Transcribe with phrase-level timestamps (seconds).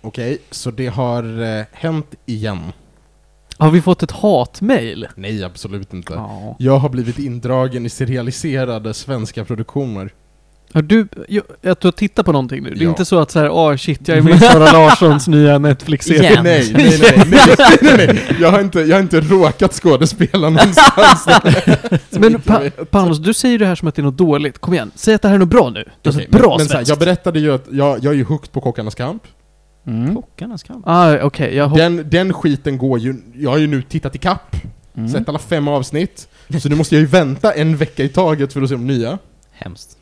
[0.00, 2.58] Okej, så det har eh, hänt igen.
[3.58, 5.08] Har vi fått ett hatmail?
[5.14, 6.12] Nej, absolut inte.
[6.12, 6.56] Ja.
[6.58, 10.12] Jag har blivit indragen i serialiserade svenska produktioner.
[10.72, 12.70] Har du, ju- att du har tittat på någonting nu?
[12.70, 12.88] Det är Ja.
[12.88, 16.30] inte så att så här, åh shit, jag är med i Sara Larssons nya Netflix-serie.
[16.32, 16.44] Igen.
[16.44, 17.26] Nej, nej, nej, nej,
[17.82, 18.36] nej, nej, nej.
[18.40, 21.26] Jag har inte, jag har inte råkat skådespela någonstans.
[22.10, 22.60] Men jag pa.
[22.90, 24.58] Panos, du säger det här som att det är något dåligt.
[24.58, 25.84] Kom igen, säg att det här är något bra nu.
[26.02, 26.88] Det är Okej, bra men, men så här, svenskt.
[26.88, 29.22] Jag berättade ju att jag, jag är ju hooked på Kockarnas kamp.
[29.86, 30.14] Mm.
[30.14, 30.82] Kockarnas kamp.
[30.88, 31.76] Ah, okej, jag.
[31.76, 34.56] Den, den skiten går ju, jag har ju nu tittat i kapp,
[34.94, 35.08] Mm.
[35.08, 36.28] sett alla fem avsnitt.
[36.60, 39.18] Så nu måste jag ju vänta en vecka i taget för att se de nya.
[39.52, 39.96] Hemskt.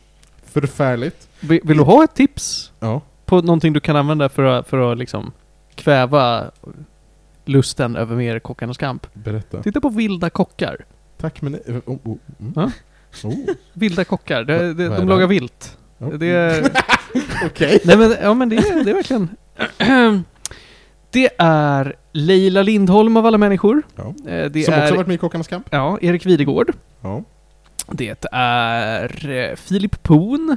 [0.45, 1.29] Förfärligt.
[1.41, 3.01] Vill, vill du ha ett tips Ja.
[3.25, 5.33] på någonting du kan använda för att, för att liksom
[5.75, 6.51] kväva
[7.45, 9.07] lusten över mer Kockarnas kamp?
[9.15, 9.63] Berätta.
[9.63, 10.85] Titta på Vilda kockar.
[11.21, 11.55] Tack men...
[11.55, 12.53] Oh, oh, mm.
[12.57, 12.71] Ja.
[13.25, 13.35] oh.
[13.73, 15.79] Vilda kockar, det, det, de lagar vilt.
[16.19, 16.71] Det är...
[17.47, 17.81] Okej.
[17.85, 19.29] Nej men, ja men det är, det är verkligen...
[21.11, 23.83] Det är Leila Lindholm av alla människor.
[23.97, 24.15] Ja.
[24.31, 24.83] Eh, Det Som är...
[24.83, 25.67] också varit med i Kockarnas kamp.
[25.71, 26.73] Ja, Erik Videgård.
[27.01, 27.23] Ja.
[27.93, 30.57] Det är eh, Filip Poon.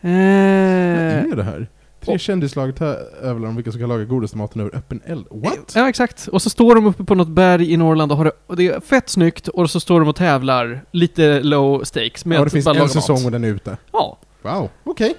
[0.00, 1.66] Vad Eh, är det här?
[2.04, 5.26] Tre kändislag tävlar om vilka som kan laga godaste maten över öppen eld.
[5.30, 5.72] What?
[5.74, 6.28] Ja, exakt.
[6.28, 8.66] Och så står de uppe på något berg i Norrland och, har det, och det
[8.68, 12.46] är fett snyggt och så står de och tävlar, lite low stakes, med Ja, det
[12.46, 13.24] att finns bara en laga säsong mat.
[13.24, 13.76] och den är ute.
[13.92, 14.18] Ja.
[14.42, 15.14] Wow, okej.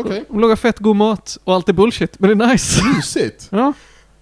[0.00, 0.24] Okej.
[0.28, 2.84] De lagar fett god mat och allt är bullshit, men det är nice.
[2.84, 3.48] Mysigt.
[3.50, 3.72] ja.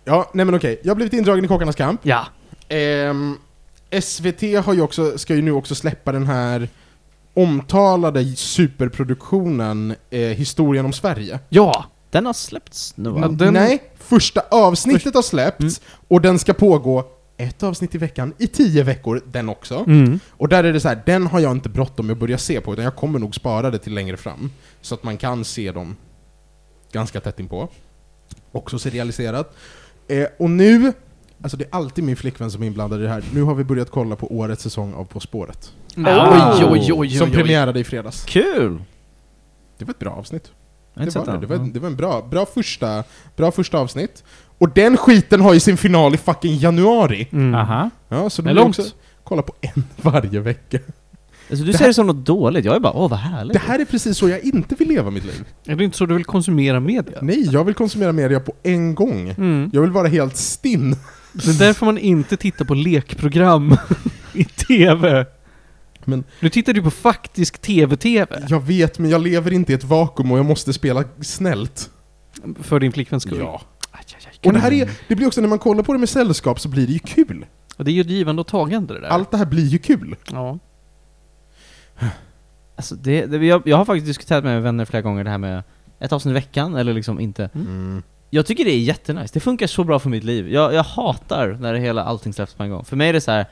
[0.04, 0.80] Ja, nej men okej.
[0.84, 2.00] Jag har blivit indragen i Kockarnas kamp.
[2.02, 2.26] Ja.
[2.68, 3.38] Ehm,
[4.02, 6.68] SVT har ju också, ska ju nu också släppa den här
[7.34, 11.38] omtalade superproduktionen eh, Historien om Sverige.
[11.48, 11.84] Ja.
[12.10, 13.28] Den har släppts nu va?
[13.28, 15.74] Den- Nej, första avsnittet har släppts Mm.
[16.08, 17.04] och den ska pågå
[17.36, 19.84] ett avsnitt i veckan i tio veckor, den också.
[19.86, 20.20] Mm.
[20.30, 22.60] Och där är det så här, den har jag inte bråttom med att börja se
[22.60, 24.50] på, utan jag kommer nog spara det till längre fram.
[24.80, 25.96] Så att man kan se dem
[26.92, 27.68] ganska tätt inpå.
[28.52, 29.56] Också serialiserat.
[30.08, 30.92] Eh, och nu,
[31.42, 33.64] alltså det är alltid min flickvän som är inblandad i det här, nu har vi
[33.64, 35.72] börjat kolla på årets säsong av På spåret.
[35.96, 38.24] Oj, oj, oj, oj, Som premiärade i fredags.
[38.24, 38.82] Kul!
[39.78, 40.52] Det var ett bra avsnitt.
[40.94, 41.38] Det var, det.
[41.38, 43.04] Det, var, det var en bra, bra, första,
[43.36, 44.24] bra första avsnitt.
[44.58, 47.28] Och den skiten har ju sin final i fucking januari.
[47.32, 47.54] Mm.
[47.54, 47.90] Aha.
[48.08, 48.78] Ja, så Det är långt.
[48.78, 48.94] också
[49.24, 50.78] kolla på en varje vecka.
[51.50, 53.52] Alltså, du Det ser det som något dåligt, jag är bara åh vad härligt.
[53.52, 55.44] Det här är precis så jag inte vill leva mitt liv.
[55.66, 57.18] Är det inte så du vill konsumera media?
[57.22, 59.28] Nej, jag vill konsumera media på en gång.
[59.38, 59.70] Mm.
[59.72, 60.90] Jag vill vara helt stinn.
[61.32, 63.76] Det är därför man inte tittar på lekprogram
[64.34, 65.26] i TV.
[66.04, 68.44] Men- Nu tittar du på faktisk TV-TV.
[68.48, 71.90] Jag vet, men jag lever inte i ett vakuum och jag måste spela snällt.
[72.62, 73.38] För din flickväns skull.
[73.38, 73.60] Ja.
[74.46, 76.68] Och det här är, det blir också, när man kollar på det med sällskap så
[76.68, 77.46] blir det ju kul.
[77.76, 79.08] Och det är ju ett givande och tagande det där.
[79.08, 80.16] Allt det här blir ju kul.
[80.32, 80.58] Ja.
[82.76, 85.62] Alltså, det, det, jag, jag har faktiskt diskuterat med vänner flera gånger det här med
[85.98, 87.50] ett avsnitt i veckan, eller liksom inte.
[87.54, 88.02] Mm.
[88.30, 90.52] Jag tycker det är jättenice, det funkar så bra för mitt liv.
[90.52, 92.84] Jag, jag hatar när det hela, allting släpps på en gång.
[92.84, 93.46] För mig är det så här,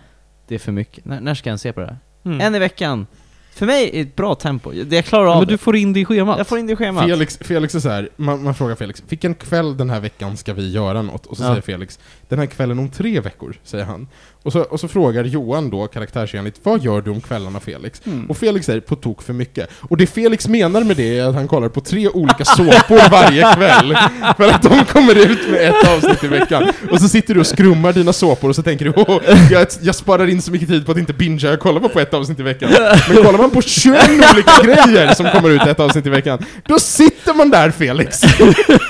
[0.49, 1.05] det är för mycket.
[1.05, 1.99] När, när ska jag se på det här?
[2.25, 2.41] Mm.
[2.41, 3.07] En i veckan.
[3.55, 5.59] För mig är det ett bra tempo, det jag klarar av Men du det.
[5.59, 6.39] får in det i schemat.
[6.39, 7.05] Jag får in det i schemat.
[7.05, 10.55] Felix, Felix är så här, man, man frågar Felix, vilken kväll den här veckan ska
[10.55, 11.27] vi göra något?
[11.27, 11.49] Och så Ja.
[11.49, 11.99] säger Felix,
[12.37, 14.07] den här kvällen om tre veckor, säger han.
[14.45, 18.03] Och så, och så frågar Johan då, karaktärsenligt, vad gör du om kvällarna Felix?
[18.07, 18.31] Mm.
[18.31, 19.71] Och Felix säger, på tok för mycket.
[19.81, 23.55] Och det Felix menar med det är att han kollar på tre olika såpor varje
[23.55, 23.97] kväll.
[24.37, 26.73] För att de kommer ut med ett avsnitt i veckan.
[26.91, 29.95] Och så sitter du och skrummar dina såpor och så tänker du, åh, jag, jag
[29.95, 32.41] sparar in så mycket tid på att inte bingea, jag kollar bara på ett avsnitt
[32.41, 32.71] i veckan.
[33.09, 36.79] Men kollar man på 21 olika grejer som kommer ut ett avsnitt i veckan, då
[36.79, 38.21] sitter man där Felix!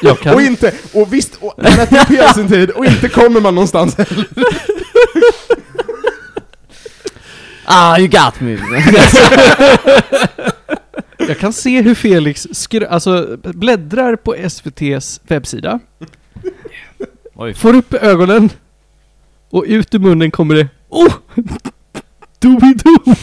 [0.02, 0.34] Jag kan.
[0.34, 4.26] Och inte, och visst, och äter på sin tid, och inte kommer man någonstans heller.
[7.66, 8.58] Ah, you got me!
[11.28, 15.80] Jag kan se hur Felix skr- alltså, bläddrar på SVT's webbsida,
[17.34, 17.54] Oj.
[17.54, 18.50] får upp ögonen,
[19.50, 21.12] och ut ur munnen kommer det Oh!
[22.40, 22.98] Doobidoo!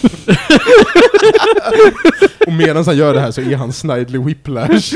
[2.48, 4.94] Och medan han gör det här så är han Snidely Whiplash.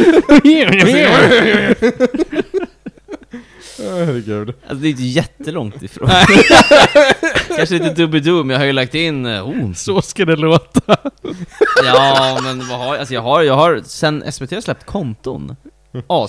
[3.80, 4.50] Herregud.
[4.50, 6.10] Alltså det är inte jättelångt ifrån.
[7.58, 9.26] Kanske lite Doobidoo, men jag har ju lagt in...
[9.26, 10.82] eh, Oh, Så ska det låta.
[11.86, 12.98] ja, men vad har jag?
[13.00, 15.56] Alltså jag har, jag har sen SVT har släppt konton.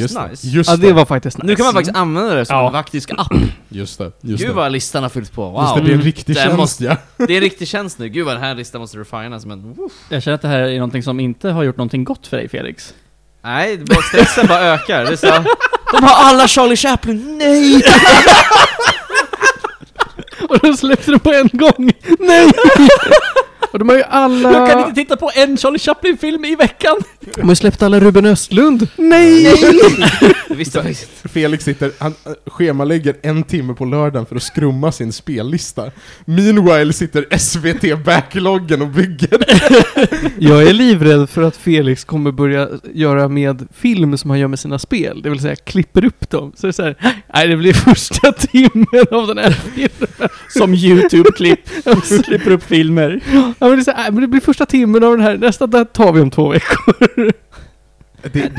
[0.00, 0.46] Just Asnice.
[0.46, 0.48] det.
[0.52, 1.46] Just Ja, det var faktiskt nice.
[1.46, 2.66] Nu kan man faktiskt använda det som Ja.
[2.66, 3.32] en faktisk app.
[3.68, 4.12] Just det.
[4.20, 4.54] Just Gud det.
[4.54, 5.62] vad listan har fyllts på, wow.
[5.62, 6.96] Just det, det är en riktig Den tjänst måste- ja.
[7.16, 9.72] Det är en riktig tjänst nu, gud vad den här listan måste refinas men...
[9.74, 9.92] Woof.
[10.10, 12.48] Jag känner att det här är någonting som inte har gjort någonting gott för dig
[12.48, 12.94] Felix.
[13.46, 15.04] Nej, bara, stressen bara ökar.
[15.04, 15.44] Det är så,
[15.92, 17.82] de har alla Charlie Chaplin, nej!
[20.48, 21.92] Och då släppte de på en gång!
[22.18, 22.50] Nej!
[23.76, 24.52] Och de har ju alla...
[24.52, 26.96] Jag kan inte titta på en Charlie Chaplin-film i veckan!
[27.34, 28.88] De har ju släppt alla Ruben Östlund.
[28.96, 29.54] Nej!
[30.48, 31.28] Visste faktiskt inte.
[31.28, 35.90] Felix sitter, han äh, schemalägger en timme på lördagen för att skrumma sin spellista.
[36.24, 39.38] Meanwhile sitter SVT-backloggen och bygger.
[40.38, 44.58] Jag är livrädd för att Felix kommer börja göra med film som han gör med
[44.58, 45.22] sina spel.
[45.22, 46.52] Det vill säga klipper upp dem.
[46.56, 46.96] Så det är så här,
[47.34, 50.28] nej det blir första timmen av den här filmen.
[50.48, 51.60] Som YouTube-klipp.
[52.24, 53.20] Klipper upp filmer.
[53.66, 55.36] Ja men det, är så här, nej, men det blir första timmen av den här,
[55.36, 56.94] nästa där tar vi om två veckor.
[58.22, 58.50] Det, det,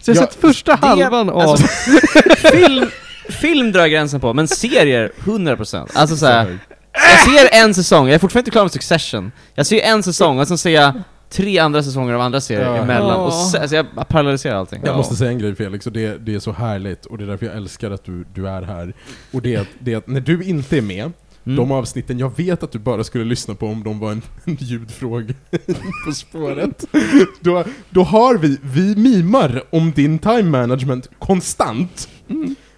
[0.00, 1.38] Så jag har Ja, sett första halvan av...
[1.38, 1.66] alltså,
[2.52, 2.86] film,
[3.28, 6.58] film drar jag gränsen på, men serier 100% Alltså såhär,
[6.92, 10.38] jag ser en säsong, jag är fortfarande inte klar med Succession Jag ser en säsong
[10.38, 10.92] och sen ser jag
[11.30, 12.76] tre andra säsonger av andra serier Ja.
[12.76, 13.48] emellan, och Ja.
[13.52, 16.38] se, alltså jag parallelliserar allting Jag måste säga en grej Felix, och det, det är
[16.38, 18.94] så härligt, och det är därför jag älskar att du, du är här.
[19.32, 21.12] Och det det är att när du inte är med,
[21.46, 21.56] Mm.
[21.56, 24.56] de avsnitten, jag vet att du bara skulle lyssna på om de var en, en
[24.60, 25.34] ljudfråga
[26.06, 26.84] på spåret.
[27.40, 32.08] Då, då har vi, vi mimar om din time management konstant.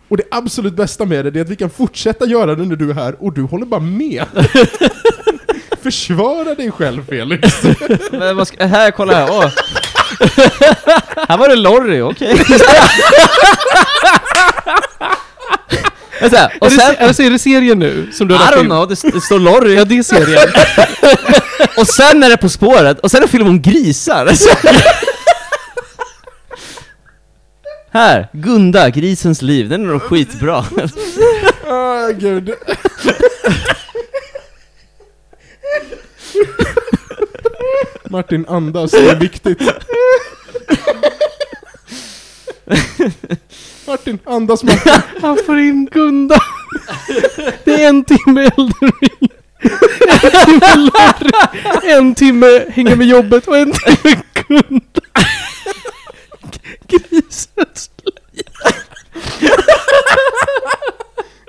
[0.08, 2.76] Och det absolut bästa med det, det är att vi kan fortsätta göra det när
[2.76, 4.24] du är här, och du håller bara med.
[5.82, 7.62] Försvara dig själv Felix.
[8.12, 9.50] Men vad ska, här, kolla här, åh!
[11.28, 12.44] här var det Lorry, okej
[16.20, 18.52] Vänta, och är, det, sen, se- alltså, är det serien nu som du I har
[18.52, 18.64] don't in?
[18.66, 20.48] know, det, det står Lorry Ja, det är serien.
[21.76, 24.28] Och sen är det På spåret, och sen är det film om grisar!
[27.90, 30.64] Här, Gunda, grisens liv, den är nog skitbra
[31.66, 32.54] Åh gud.
[38.10, 39.62] Martin, andas, det är viktigt.
[43.88, 44.92] Martin, andas Martin.
[45.20, 46.40] Han får in Gunda.
[47.64, 49.30] Det är en timme Elden Ring.
[50.22, 50.90] En timme.
[51.82, 55.00] En timme hänga med jobbet och en timme Gunda.
[56.88, 57.90] Grisens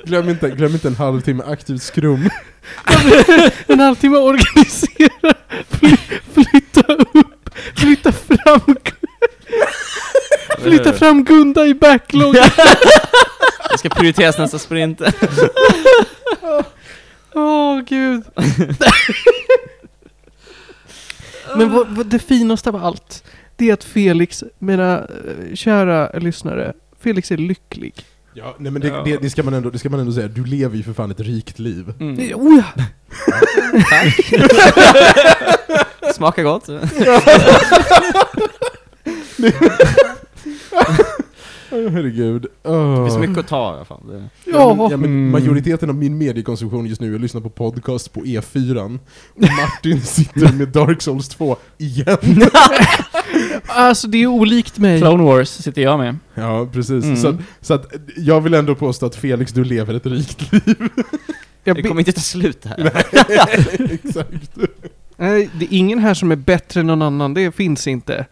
[0.06, 2.30] Glöm inte, glöm inte en halvtimme aktivt skrum.
[3.68, 5.34] En halvtimme organisera,
[5.70, 5.98] fly,
[6.34, 8.76] flytta upp, flytta fram,
[10.62, 12.36] flytta fram Gunda i backlog.
[13.72, 15.02] Det ska prioriteras nästa sprint
[17.34, 18.24] Åh gud.
[21.58, 23.24] Men vad, vad det finaste av allt,
[23.56, 28.06] det är att Felix, mina eh, kära lyssnare, Felix är lycklig.
[28.34, 30.46] Ja, nej men det, det, det, ska man ändå, det ska man ändå säga, du
[30.46, 31.94] lever ju för fan ett rikt liv.
[32.00, 32.34] Mm.
[32.36, 32.64] Oh ja.
[36.14, 36.70] Smakar gott
[41.72, 42.42] Herregud.
[42.42, 43.06] Det Åh.
[43.06, 44.30] finns mycket att ta i alla fall det.
[44.46, 44.98] Ja, men, Ja.
[44.98, 45.32] men Mm.
[45.32, 49.00] majoriteten av min mediekonsumtion just nu är att lyssna på podcast på E4.
[49.36, 52.18] Och Martin sitter med Dark Souls 2 igen.
[53.68, 55.00] Alltså det är olikt mig.
[55.02, 56.18] Clone Wars sitter jag med.
[56.36, 57.04] Ja, precis.
[57.04, 57.16] Mm.
[57.18, 60.76] Så, att- så att jag vill ändå påstå att Felix, du lever ett rikt liv.
[61.64, 62.92] Jag Det kommer inte ta slut här
[63.94, 64.58] Exakt.
[65.18, 68.26] Nej, det är ingen här som är bättre än någon annan, det finns inte.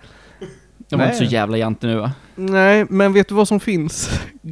[0.90, 2.12] Jag var inte så jävla jante nu va?
[2.36, 4.10] Nej, men vet du vad som finns?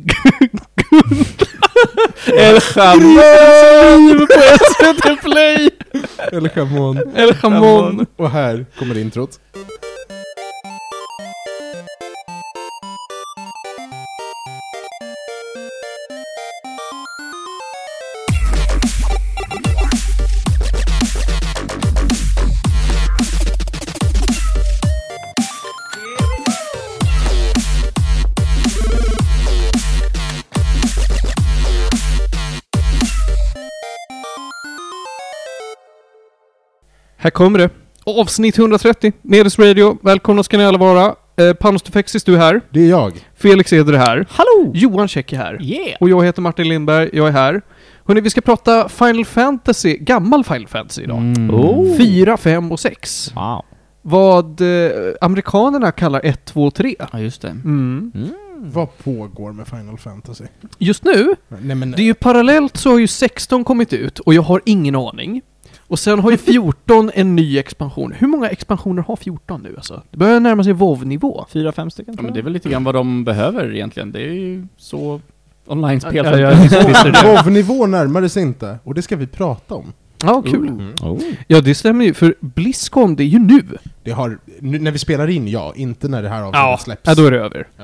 [2.27, 2.59] El
[2.99, 5.69] Liv på SVT Play!
[6.31, 6.97] Eller Chamon.
[7.15, 8.05] Eller Chamon.
[8.15, 9.39] Och här kommer introt.
[37.25, 37.69] Här kommer det.
[38.03, 39.97] Avsnitt 130, Medis Radio.
[40.01, 41.15] Välkomna ska ni alla vara.
[41.35, 42.61] Eh, Panos Defexis, du är här.
[42.69, 43.27] Det är jag.
[43.35, 44.25] Felix Eder är här.
[44.29, 44.71] Hallå!
[44.73, 45.61] Johan Käck är här.
[45.61, 45.97] Yeah!
[45.99, 47.61] Och jag heter Martin Lindberg, jag är här.
[48.05, 51.17] Hörni, vi ska prata Final Fantasy, gammal Final Fantasy idag.
[51.17, 51.55] Mm.
[51.55, 51.97] Oh.
[51.97, 53.31] 4, 5 och 6.
[53.35, 53.65] Wow.
[54.01, 54.89] Vad eh,
[55.21, 56.95] amerikanerna kallar 1, 2, 3.
[57.11, 57.49] Ja, just det.
[57.49, 58.11] Mm.
[58.57, 60.43] Vad pågår med Final Fantasy?
[60.77, 61.91] Just nu, Nej men...
[61.91, 65.41] det är ju parallellt så har ju 16 kommit ut och jag har ingen aning.
[65.87, 68.13] Och sen har ju 14 en ny expansion.
[68.17, 70.03] Hur många expansioner har 14 nu alltså?
[70.11, 71.45] Det börjar närma sig WoW-nivå.
[71.49, 72.43] Fyra, fem stycken Ja, tror men det är jag.
[72.43, 74.11] väl lite grann vad de behöver egentligen.
[74.11, 75.21] Det är ju så
[75.67, 76.53] online-spel Ja, ja.
[77.23, 79.93] WoW-nivå närmar sig inte, och det ska vi prata om.
[80.23, 80.67] Ja, kul.
[80.67, 80.93] Mm.
[81.01, 81.19] Oh.
[81.47, 83.63] Ja, det stämmer ju, för Blizzcon, det är ju nu.
[84.03, 85.73] Det har, nu, när vi spelar in, ja.
[85.75, 87.01] Inte när det här avsnittet släpps.
[87.03, 87.67] Ja, då är det över.
[87.77, 87.83] Ja.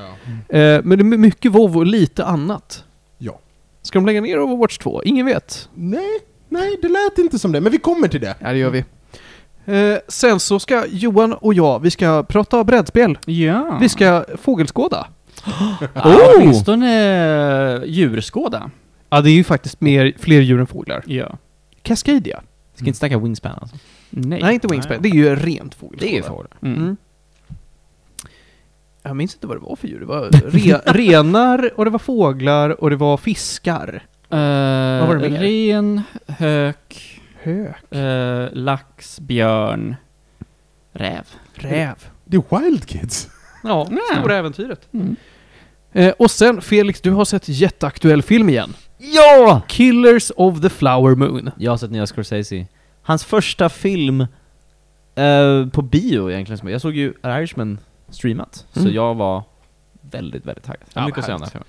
[0.58, 2.84] Eh, men det är mycket WoW och lite annat.
[3.18, 3.40] Ja.
[3.82, 5.04] Ska de lägga ner Overwatch 2?
[5.04, 5.70] Ingen vet.
[5.74, 6.20] Nej,
[6.52, 7.62] nej, det lät inte som det.
[7.62, 8.36] Men vi kommer till det.
[8.40, 8.84] Ja, det gör vi.
[9.66, 13.18] Eh, sen så ska Johan och jag, vi ska prata brädspel.
[13.26, 13.78] Ja.
[13.82, 15.08] Vi ska fågelskåda.
[15.94, 16.90] Ja, åtminstone
[17.76, 18.72] eh, djurskåda.
[19.10, 21.04] Ja, det är ju faktiskt mer, fler djur än fåglar.
[21.06, 21.38] Ja.
[21.82, 22.42] Cascadia.
[22.76, 23.78] Ska inte snacka Wingspan alltså.
[24.10, 24.42] Nej.
[24.42, 24.98] Nej, inte Wingspan.
[25.02, 26.06] Det är ju rent fågelskåda.
[26.10, 26.58] Det är ju fåglar.
[26.62, 26.78] Mm.
[26.78, 26.98] Mm.
[29.04, 30.00] Jag minns inte vad det var för djur.
[30.00, 34.04] Det var re renar, och det var fåglar, och det var fiskar.
[34.32, 35.40] Eh, var det mer?
[35.40, 37.94] ren, hök, Hök.
[37.94, 39.96] eh, lax, björn,
[40.94, 41.24] räv.
[41.54, 41.96] Räv.
[42.26, 43.28] Det är Wild Kids.
[43.64, 43.88] Ja,
[44.20, 44.88] stora äventyret.
[44.94, 45.16] Mm.
[45.94, 48.74] Eh, och sen, Felix, du har sett jätteaktuell film igen.
[48.98, 49.62] Ja!
[49.68, 51.52] Killers of the Flower Moon.
[51.58, 52.66] Jag har sett nya Scorsese.
[53.02, 54.22] Hans första film
[55.16, 56.58] eh, på bio egentligen.
[56.58, 58.94] som- Jag såg ju Irishman streamat, så Mm.
[58.94, 59.44] jag var
[60.02, 60.84] väldigt, väldigt taggad.
[60.94, 61.68] Jag Ja, mycket att säga om den här filmen.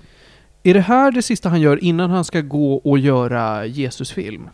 [0.63, 4.49] Är det här det sista han gör innan han ska gå och göra Jesusfilm?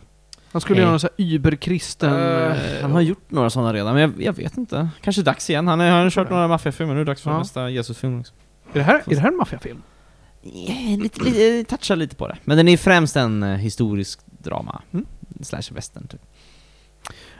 [0.52, 0.82] Han skulle Nej.
[0.84, 2.12] göra en sån här überkristen...
[2.12, 4.88] Eh, eh, han har gjort några sådana redan, men jag, jag vet inte.
[5.02, 5.68] Kanske dags igen.
[5.68, 7.38] Han, är, han har kört några maffiafilmer, nu är det dags för Ja.
[7.38, 8.32] nästa Jesusfilm också.
[8.72, 9.82] Är det här, är det här en maffiafilm?
[10.44, 12.36] Yeah, lite, lite, touchar lite på det.
[12.44, 14.82] Men den är främst en eh, historisk drama.
[14.92, 15.06] Mm.
[15.42, 16.20] Slash western typ.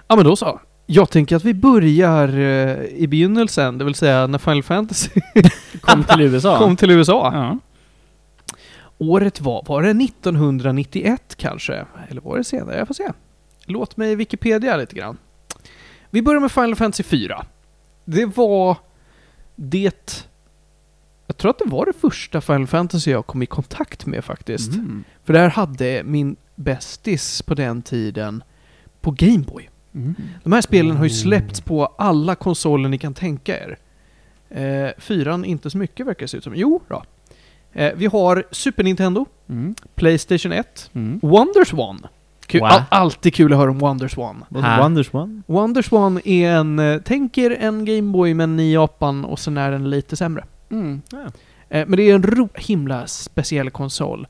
[0.09, 0.61] Ja men då så.
[0.87, 5.11] Jag tänker att vi börjar eh, i begynnelsen, det vill säga när Final Fantasy
[5.81, 6.59] Kom till USA.
[6.59, 7.31] kom till USA.
[7.35, 7.59] Ja.
[9.01, 11.87] Året var, var det 1991 kanske?
[12.09, 12.79] Eller var det senare?
[12.79, 13.13] Jag får se.
[13.65, 15.19] Låt mig Wikipedia lite grann.
[16.11, 17.45] Vi börjar med Final Fantasy 4.
[18.05, 18.77] Det var
[19.57, 20.27] det...
[21.27, 24.75] Jag tror att det var det första Final Fantasy jag kom i kontakt med faktiskt.
[24.75, 25.05] Mm.
[25.25, 28.43] För där hade min bästis på den tiden
[29.01, 29.71] på Gameboy.
[29.95, 30.15] Mm.
[30.43, 33.79] De här spelen har ju släppts på alla konsoler ni kan tänka er.
[34.49, 36.57] Eh, fyran inte så mycket verkar det se ut som.
[36.57, 37.03] Jo, då.
[37.73, 39.75] Eh, vi har Super Nintendo, Mm.
[39.95, 41.21] Playstation 1, Mm.
[41.23, 42.07] Wonderswan.
[42.47, 42.69] Kul, Wow.
[42.71, 44.45] all, alltid kul att höra om Wonderswan.
[44.51, 44.83] Ha.
[44.83, 45.43] Wonders One?
[45.47, 49.91] Wonderswan är en, eh, tänk er en Gameboy men i Japan och sen är den
[49.91, 50.45] lite sämre.
[50.71, 51.03] Mm.
[51.69, 54.27] Eh, men det är en ro, himla speciell konsol.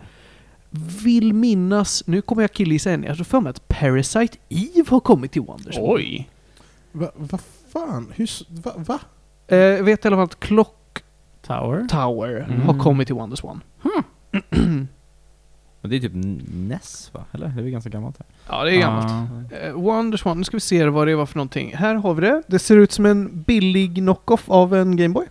[1.05, 5.01] Vill minnas, nu kommer jag killgissa igen, jag tror för mig att Parasite Eve har
[5.01, 5.85] kommit till Wonderswan.
[5.91, 6.29] Oj.
[6.93, 7.41] Va, vad
[7.73, 8.13] fan?
[8.17, 8.99] Hur, s- va, va?
[9.49, 10.77] Eh, jag vet i alla fall att Clock
[11.55, 11.87] Tower.
[11.89, 12.61] Tower Mm.
[12.61, 13.61] har kommit till Wonderswan.
[15.83, 17.25] Men det är typ NES va?
[17.33, 17.47] Eller?
[17.49, 18.27] Det är väl ganska gammalt här.
[18.49, 19.31] Ja, det är gammalt.
[19.51, 19.57] Ja.
[19.57, 21.77] Eh, Wonderswan, nu ska vi se vad det var för någonting.
[21.77, 22.43] Här har vi det.
[22.47, 25.27] Det ser ut som en billig knock-off av en Gameboy.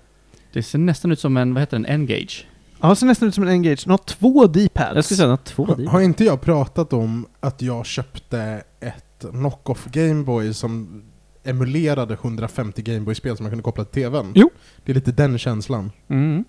[0.54, 2.48] Det ser nästan ut som en, vad heter den, N-Gage.
[2.82, 3.84] Ja, det ser nästan ut som en Engage.
[3.86, 4.96] Den har två D-pads.
[4.96, 5.86] Jag skulle säga något två Har, D.
[5.90, 11.02] har inte jag pratat om att jag köpte ett knock-off Gameboy som
[11.50, 14.32] emulerade 150 Gameboy-spel som man kunde koppla till TVn.
[14.36, 14.50] Jo.
[14.86, 15.92] Det är lite den känslan.
[16.08, 16.44] Mm.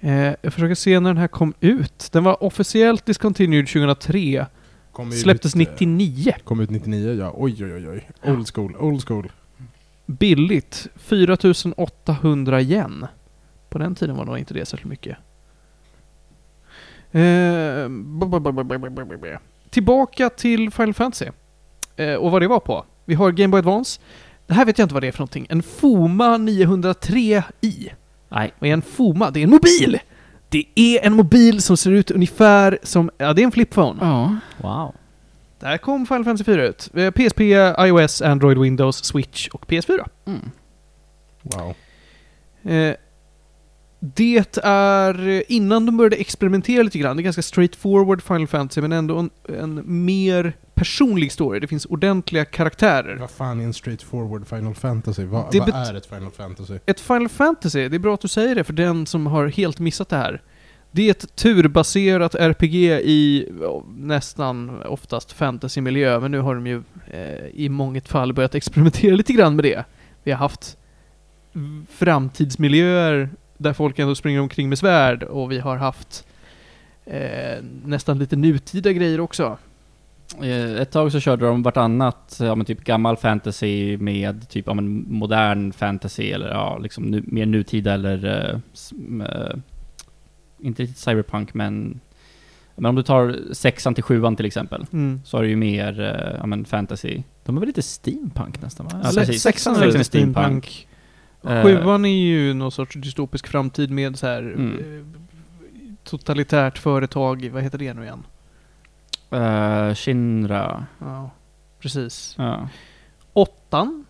[0.00, 2.08] Eh, jag försöker se när den här kom ut.
[2.12, 4.46] Den var officiellt discontinued 2003.
[4.92, 6.34] Kom Släpptes ut, 99.
[6.44, 7.32] Kom ut 99, eh, ja.
[7.36, 7.88] Oj, oj, oj.
[7.88, 8.08] oj.
[8.32, 9.32] Old school, old school.
[10.06, 10.86] Billigt.
[10.96, 13.06] 4800 yen.
[13.68, 15.16] På den tiden var nog inte det särskilt mycket.
[17.12, 17.88] Eh,
[19.70, 21.26] Tillbaka till Final Fantasy.
[21.96, 22.84] Eh, och vad det var på.
[23.04, 24.00] Vi har Game Boy Advance.
[24.46, 25.46] Det här vet jag inte vad det är för någonting.
[25.50, 27.92] En Foma 903i.
[28.28, 28.52] Nej.
[28.58, 29.30] Vad är en Foma?
[29.30, 29.98] Det är en mobil!
[30.48, 33.10] Det är en mobil som ser ut ungefär som...
[33.18, 33.98] Ja, det är en flipphone.
[34.00, 34.36] Ja.
[34.62, 34.94] Wow.
[35.58, 36.90] Där kom Final Fantasy 4 ut.
[36.94, 37.40] Eh, PSP,
[37.78, 40.06] iOS, Android, Windows, Switch och PS4.
[40.26, 40.50] Mm.
[41.42, 41.74] Wow.
[42.72, 42.94] Eh,
[44.00, 47.16] det är eh, innan de började experimentera lite grann.
[47.16, 51.60] Det är ganska straightforward Final Fantasy men ändå en, en mer personlig story.
[51.60, 53.16] Det finns ordentliga karaktärer.
[53.16, 55.24] Vad fan är en straightforward Final Fantasy?
[55.24, 56.78] Vad, Det vad är ett Final Fantasy?
[56.86, 59.78] Ett Final Fantasy, det är bra att du säger det för den som har helt
[59.78, 60.42] missat det här.
[60.90, 63.48] Det är ett turbaserat RPG i
[63.96, 69.32] nästan oftast fantasymiljö, men nu har de ju eh, i månget fall börjat experimentera lite
[69.32, 69.84] grann med det.
[70.22, 70.76] Vi har haft
[71.90, 73.28] framtidsmiljöer
[73.58, 76.26] där folk ändå springer omkring med svärd och vi har haft
[77.04, 79.58] eh, nästan lite nutida grejer också.
[80.42, 84.74] Eh, Ett tag så körde de vartannat, ja men typ gammal fantasy med typ, ja
[84.74, 88.24] men modern fantasy eller ja, liksom nu, mer nutida eller...
[89.20, 89.56] eh,
[90.60, 92.00] inte riktigt cyberpunk men...
[92.76, 95.20] Men om du tar sexan till sjuan till exempel, Mm.
[95.24, 97.22] så har du ju mer, eh, ja men fantasy.
[97.44, 99.00] De är väl lite steampunk nästan va?
[99.04, 99.42] Ja, Se- precis.
[99.42, 100.64] Sexan är Sexan är steampunk.
[100.64, 100.88] steampunk.
[101.44, 105.14] Eh, Sjuan är ju någon sorts dystopisk framtid med så här Mm.
[106.04, 108.22] totalitärt företag, vad heter det nu igen?
[109.34, 110.86] Eh, Shinra.
[110.98, 111.30] Ja,
[111.80, 112.34] precis.
[112.38, 112.68] Ja.
[113.32, 114.04] Åttan?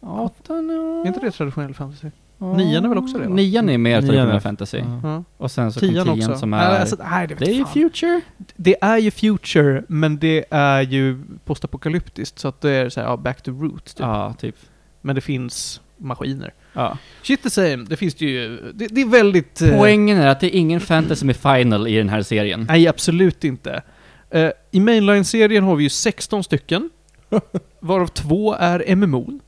[0.00, 1.02] Åttan, ja.
[1.02, 2.10] Är inte det traditionell fantasy?
[2.38, 3.34] Nian är väl också det, va?
[3.34, 4.82] Nian är mer traditionell fantasy.
[5.02, 5.24] Ja.
[5.36, 6.38] Och sen så kom Tian tian också.
[6.38, 6.80] som Nej, är...
[6.80, 8.20] alltså, nej, det, det är ju future.
[8.56, 13.08] Det är ju future, men det är ju postapokalyptiskt, så att det är så här,
[13.08, 14.06] ja, back to roots typ.
[14.06, 14.56] Ja, typ.
[15.00, 16.54] Men det finns maskiner.
[16.72, 16.98] Ja.
[17.22, 19.62] Shit the same, det finns det ju, det, det är väldigt...
[19.62, 22.66] eh, Poängen är att det är ingen fantasy med final i den här serien.
[22.68, 23.82] Nej, absolut inte.
[24.30, 26.90] Eh, I mainline-serien har vi ju 16 stycken,
[27.80, 29.40] varav två är MMO.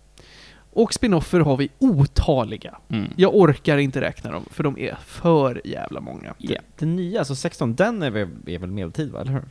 [0.72, 2.78] Och spinoffer har vi otaliga.
[2.88, 3.10] Mm.
[3.16, 6.34] Jag orkar inte räkna dem, för de är för jävla många.
[6.38, 6.64] Yeah.
[6.78, 9.44] Den nya, alltså 16, den är väl, är väl medeltid va, eller hur?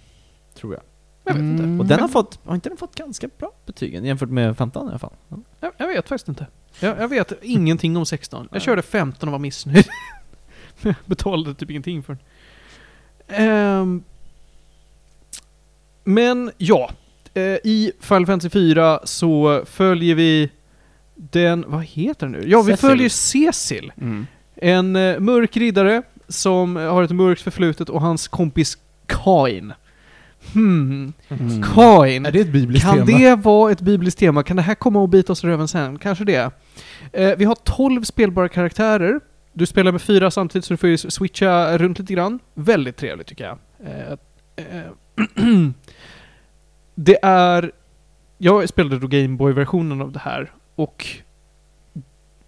[0.53, 0.81] Tror jag.
[1.23, 1.63] Jag vet inte.
[1.63, 1.79] Mm.
[1.79, 4.89] Och den har fått, har inte den fått ganska bra betygen jämfört med 15 i
[4.89, 5.13] alla fall?
[5.29, 5.37] Ja.
[5.59, 6.47] Jag, jag vet faktiskt inte.
[6.79, 8.49] Jag, jag vet ingenting om 16.
[8.51, 9.85] Jag körde 15 och var missnöjd.
[10.81, 12.21] Jag betalade typ ingenting för den.
[13.39, 14.03] Ehm,
[16.07, 16.91] men ja,
[17.33, 20.49] eh, i Final Fantasy 4 så följer vi
[21.15, 22.43] den, vad heter den nu?
[22.49, 22.89] Ja, vi Cecil.
[22.89, 23.91] följer Cecil.
[24.01, 24.27] Mm.
[24.55, 29.73] En eh, mörk riddare som har ett mörkt förflutet och hans kompis Kain.
[30.53, 31.63] Hmm, Mm.
[31.63, 32.25] Kain.
[32.25, 33.19] Är det ett bibliskt Kan tema?
[33.19, 34.43] det vara ett bibliskt tema?
[34.43, 35.99] Kan det här komma och bita oss i röven sen?
[35.99, 36.51] Kanske det.
[37.13, 39.19] Eh, vi har 12 spelbara karaktärer.
[39.53, 42.39] Du spelar med fyra samtidigt så du får ju switcha runt lite grann.
[42.53, 43.57] Väldigt trevligt tycker jag.
[43.85, 44.11] Eh,
[44.55, 44.81] eh,
[46.99, 47.71] det är...
[48.37, 51.05] Jag spelade då Gameboy-versionen av det här och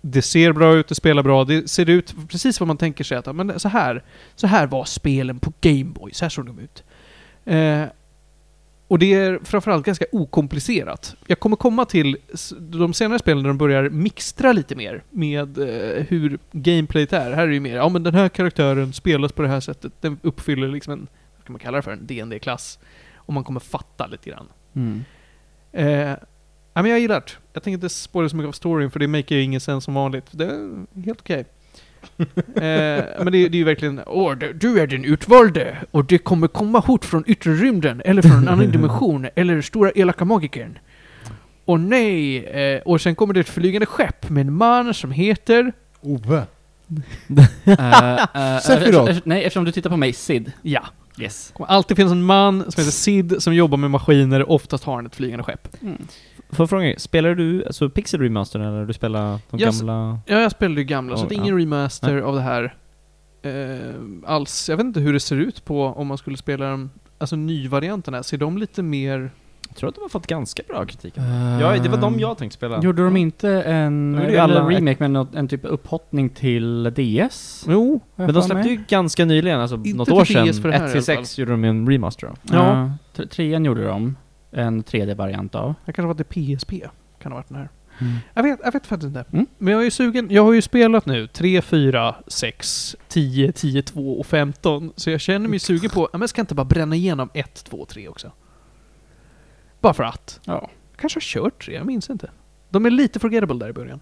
[0.01, 3.17] det ser bra ut, det spelar bra, det ser ut precis vad man tänker sig
[3.17, 4.03] att men så här,
[4.35, 6.83] så här var spelen på Gameboy, så här såg de ut.
[7.45, 7.83] Eh,
[8.87, 11.15] och det är framförallt ganska okomplicerat.
[11.27, 12.17] Jag kommer komma till
[12.59, 17.31] de senare spelen där de börjar mixtra lite mer med eh, hur gameplayet är.
[17.31, 19.93] Här är det ju mer, ja men den här karaktären spelas på det här sättet,
[20.01, 22.79] den uppfyller liksom en, vad ska man kalla det för, en DND-klass.
[23.29, 24.47] Och man kommer fatta lite grann.
[24.75, 25.03] Mm.
[25.71, 26.15] Eh,
[26.73, 27.31] men jag gillar det.
[27.53, 29.93] Jag tänker inte spoila så mycket av storyn för det make ju ingen sens som
[29.93, 30.25] vanligt.
[30.31, 31.39] Det är helt okej.
[32.19, 32.23] eh,
[32.55, 36.17] men det, är- det är ju verkligen Åh, du- du är den utvalde och det
[36.17, 40.77] kommer komma hot från yttre rymden eller från en annan dimension eller stora elaka magikern.
[41.65, 42.45] Och nej!
[42.45, 45.73] Eh, och sen kommer det ett flygande skepp med en man som heter...
[46.01, 46.43] Ove.
[47.65, 48.13] Eh,
[48.55, 49.11] eh, Sephiroth.
[49.11, 50.51] efter- Nej, eftersom du tittar på mig, Sid.
[50.61, 50.85] Ja.
[51.21, 51.51] Yes.
[51.55, 55.05] Kommer alltid finnas en man som heter Sid som jobbar med maskiner oftast har han
[55.05, 55.67] ett flygande skepp.
[55.81, 56.07] Mm.
[56.49, 60.19] Får jag fråga, spelar du alltså Pixel Remaster eller du spelar de Jag gamla?
[60.25, 61.43] Ja, jag spelade ju gamla, så Oh, det är ja.
[61.43, 62.75] ingen remaster av det här
[63.41, 64.69] eh, alls.
[64.69, 68.23] Jag vet inte hur det ser ut på om man skulle spela de, alltså nyvarianterna.
[68.23, 69.31] Ser de lite mer...
[69.79, 71.13] Jag tror att de har fått ganska bra kritik.
[71.61, 72.81] Ja, det var de jag tänkte spela.
[72.81, 77.65] Gjorde de inte en, De eller alla- remake med en typ upphottning till DS?
[77.69, 80.77] Jo, Men de släppte ju ganska nyligen, alltså Inte något till år sedan, för det
[80.77, 81.25] här 1 i till alla fall.
[81.25, 82.33] 6 gjorde de en remaster då.
[82.55, 82.91] Ja.
[83.15, 84.15] tre- Trean gjorde de.
[84.51, 85.73] En 3D-variant av.
[85.85, 86.23] det kanske var det
[86.57, 86.73] PSP.
[87.21, 87.69] Kan ha varit den här.
[88.01, 88.13] Mm.
[88.33, 89.25] Jag vet, jag vet faktiskt inte.
[89.33, 89.45] Mm.
[89.57, 90.27] Men jag är ju sugen.
[90.31, 94.91] Jag har ju spelat nu 3, 4, 6, 10, 10, 2 och 15.
[94.95, 97.63] Så jag känner mig sugen på, ja, men jag ska inte bara bränna igenom 1,
[97.63, 98.31] 2, 3 också.
[99.81, 100.39] Bara för att.
[100.45, 100.69] Ja.
[100.95, 102.31] Kanske har kört 3, jag minns inte.
[102.69, 103.99] De är lite forgettable där i början.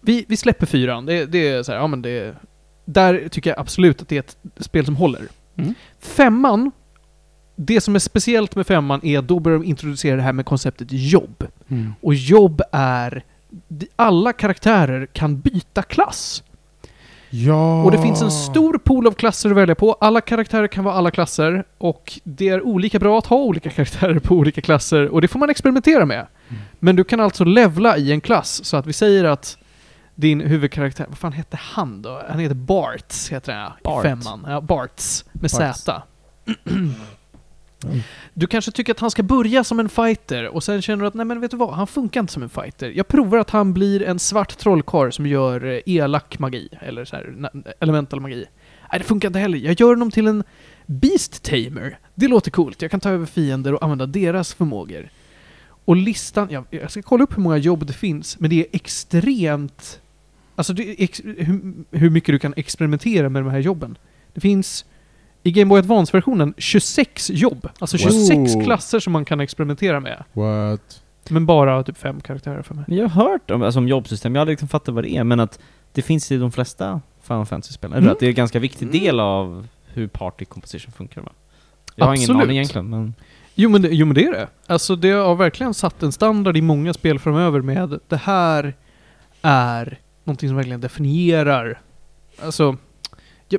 [0.00, 1.06] Vi, vi släpper fyran.
[1.06, 2.36] Det, det är så här, ja men det...
[2.84, 5.28] Där tycker jag absolut att det är ett spel som håller.
[5.56, 5.74] Mm.
[6.00, 6.70] Femman,
[7.56, 10.46] det som är speciellt med femman är att då börjar de introducera det här med
[10.46, 11.46] konceptet jobb.
[11.68, 11.94] Mm.
[12.00, 13.24] Och jobb är...
[13.96, 16.42] Alla karaktärer kan byta klass.
[17.34, 17.82] Ja.
[17.82, 19.96] Och det finns en stor pool av klasser att välja på.
[20.00, 21.64] Alla karaktärer kan vara alla klasser.
[21.78, 25.08] Och det är olika bra att ha olika karaktärer på olika klasser.
[25.08, 26.26] Och det får man experimentera med.
[26.48, 26.62] Mm.
[26.78, 28.64] Men du kan alltså levla i en klass.
[28.64, 29.58] Så att vi säger att
[30.14, 32.22] din huvudkaraktär, vad fan hette han då?
[32.28, 34.04] Han heter Barts, heter han Bart.
[34.04, 34.44] i femman.
[34.48, 35.80] Ja, Barts, med Barts.
[35.80, 36.02] Z.
[38.34, 41.14] Du kanske tycker att han ska börja som en fighter och sen känner du att
[41.14, 42.90] nej men vet du vad, han funkar inte som en fighter.
[42.90, 47.16] Jag provar att han blir en svart trollkarl som gör eh, elak magi, eller så
[47.16, 48.46] här, elemental magi.
[48.92, 49.58] Nej, det funkar inte heller.
[49.58, 50.44] Jag gör honom till en
[50.86, 51.98] Beast Tamer.
[52.14, 52.82] Det låter coolt.
[52.82, 55.10] Jag kan ta över fiender och använda deras förmågor.
[55.84, 58.66] Och listan, jag, jag ska kolla upp hur många jobb det finns, men det är
[58.72, 60.00] extremt...
[60.54, 63.98] Alltså det är ex, hur, hur mycket du kan experimentera med de här jobben.
[64.34, 64.84] Det finns
[65.42, 67.68] i Game Boy Advance-versionen 26 jobb.
[67.78, 68.64] Alltså 26 Wow.
[68.64, 70.24] klasser som man kan experimentera med.
[70.32, 71.02] What?
[71.28, 72.84] Men bara typ fem karaktärer för mig.
[72.88, 75.16] Men jag har hört om, alltså, om jobbsystem, jag har aldrig liksom fattat vad det
[75.16, 75.58] är, men att
[75.92, 77.92] det finns i de flesta Final Fantasy-spel.
[77.92, 78.08] Mm.
[78.10, 81.32] Att det är en ganska viktig del av hur party composition funkar va?
[81.94, 82.42] Jag har ingen Absolut.
[82.42, 83.14] aning egentligen, men...
[83.54, 84.48] Jo men, det, jo men det är det.
[84.66, 88.74] Alltså det har verkligen satt en standard i många spel framöver med det här
[89.42, 91.80] är någonting som verkligen definierar...
[92.42, 92.76] Alltså,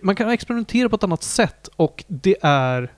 [0.01, 2.91] man kan experimentera på ett annat sätt och det är...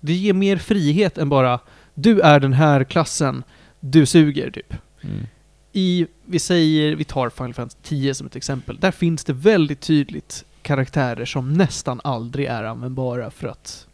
[0.00, 1.60] Det ger mer frihet än bara
[1.94, 3.44] du är den här klassen,
[3.80, 4.74] du suger typ.
[5.00, 5.26] Mm.
[5.72, 8.80] i, vi säger, vi tar Final Fantasy 10 som ett exempel.
[8.80, 13.86] Där finns det väldigt tydligt karaktärer som nästan aldrig är användbara för att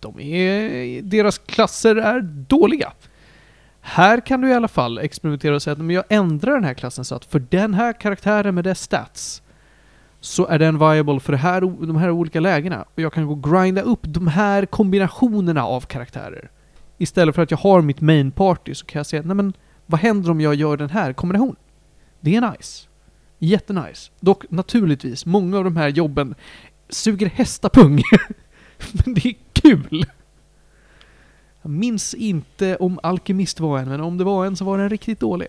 [0.00, 2.92] de är, deras klasser är dåliga.
[3.80, 6.74] Här kan du i alla fall experimentera och säga att men jag ändrar den här
[6.74, 9.42] klassen så att för den här karaktären med dess stats
[10.20, 12.82] så är den viable för här, de här olika lägena.
[12.94, 16.50] Och jag kan gå och grinda upp de här kombinationerna av karaktärer.
[16.98, 19.52] Istället för att jag har mitt main party så kan jag säga, nej men
[19.86, 21.56] vad händer om jag gör den här kombinationen?
[22.20, 22.88] Det är nice.
[23.38, 24.10] Jättenice.
[24.20, 26.34] Dock naturligtvis, många av de här jobben
[26.88, 28.02] suger hästapung.
[28.92, 30.06] men det är kul!
[31.62, 34.90] Jag minns inte om Alkemist var en, men om det var en så var den
[34.90, 35.48] riktigt dålig.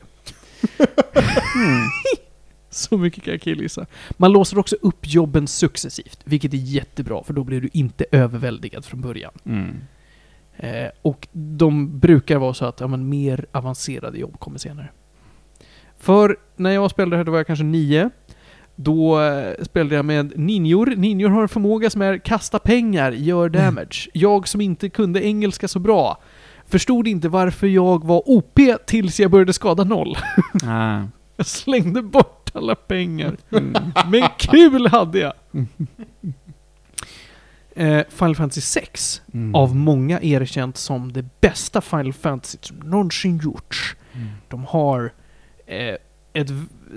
[2.74, 3.86] Så mycket kan jag killgissa.
[4.18, 8.86] Man låser också upp jobben successivt, vilket är jättebra, för då blir du inte överväldigad
[8.86, 9.32] från början.
[9.46, 9.76] Mm.
[10.58, 14.90] Eh, och de brukar vara så att ja, men, mer avancerade jobb kommer senare.
[16.00, 18.10] För när jag spelade här, då var jag kanske nio.
[18.76, 20.86] Då eh, spelade jag med ninjor.
[20.86, 24.10] Ninjor har en förmåga som är kasta pengar, gör damage.
[24.14, 26.22] Jag som inte kunde engelska så bra
[26.70, 30.18] förstod inte varför jag var OP tills jag började skada noll.
[30.64, 31.02] Ah.
[31.40, 33.38] Jag slängde bort alla pengar.
[33.52, 33.74] Mm.
[34.12, 35.34] Men kul hade jag!
[37.76, 39.56] Eh, Final Fantasy 6 Mm.
[39.56, 43.96] av många erkänt som det bästa Final Fantasy som någonsin gjorts.
[44.14, 44.28] Mm.
[44.48, 45.14] De har
[45.66, 45.96] eh,
[46.34, 46.48] ett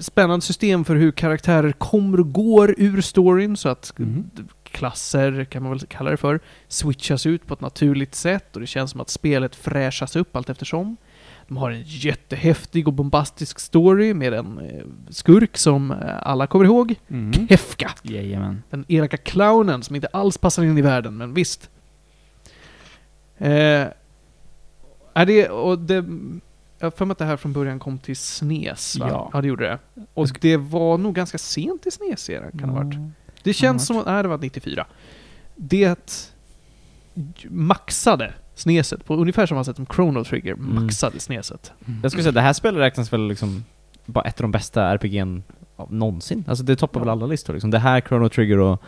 [0.00, 5.62] spännande system för hur karaktärer kommer och går ur storyn så att d- klasser, kan
[5.62, 9.00] man väl kalla det för, switchas ut på ett naturligt sätt och det känns som
[9.00, 10.96] att spelet fräschas upp allt eftersom.
[11.52, 16.64] De har en jättehäftig och bombastisk story med en eh, skurk som eh, alla kommer
[16.64, 16.94] ihåg.
[17.08, 17.46] Mm.
[17.50, 17.90] Hefka!
[18.02, 18.62] Jajamän.
[18.70, 21.70] Den elaka clownen som inte alls passar in i världen, men visst.
[23.38, 23.86] Eh,
[25.14, 26.04] är det, och det,
[26.78, 29.08] jag har för mig att det här från början kom till SNES va?
[29.10, 29.30] Ja.
[29.32, 30.04] ja det gjorde det.
[30.14, 32.98] Och det var nog ganska sent i SNES-serien, kan det ha varit.
[33.42, 34.86] Det känns som att, nej det var 94.
[35.56, 36.30] Det
[37.44, 40.74] maxade sneset på ungefär samma sätt som Chrono Trigger Mm.
[40.84, 41.72] maxade sneset.
[42.02, 43.64] Jag skulle säga det här spelet räknas väl liksom
[44.06, 45.42] bara ett av de bästa RPG'n
[45.76, 46.44] av någonsin.
[46.48, 47.70] Alltså det toppar väl alla listor liksom.
[47.70, 48.82] Det här, Chrono Trigger och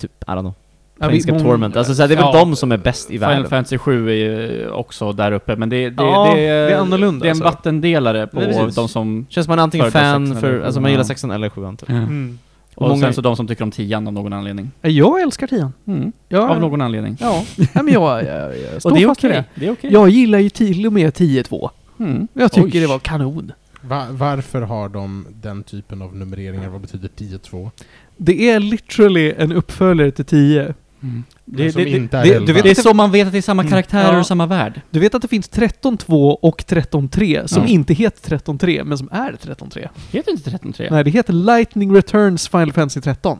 [0.00, 0.54] typ, I don't know.
[1.02, 1.76] Ja, vi- Planescape många- Torment.
[1.76, 2.40] Alltså så här, det är väl Ja.
[2.40, 3.48] de som är bäst i Final världen.
[3.50, 7.22] Fantasy 7 är ju också där uppe, men det, det, Ja, det, det är annorlunda,
[7.22, 7.44] Det är en alltså.
[7.44, 8.40] vattendelare på
[8.74, 9.26] de som...
[9.28, 11.88] Känns man är antingen fan för, alltså man gillar sexan eller sjuan typ.
[11.90, 12.38] Mm.
[12.74, 14.70] Och många- sen så de som tycker om tian av någon anledning.
[14.82, 15.72] Jag älskar tian.
[15.86, 16.12] Mm.
[16.28, 17.16] Jag, Av någon anledning.
[17.20, 19.30] Ja, Nej, men jag, jag, jag står Och det är fast okej.
[19.30, 19.44] det.
[19.60, 19.92] Det är okej.
[19.92, 21.70] Jag gillar ju till och med 10-2.
[22.00, 22.28] Mm.
[22.32, 22.80] Jag tycker Oj.
[22.80, 23.52] det var kanon.
[23.82, 26.68] Va- varför har de den typen av numreringar?
[26.68, 27.70] Vad betyder 10-2?
[28.16, 30.74] Det är literally en uppföljare till 10.
[31.02, 31.24] Mm.
[31.44, 32.46] Det, Det, som det, är det- 11.
[32.46, 33.70] du vet- det är så man vet att det är samma Mm.
[33.70, 34.18] karaktärer Ja.
[34.20, 34.80] och samma värld.
[34.90, 37.68] Du vet att det finns 13.2 och 13.3 som Ja.
[37.68, 39.88] inte heter 13.3 men som är 13.3?
[40.10, 40.88] Heter inte 13.3?
[40.90, 43.38] Nej, det heter Lightning Returns Final Fantasy 13.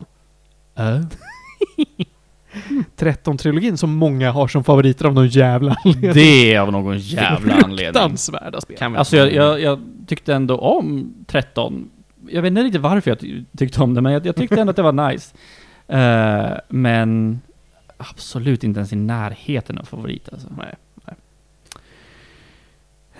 [2.97, 6.13] 13-trilogin som många har som favoriter av någon jävla anledning.
[6.15, 7.85] Det är av någon jävla anledning.
[7.93, 8.97] Fruktansvärda spel.
[8.97, 11.91] Alltså jag, jag, jag tyckte ändå om 13.
[12.29, 14.71] Jag vet inte riktigt varför jag ty- tyckte om det, men jag, jag tyckte ändå
[14.71, 15.35] att det var nice.
[15.89, 17.41] Eh, men
[18.01, 20.49] absolut inte ens i närheten av favorit alltså.
[20.57, 21.17] Nej, nej.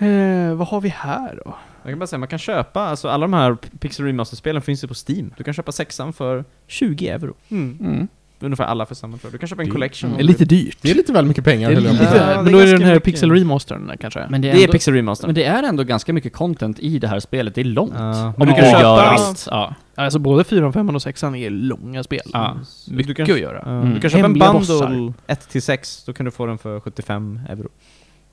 [0.09, 1.55] Eh, vad har vi här då?
[1.83, 4.87] Jag kan bara säga, man kan köpa, alltså alla de här Pixel Remaster-spelen finns ju
[4.87, 5.33] på Steam.
[5.37, 7.33] Du kan köpa sexan för 20 euro.
[7.49, 8.07] Mm.
[8.41, 9.33] Ungefär alla för samma tror jag.
[9.33, 10.13] Du kan köpa en Det- collection.
[10.13, 10.77] Det är lite dyrt.
[10.81, 12.03] Det är lite väl mycket pengar, Det är lite.
[12.35, 13.03] Ja, men då är det den här mycket.
[13.05, 14.25] Pixel Remastern där, kanske.
[14.29, 15.27] Men det är, Det är ändå, Pixel Remaster.
[15.27, 17.55] men det är ändå ganska mycket content i det här spelet.
[17.55, 17.93] Det är långt.
[17.97, 18.33] Ja.
[18.37, 19.17] Om du kan köpa...
[19.31, 19.47] visst.
[19.51, 19.75] Ja.
[19.95, 22.21] Alltså både 4, 5 och 6 är långa spel.
[22.33, 22.57] Ja.
[22.87, 23.61] Mycket du kan, att göra.
[23.65, 23.93] Ja, Mm.
[23.93, 25.13] Du kan köpa en bundle bossar.
[25.27, 27.69] 1 till 6, då kan du få den för 75 euro.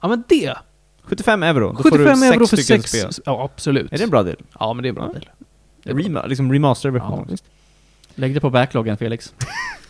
[0.03, 0.55] Ja men det!
[1.05, 3.23] 75 euro, då 75 får du euro sex för stycken 6 spel.
[3.27, 3.93] Ja, absolut.
[3.93, 4.37] Är det en bra deal?
[4.61, 5.21] Ja, men det är en bra Ja.
[5.21, 5.99] bra.
[6.03, 7.19] Rema, liksom remaster-version.
[7.19, 7.45] Ja, visst.
[8.15, 9.35] Lägg det på backloggen Felix.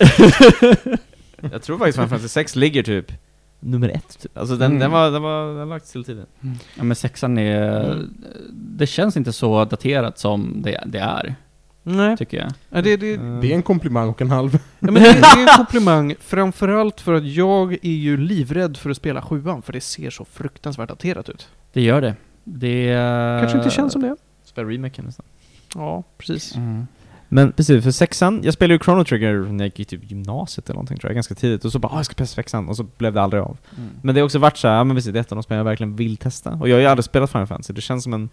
[1.52, 3.12] Jag tror faktiskt Final Fantasy 6 ligger typ
[3.60, 4.18] nummer ett.
[4.22, 4.38] Typ.
[4.38, 4.78] Alltså den, Mm.
[4.80, 6.26] den var, den var, den lagts till tiden.
[6.74, 7.90] Ja men sexan är...
[7.92, 8.14] Mm.
[8.52, 11.34] Det känns inte så daterat som det, det är,
[11.82, 12.16] Nej.
[12.16, 12.52] tycker jag.
[12.70, 14.52] Ja, det, det, Det är en komplimang och en halv.
[14.54, 18.90] ja, men det, det är en komplimang, framförallt för att jag är ju livrädd för
[18.90, 21.48] att spela sjuan, för det ser så fruktansvärt daterat ut.
[21.72, 22.14] Det gör det.
[22.44, 22.92] Det...
[23.40, 24.16] Kanske inte känns som det.
[24.44, 25.26] Spela remaken nästan.
[25.74, 26.56] Ja, precis.
[26.56, 26.86] Mm.
[27.32, 30.68] Men precis, för sexan, jag spelade ju Chrono Trigger när jag gick i typ gymnasiet
[30.68, 31.64] eller någonting tror jag, ganska tidigt.
[31.64, 33.58] Och så bara ah, jag ska testa sexan, och så blev det aldrig av.
[33.76, 33.90] Mm.
[34.02, 35.42] Men det har också varit så här, ja men precis, det är ett av de
[35.42, 36.50] spel jag verkligen vill testa.
[36.50, 38.28] Och jag har ju aldrig spelat Final Fantasy, det känns som en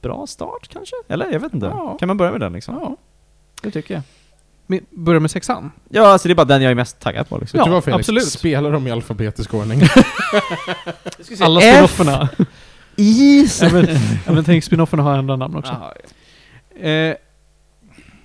[0.00, 0.96] bra start kanske?
[1.08, 1.32] Eller?
[1.32, 1.66] Jag vet inte.
[1.66, 1.96] Ja.
[2.00, 2.74] Kan man börja med den liksom?
[2.80, 2.96] Ja,
[3.62, 4.02] det tycker jag.
[4.66, 5.70] Men börja med sexan.
[5.88, 7.58] Ja, alltså det är bara den jag är mest taggad på liksom.
[7.58, 7.98] Ja, vad Felix?
[7.98, 8.28] absolut.
[8.28, 9.80] Spela dem i alfabetisk ordning.
[11.40, 12.28] Alla spinofferna.
[12.96, 13.62] Is!
[13.62, 13.86] ja, men,
[14.26, 15.72] ja, men tänk spinoffen har andra namn också.
[16.80, 17.14] Eh,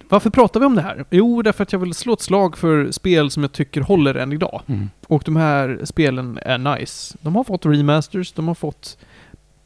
[0.09, 1.05] varför pratar vi om det här?
[1.09, 4.33] Jo, därför att jag vill slå ett slag för spel som jag tycker håller än
[4.33, 4.61] idag.
[4.67, 4.89] Mm.
[5.07, 7.17] Och de här spelen är nice.
[7.21, 8.97] De har fått remasters, de har fått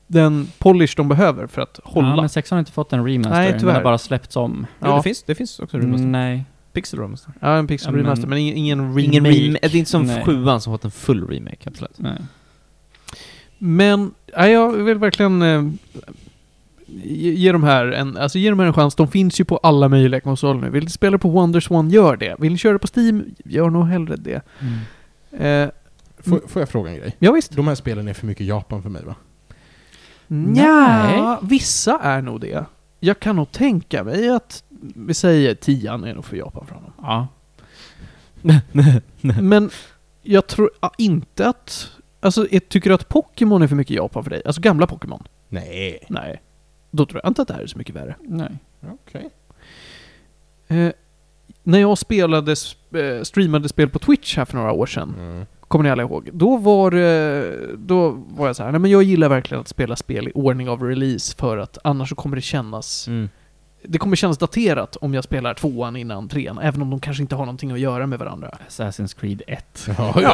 [0.07, 2.07] den polish de behöver för att hålla.
[2.09, 3.35] Ja, men sexan har inte fått en remaster.
[3.39, 3.73] Nej, Den tyvärr.
[3.73, 4.65] har bara släppts om.
[4.79, 4.87] Ja.
[4.87, 4.95] Ja.
[4.95, 6.05] det, finns, det finns också remaster.
[6.07, 6.45] Nej.
[6.73, 7.33] Pixel remaster.
[7.39, 9.01] Ja, en pixel Ja, men- remaster, men ingen, ingen remake.
[9.05, 9.67] Ingen remake.
[9.67, 10.23] Det är inte som Nej.
[10.25, 11.99] sjuan som fått en full remake, absolut.
[11.99, 12.17] Nej.
[13.57, 15.63] Men, ja, jag vill verkligen eh,
[17.03, 18.95] ge, ge de här en, alltså ge de här en chans.
[18.95, 20.69] De finns ju på alla möjliga konsoler nu.
[20.69, 22.35] Vill ni spela på Wonders One, gör det.
[22.39, 24.41] Vill ni köra på Steam, gör nog hellre det.
[24.59, 25.67] Mm.
[25.67, 25.71] Eh,
[26.17, 27.15] Får, får jag fråga en grej?
[27.19, 27.51] ja, visst.
[27.51, 29.15] De här spelen är för mycket Japan för mig va?
[30.27, 32.65] Nja, vissa är nog det.
[32.99, 34.63] Jag kan nog tänka mig att,
[34.95, 36.91] vi säger tian är nog för Japan för honom.
[37.01, 37.27] Ja.
[39.41, 39.69] Men
[40.21, 41.91] jag tror ja, inte att...
[42.19, 44.41] Alltså, jag tycker att Pokémon är för mycket Japan för dig?
[44.45, 45.23] Alltså gamla Pokémon?
[45.49, 45.99] Nej.
[46.09, 46.41] Nej.
[46.91, 48.15] Då tror jag inte att det här är så mycket värre.
[48.21, 48.49] Nej.
[48.89, 49.29] Okej.
[50.67, 50.91] Eh,
[51.63, 55.45] när jag spelade, sp- eh, streamade spel på Twitch här för några år sedan, Mm.
[55.59, 56.29] kommer ni alla ihåg?
[56.33, 57.43] Då var, eh,
[57.77, 60.69] då var jag så här, nej men jag gillar verkligen att spela spel i ordning
[60.69, 63.29] av release för att annars så kommer det kännas Mm.
[63.83, 67.35] Det kommer kännas daterat om jag spelar tvåan innan trean, även om de kanske inte
[67.35, 68.57] har någonting att göra med varandra.
[68.69, 69.87] Assassin's Creed 1.
[69.97, 70.33] Ja, Ja,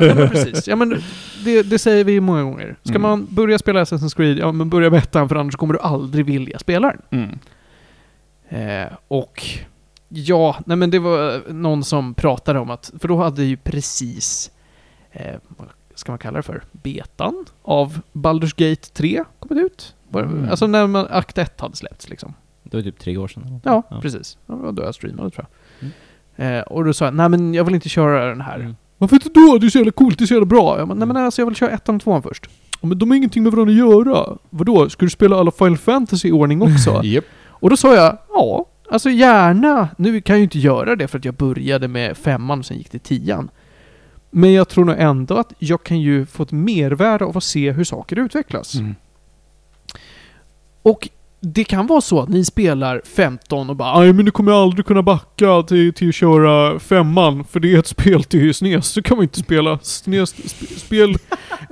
[0.00, 0.68] men precis.
[0.68, 1.02] Ja, men
[1.44, 2.76] det, det säger vi många gånger.
[2.82, 3.02] Ska Mm.
[3.02, 6.26] man börja spela Assassin's Creed, ja men börja med ettan, för annars kommer du aldrig
[6.26, 7.20] vilja spela den.
[7.20, 7.38] Mm.
[8.48, 9.42] Eh, och
[10.08, 14.50] ja, nej men det var någon som pratade om att, för då hade ju precis,
[15.12, 19.94] eh, vad ska man kalla det för, betan av Baldur's Gate 3 kommit ut.
[20.14, 20.48] Mm.
[20.50, 22.34] Alltså när man, akt 1 hade släppts liksom.
[22.70, 23.60] Det var typ tre år sedan.
[23.64, 24.00] Ja, Ja.
[24.00, 24.38] precis.
[24.46, 25.46] Det var då jag streamade tror
[25.80, 25.90] jag.
[26.56, 28.58] Eh, och då sa jag, nej men jag vill inte köra den här.
[28.60, 28.76] Mm.
[28.98, 29.58] Varför inte då?
[29.60, 30.78] Det är så jävla coolt, det är så jävla bra.
[30.78, 32.46] Jag bara, nej men alltså jag vill köra ettan och tvåan först.
[32.80, 34.36] Ja, men de har ingenting med varandra att göra.
[34.50, 37.00] Vadå, ska du spela alla Final Fantasy i ordning också?
[37.04, 37.24] Japp.
[37.48, 39.88] och då sa jag, ja, alltså gärna.
[39.98, 42.76] Nu kan jag ju inte göra det för att jag började med femman och sen
[42.78, 43.50] gick till tian.
[44.30, 47.70] Men jag tror nog ändå att jag kan ju få ett mervärde av att se
[47.72, 48.74] hur saker utvecklas.
[48.74, 48.94] Mm.
[50.82, 51.08] Och
[51.40, 54.86] det kan vara så att ni spelar 15 och bara Nej men du kommer aldrig
[54.86, 58.86] kunna backa till, till att köra femman för det är ett spel till SNES.
[58.86, 61.14] Så kan man inte spela SNES, sp spel,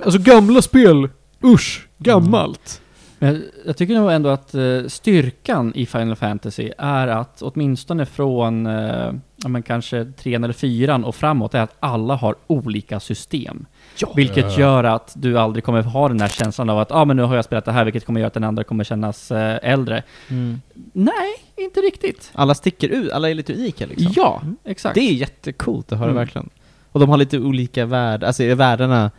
[0.03, 1.09] alltså gamla spel.
[1.43, 2.81] Usch, gammalt.
[2.81, 2.89] Mm.
[3.19, 8.05] Men jag, jag tycker nog ändå att uh, styrkan i Final Fantasy är att åtminstone
[8.05, 12.99] från uh, ja, men kanske trean eller fyran och framåt är att alla har olika
[12.99, 13.65] system.
[14.01, 14.13] Ja.
[14.15, 17.23] Vilket gör att du aldrig kommer ha den här känslan av att ah, men nu
[17.23, 20.03] har jag spelat det här, vilket kommer göra att den andra kommer kännas eh, äldre.
[20.29, 20.61] Mm.
[20.93, 21.13] Nej,
[21.57, 22.31] inte riktigt.
[22.33, 24.13] Alla sticker ut, alla är lite unika liksom.
[24.15, 24.57] Ja, Mm.
[24.65, 24.95] exakt.
[24.95, 26.17] Det är jättecoolt att höra Mm.
[26.19, 26.49] verkligen.
[26.91, 29.11] Och de har lite olika värden, alltså är världarna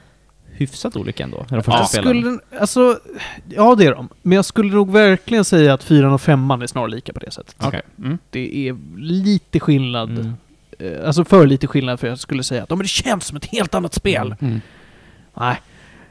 [0.52, 1.46] hyfsat olika ändå?
[1.48, 2.98] De första Ja, skulle, alltså,
[3.48, 4.08] ja det är de.
[4.22, 7.56] Men jag skulle nog verkligen säga att fyran och femman är snarlika på det sättet.
[7.62, 7.82] Okej.
[7.98, 8.18] Mm.
[8.30, 10.34] Det är lite skillnad.
[10.80, 10.94] Mm.
[11.00, 13.74] Eh, Alltså för lite skillnad för jag skulle säga att det känns som ett helt
[13.74, 14.34] annat spel.
[14.40, 14.60] Mm.
[15.36, 15.56] Nej.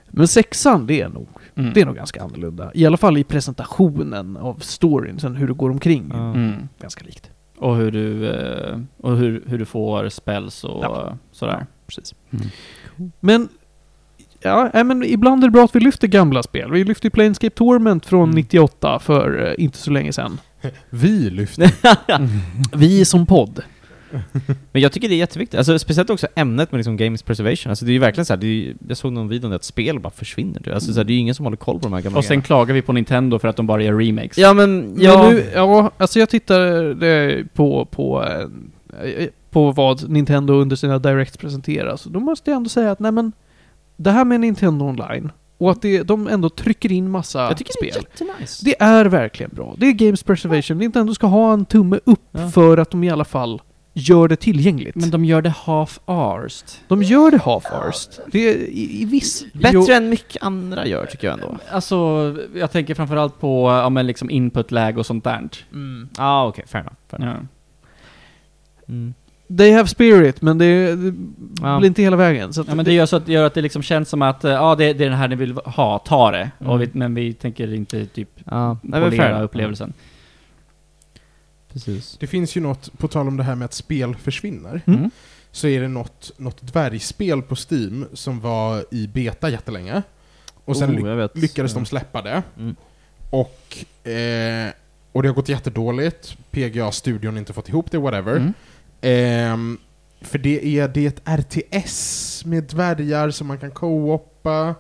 [0.08, 1.74] Men sexan, det är nog Mm.
[1.74, 2.72] Det är nog ganska annorlunda.
[2.74, 6.12] I alla fall i presentationen av storyn, sen hur du går omkring.
[6.14, 6.18] Ja.
[6.34, 6.70] Mm.
[6.82, 7.32] Ganska likt.
[7.58, 11.18] Och hur du, eh, och hur, hur du får spells och Ja.
[11.32, 11.66] sådär.
[11.88, 12.16] Precis.
[12.32, 12.48] Mm.
[13.20, 13.50] Men,
[14.40, 16.72] ja, men ibland är det bra att vi lyfter gamla spel.
[16.72, 18.36] Vi lyfte ju Planescape Torment från Mm.
[18.36, 20.38] 98 för eh, inte så länge sedan.
[20.90, 21.72] Vi lyfter.
[22.78, 23.64] Vi som podd.
[24.72, 27.86] Men jag tycker det är jätteviktigt, alltså speciellt också ämnet med liksom games preservation, alltså
[27.86, 29.64] det är ju verkligen så här, det är, jag såg någon video om det att
[29.64, 30.74] spel bara försvinner du.
[30.74, 32.24] Alltså så här, det är ju ingen som håller koll på de här gamla Och
[32.26, 32.46] sen grejerna.
[32.46, 34.38] klagar vi på Nintendo för att de bara gör remakes.
[34.38, 35.24] Ja men, Ja, ja...
[35.24, 38.26] men nu, ja alltså jag tittade på, på,
[39.04, 41.96] eh, på vad Nintendo under sina Directs presenterar.
[41.98, 43.32] Så då måste jag ändå säga att nej men,
[43.98, 47.74] det här med Nintendo Online och att det, de ändå trycker in massa jag tycker
[47.82, 48.04] det är spel.
[48.12, 48.62] jättenice.
[48.66, 49.76] Det är verkligen bra.
[49.78, 50.78] Det är Games Preservation.
[50.78, 52.50] Nintendo ska ha en tumme upp Ja.
[52.50, 53.62] för att de i alla fall
[54.00, 54.96] gör det tillgängligt.
[54.96, 56.78] Men de gör det half-arsed.
[56.88, 58.20] de gör det half-arsed.
[58.32, 59.46] Det är i, i viss...
[59.54, 61.58] Bättre Jo, än mycket andra gör tycker jag ändå.
[61.72, 61.96] Alltså,
[62.56, 65.50] jag tänker framförallt på ja, men liksom input-läge och sånt där.
[65.72, 66.10] mm.
[66.18, 66.96] Ja ah, okej, fair enough.
[67.10, 67.38] Fair enough.
[68.88, 68.94] Ja.
[68.94, 69.14] Mm.
[69.58, 71.14] They have spirit, men det, det
[71.62, 71.78] Ja.
[71.80, 72.54] blir inte hela vägen.
[72.54, 74.44] Så att ja, men det gör så att, gör att det liksom känns som att
[74.44, 76.52] ja, det, det är den här ni vill ha, ta det.
[76.60, 76.72] Mm.
[76.72, 79.94] Och vi, men vi tänker inte typ Ja, polera upplevelsen.
[81.74, 82.18] Precis.
[82.20, 85.12] Det finns ju något, på tal om det här med att spel försvinner, Mm.
[85.52, 90.02] så är det något, något dvärgspel på Steam som var i beta jättelänge.
[90.66, 91.80] Och sen Oh, ly- lyckades Ja.
[91.80, 92.44] de släppa det.
[92.58, 92.76] Mm.
[93.30, 94.70] Och, eh,
[95.12, 96.38] och det har gått jättedåligt.
[96.52, 98.36] PGA-studion har inte fått ihop det, whatever.
[98.36, 98.54] Mm.
[99.02, 99.78] Ehm,
[100.22, 104.76] för det är, det är ett RTS med dvärgar som man kan co-oppa.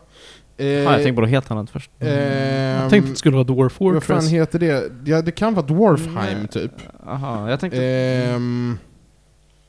[0.59, 1.91] Eh, Ja, jag tänkte på något helt annat först.
[1.99, 4.29] ehm, Jag tänkte att det skulle vara Dwarf Vad fan Fortress.
[4.31, 4.91] heter det?
[5.05, 6.47] Ja, det kan vara Dwarfheim, Nej.
[6.47, 6.71] typ.
[7.05, 7.83] Jaha, jag tänkte...
[7.85, 8.77] Ehm,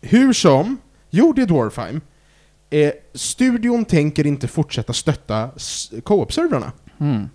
[0.00, 0.76] hur som,
[1.10, 2.00] jo det är Dwarfheim.
[2.70, 5.50] Eh, studion tänker inte fortsätta stötta
[6.04, 6.72] co-op-servrarna.
[7.00, 7.28] Mm.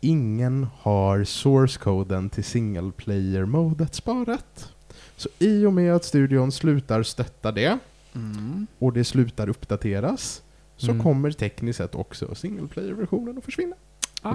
[0.00, 4.68] Ingen har source-koden till single player-modet sparat.
[5.16, 7.78] Så i och med att studion slutar stötta det,
[8.14, 8.66] Mm.
[8.78, 10.42] och det slutar uppdateras,
[10.80, 11.02] så Mm.
[11.02, 13.76] kommer tekniskt sett också single player-versionen att försvinna.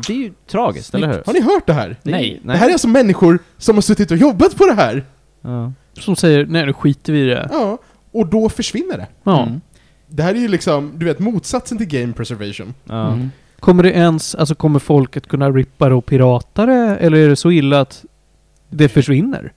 [0.08, 1.24] Det är ju tragiskt, eller hur?
[1.26, 1.96] Har ni hört det här?
[2.04, 2.42] Nej.
[2.44, 5.04] Det här är alltså människor som har suttit och jobbat på det här!
[5.42, 5.74] Ja.
[5.94, 7.48] Som säger, nej nu skiter vi i det.
[7.52, 7.78] Ja,
[8.12, 9.08] och då försvinner det.
[9.24, 9.44] Ja.
[9.48, 9.62] Mm.
[10.08, 12.74] Det här är ju liksom, du vet, motsatsen till game preservation.
[12.84, 13.08] Ja.
[13.14, 13.30] Mm.
[13.60, 16.98] Kommer det ens, alltså kommer folk att kunna rippa det och pirata det?
[16.98, 18.06] Eller är det så illa att
[18.70, 19.54] det försvinner?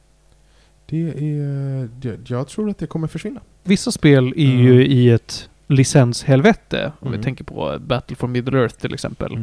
[0.87, 1.88] Det är...
[2.03, 3.40] Jag, jag tror att det kommer försvinna.
[3.64, 4.59] Vissa spel är Mm.
[4.64, 6.92] ju i ett licenshelvete.
[7.00, 7.24] Om vi Mm.
[7.24, 9.35] tänker på Battle for Middle Earth till exempel.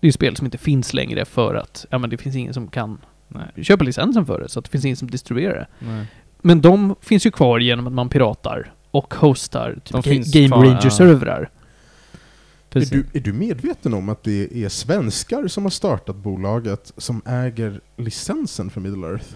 [0.00, 2.54] Det är ju spel som inte finns längre för att, ja men det finns ingen
[2.54, 3.64] som kan Nej.
[3.64, 4.48] köpa licensen för det.
[4.48, 5.86] Så att det finns ingen som distribuerar det.
[5.86, 6.06] Nej.
[6.42, 11.40] Men de finns ju kvar genom att man piratar och hostar typ Game kvar, Ranger-servrar.
[11.40, 12.90] Är Precis.
[12.90, 17.80] du, är du medveten om att det är svenskar som har startat bolaget som äger
[17.96, 19.26] licensen för Middle Earth?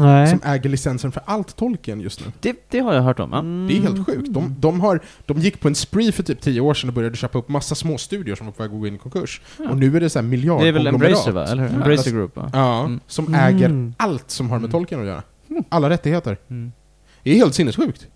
[0.00, 0.26] Nej.
[0.26, 2.32] Som äger licensen för allt Tolkien just nu.
[2.40, 3.42] Det, det har jag hört om, ja.
[3.68, 4.28] Det är helt sjukt.
[4.34, 7.16] De, de, har, de gick på en spree för typ 10 år sedan och började
[7.16, 9.40] köpa upp massa små studior som var på väg att gå in i konkurs.
[9.58, 9.68] Ja.
[9.70, 11.68] Och nu är det så här miljard Det är väl Embracer va, eller hur?
[11.70, 11.74] Ja.
[11.76, 12.50] Embracer Group va?
[12.52, 13.00] Ja, Mm.
[13.06, 13.40] som Mm.
[13.40, 14.70] äger allt som har med Mm.
[14.72, 15.22] Tolkien att göra.
[15.68, 16.36] Alla rättigheter.
[16.48, 16.72] Mm.
[17.22, 18.06] Det är helt sinnessjukt.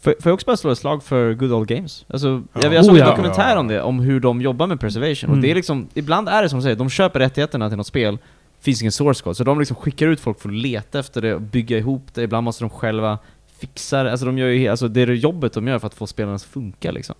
[0.00, 2.04] Får, får jag också bara slå ett slag för Good Old Games?
[2.08, 2.60] Alltså, Ja.
[2.62, 3.10] jag, jag såg Oh, en ja.
[3.10, 5.30] dokumentär om det, om hur de jobbar med preservation.
[5.30, 5.42] Och Mm.
[5.42, 8.18] det är liksom, ibland är det som du säger, de köper rättigheterna till något spel,
[8.60, 11.34] finns ingen source code, så de liksom skickar ut folk för att leta efter det
[11.34, 13.18] och bygga ihop det, ibland måste de själva
[13.60, 15.94] fixa det, alltså de gör ju, alltså det är det jobbet de gör för att
[15.94, 17.14] få spelarna att funka liksom.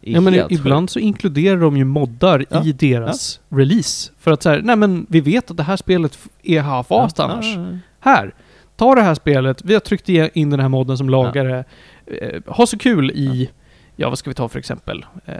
[0.00, 2.64] Ja men ibland så inkluderar de ju moddar Ja.
[2.64, 4.12] i deras release.
[4.18, 7.46] För att säga, nej men vi vet att det här spelet är half-assed Ja, annars.
[7.56, 7.78] ja, ja.
[8.00, 8.34] Här,
[8.76, 11.64] ta det här spelet, vi har tryckt in den här modden som lagare.
[12.06, 13.50] Eh, ha så kul i,
[13.96, 14.08] ja.
[14.08, 15.06] vad ska vi ta för exempel?
[15.24, 15.34] Eh,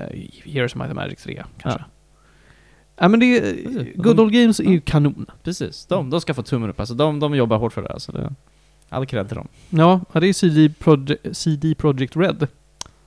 [0.45, 1.85] Heroes of Might and Magic 3 kanske.
[2.99, 3.09] Ja.
[3.09, 3.97] men det är, Precis.
[3.97, 5.27] Good Old Games är ju kanon.
[5.43, 8.13] Precis, de, de ska få tummen upp, alltså de, de jobbar hårt för det alltså.
[8.13, 8.35] Det,
[8.89, 9.49] all cred till dem.
[9.71, 12.47] Ja, ja, det är CD, Proj CD Projekt Red.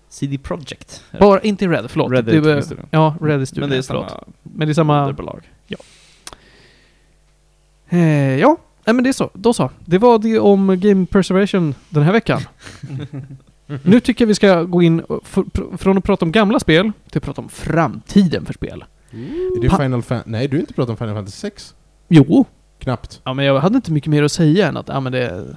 [0.10, 1.04] CD Projekt.
[1.20, 2.12] Bara, inte Red, förlåt.
[2.12, 2.86] Red det är, är studion.
[2.92, 4.10] Ja, Red är studion, Men det är förlåt.
[4.10, 5.02] samma Men det är samma...
[5.02, 5.50] moderbolag.
[7.90, 9.30] Eh, ja, nej men det är så.
[9.34, 9.70] Då så.
[9.86, 12.42] Det var det om Game Preservation den här veckan.
[13.84, 16.60] nu tycker jag vi ska gå in och f- pr- från att prata om gamla
[16.60, 18.84] spel till att prata om framtiden för spel.
[19.58, 20.24] Är det Pa- Final Fan...
[20.26, 21.74] Nej, du har inte pratat om Final Fantasy 6.
[22.08, 22.46] Jo,
[22.80, 23.22] Knappt.
[23.24, 25.56] ja, men jag hade inte mycket mer att säga än att ja, men det,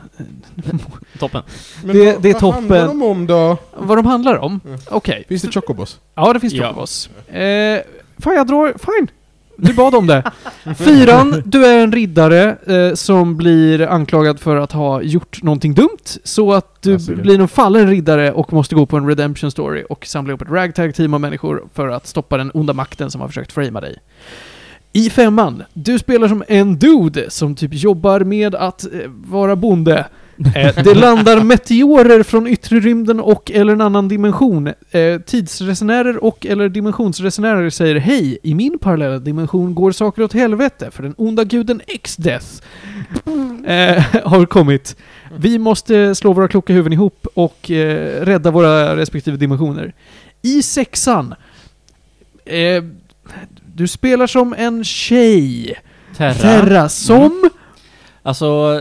[1.18, 1.42] Toppen.
[1.84, 2.54] Men Det- vad, det är vad toppen.
[2.60, 3.56] handlar de om då?
[3.76, 4.60] vad de handlar om.
[4.90, 5.24] Okej.
[5.28, 6.00] Finns det Chocobos?
[6.14, 6.68] Ja, det finns Ja.
[6.68, 7.10] Chocobos.
[7.28, 7.80] Eh,
[8.18, 8.74] fan, jag drar...
[8.78, 9.08] Fine!
[9.56, 10.32] Du bad om det.
[10.78, 16.04] Fyran, du är en riddare eh, som blir anklagad för att ha gjort någonting dumt.
[16.24, 20.06] Så att du blir en fallen riddare och måste gå på en redemption story och
[20.06, 23.52] samla ihop ett ragtag-team av människor för att stoppa den onda makten som har försökt
[23.52, 23.98] framea dig.
[24.92, 30.06] I femman, du spelar som en dude som typ jobbar med att eh, vara bonde.
[30.54, 34.72] Eh, det landar meteorer från yttre rymden och eller en annan dimension.
[34.90, 40.90] Eh, tidsresenärer och eller dimensionsresenärer säger Hej, i min parallella dimension går saker åt helvete
[40.90, 42.46] för den onda guden X-Death
[43.66, 44.96] eh, har kommit.
[45.36, 49.94] Vi måste slå våra kloka huvuden ihop och eh, rädda våra respektive dimensioner.
[50.42, 51.34] I sexan,
[52.44, 52.84] eh,
[53.74, 55.74] du spelar som en tjej.
[56.16, 56.34] Terra.
[56.34, 57.50] Terra, som...
[58.22, 58.80] Alltså,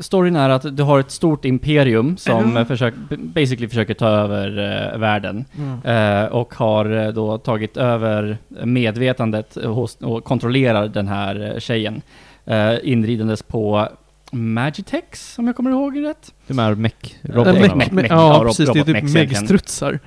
[0.00, 4.58] storyn är att du har ett stort imperium som eh, försök, basically försöker ta över
[4.92, 5.44] eh, världen.
[5.84, 12.02] Eh, och har eh, då tagit över medvetandet hos, och kontrollerar den här tjejen.
[12.44, 13.88] Eh, inridandes på
[14.32, 16.34] Magitex, om jag kommer ihåg rätt.
[16.46, 18.70] De här mech Eh, robotarna mech- ja, ja, precis.
[18.72, 19.98] Det är typ megstrutsar.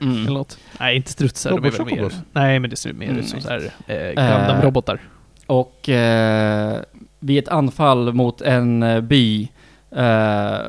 [0.00, 0.16] Mm.
[0.26, 0.58] Eller något.
[0.80, 1.50] Nej, inte strutsar.
[1.50, 2.10] De är väl mer...
[2.32, 3.18] Nej, men det ser mer Mm.
[3.18, 4.98] ut som så här eh, Gundam-robotar.
[5.46, 6.78] Och eh,
[7.24, 9.48] vid ett anfall mot en eh, by,
[9.90, 10.60] eh,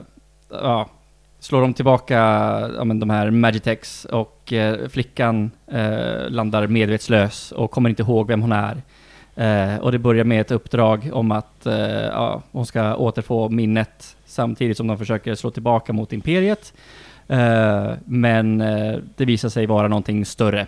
[0.49, 0.89] ja,
[1.39, 2.15] slår de tillbaka
[2.77, 8.27] ja, men de här Magitex och eh, flickan eh, landar medvetslös och kommer inte ihåg
[8.27, 8.81] vem hon är.
[9.35, 14.17] Eh, och det börjar med ett uppdrag om att eh, ja, hon ska återfå minnet
[14.25, 16.73] samtidigt som de försöker slå tillbaka mot Imperiet.
[18.05, 18.57] Men
[19.15, 20.67] det visar sig vara någonting större.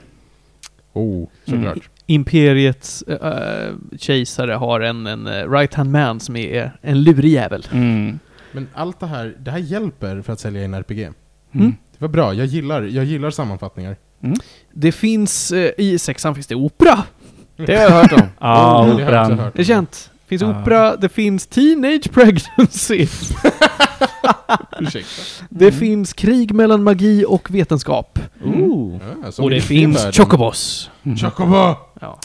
[0.93, 1.75] Oh, såklart.
[1.75, 1.96] Mm.
[2.09, 7.67] Imperiets äh, kejsare har en, en eh, right-hand man som är en lurig jävel.
[7.71, 8.19] Mm.
[8.51, 10.99] Men allt det här, det här hjälper för att sälja in RPG.
[11.51, 11.75] Mm.
[11.91, 13.95] Det var bra, jag gillar, jag gillar sammanfattningar.
[14.23, 14.37] Mm.
[14.73, 17.03] Det finns, eh, i sexan finns det opera.
[17.55, 18.21] Det har jag hört om.
[18.39, 19.39] Ja, Oh, det operan.
[19.39, 20.11] hört Det är känt.
[20.23, 20.61] Det finns Ja.
[20.61, 23.07] opera, det finns teenage pregnancy.
[24.79, 25.21] Ursäkta.
[25.49, 28.19] Det finns krig mellan magi och vetenskap.
[28.45, 28.99] Ooh.
[29.23, 30.05] Ja, som Och det finns.
[30.17, 30.89] Chocobos.
[31.21, 31.75] Chocobo!
[32.01, 32.19] Ja.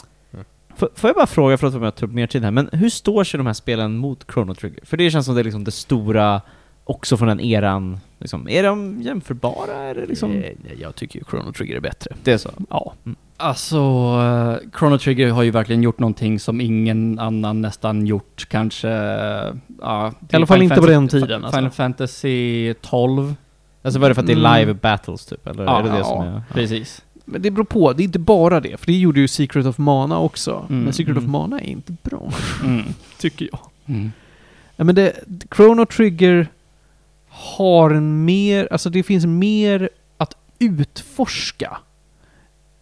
[0.77, 2.89] F- får jag bara fråga, förlåt om jag tar upp mer tid här, men hur
[2.89, 4.79] står sig de här spelen mot Chrono Trigger?
[4.85, 6.41] För det känns som det är liksom det stora,
[6.83, 8.49] också från den eran, liksom.
[8.49, 9.73] Är de jämförbara?
[9.75, 10.31] Är det liksom...
[10.31, 10.51] Eh,
[10.81, 12.15] Jag tycker ju Chrono Trigger är bättre.
[12.23, 12.49] Det är så?
[12.69, 12.93] Ja.
[13.37, 18.89] Alltså, eh, Chrono Trigger har ju verkligen gjort någonting som ingen annan nästan gjort kanske,
[18.89, 20.13] eh, ja...
[20.29, 21.57] I alla fall Final inte på den tiden, alltså.
[21.57, 23.35] Final Fantasy 12.
[23.81, 24.59] Alltså var det för att det är Mm.
[24.59, 26.41] live battles typ, eller Ja, är det det ja, som är...
[26.53, 27.01] Precis.
[27.25, 28.77] Men det beror på, det är inte bara det.
[28.79, 30.65] För det gjorde ju Secret of Mana också.
[30.69, 31.31] Mm, Men Secret of mm.
[31.31, 32.31] Mana är inte bra,
[32.63, 32.83] Mm.
[33.19, 33.59] tycker jag.
[33.85, 34.11] Mm.
[34.75, 35.13] Ja, men det,
[35.55, 36.47] Chrono Trigger
[37.29, 41.77] har en mer, alltså det finns mer att utforska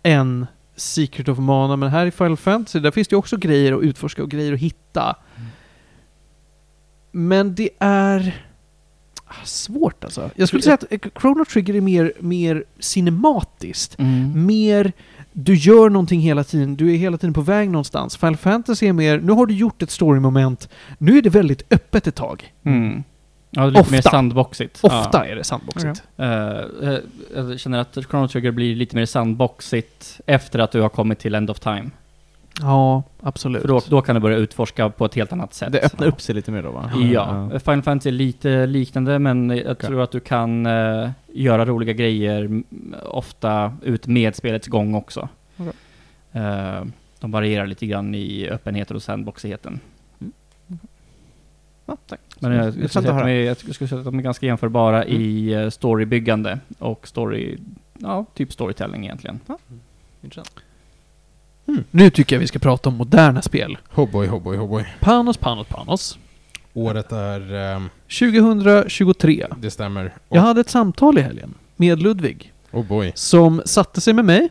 [0.03, 1.75] än Secret of Mana.
[1.75, 4.53] Men här i Final Fantasy, där finns det ju också grejer att utforska och grejer
[4.53, 5.15] att hitta.
[7.11, 8.45] Men det är
[9.25, 10.29] ah, svårt alltså.
[10.35, 13.99] Jag skulle säga att eh, Chrono Trigger är mer, mer cinematiskt.
[13.99, 14.45] Mm.
[14.45, 14.91] Mer,
[15.33, 18.17] du gör någonting hela tiden, du är hela tiden på väg någonstans.
[18.17, 22.07] Final Fantasy är mer, nu har du gjort ett story-moment, nu är det väldigt öppet
[22.07, 22.53] ett tag.
[22.63, 23.03] Mm.
[23.53, 23.91] Ja, det är lite Ofta.
[23.91, 24.79] mer sandboxigt.
[24.83, 26.03] Ofta är det sandboxigt.
[26.15, 26.23] Ja.
[26.23, 26.99] Eh, eh,
[27.35, 31.35] jag känner att Chrono Trigger blir lite mer sandboxigt efter att du har kommit till
[31.35, 31.89] End of Time.
[32.61, 33.61] Ja, absolut.
[33.61, 35.71] För då, då kan du börja utforska på ett helt annat sätt.
[35.71, 36.91] Det öppnar upp sig lite mer då va?
[37.13, 41.93] Ja, Final Fantasy är lite liknande men jag tror att du kan eh, göra roliga
[41.93, 42.63] grejer
[43.05, 45.29] ofta ut med spelets gång också.
[45.57, 45.73] Okej.
[46.31, 46.85] Eh,
[47.19, 49.79] de varierar lite grann i öppenheten och sandboxigheten.
[51.91, 52.19] Ja, tack.
[52.39, 53.25] Men jag, jag, skulle att säga att höra.
[53.25, 57.57] de är, jag skulle säga att de är ganska jämförbara i eh, storybyggande och story,
[57.99, 59.39] ja, typ storytelling egentligen.
[60.23, 60.55] Intressant.
[61.91, 63.77] Nu tycker jag vi ska prata om moderna spel.
[63.89, 64.85] Hoboy, hoboy, hoboy.
[64.99, 66.19] Panos, Panos, Panos.
[66.73, 67.53] Året är...
[67.53, 67.89] ehm,
[68.19, 69.47] 2023.
[69.57, 70.13] det stämmer.
[70.27, 73.11] Och, Jag hade ett samtal i helgen med Ludvig Oh boy.
[73.15, 74.49] som satte sig med mig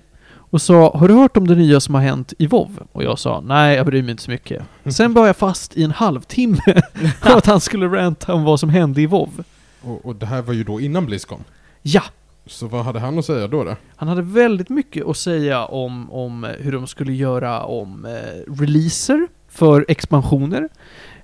[0.50, 2.70] och sa Har du hört om det nya som har hänt i WoW?
[2.92, 4.62] Och jag sa Nej, jag bryr mig inte så mycket.
[4.86, 6.58] Sen var jag fast i en halvtimme
[7.22, 9.44] för att han skulle ranta om vad som hände i WoW.
[9.82, 11.44] Och, och det här var ju då innan Blizzcon.
[11.82, 12.02] Ja,
[12.46, 13.64] Så vad hade han att säga då?
[13.64, 13.76] då?
[13.96, 19.28] han hade väldigt mycket att säga om, om hur de skulle göra om eh, releaser
[19.48, 20.68] för expansioner.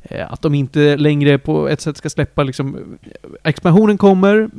[0.02, 2.74] Eh, att de inte längre på ett sätt ska släppa liksom...
[3.02, 3.10] eh,
[3.44, 4.50] Expansionen kommer,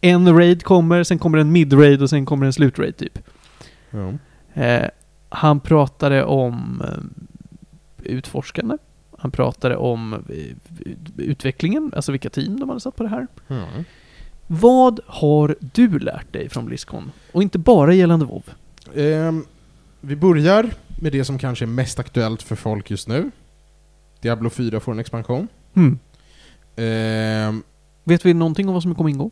[0.00, 3.18] en raid kommer, sen kommer en mid-raid och sen kommer en slut-raid typ.
[3.96, 4.62] Ja.
[4.62, 4.88] Eh,
[5.28, 8.76] han pratade om eh, utforskande.
[9.18, 13.26] Han pratade om eh, utvecklingen, alltså vilka team de hade satt på det här.
[13.46, 13.66] Ja.
[14.46, 17.12] Vad har du lärt dig från Blizzcon?
[17.32, 18.42] Och inte bara gällande WoW.
[18.94, 19.44] Ehm,
[20.00, 20.70] vi börjar
[21.00, 23.30] med det som kanske är mest aktuellt för folk just nu.
[24.20, 25.48] Diablo 4 får en expansion.
[25.74, 25.98] Hmm.
[26.76, 27.62] Ehm,
[28.04, 29.30] Vet vi någonting om vad som kommer ingå?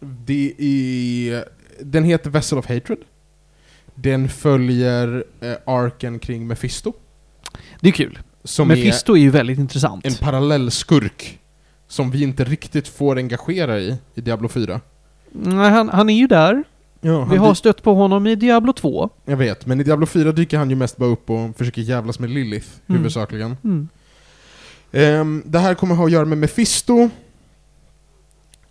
[0.00, 1.44] det är,
[1.80, 2.98] den heter Vessel of Hatred.
[3.96, 6.92] Den följer eh, arken kring Mephisto.
[7.80, 8.18] Det är kul.
[8.44, 10.04] Som Mephisto är ju väldigt intressant.
[10.06, 11.38] är en parallellskurk
[11.88, 14.80] som vi inte riktigt får engagera i, i Diablo 4.
[15.32, 16.64] Nej, han, han är ju där.
[17.00, 19.10] Ja, Vi har stött på honom i Diablo 2.
[19.24, 22.18] Jag vet, men i Diablo 4 dyker han ju mest bara upp och försöker jävlas
[22.18, 22.98] med Lilith, Mm.
[22.98, 23.56] huvudsakligen.
[23.64, 23.88] Mm.
[24.92, 27.10] Ehm, det här kommer ha att göra med Mephisto.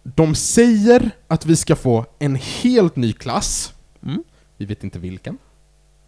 [0.04, 3.74] De säger att vi ska få en helt ny klass.
[4.58, 5.38] Vi vet inte vilken.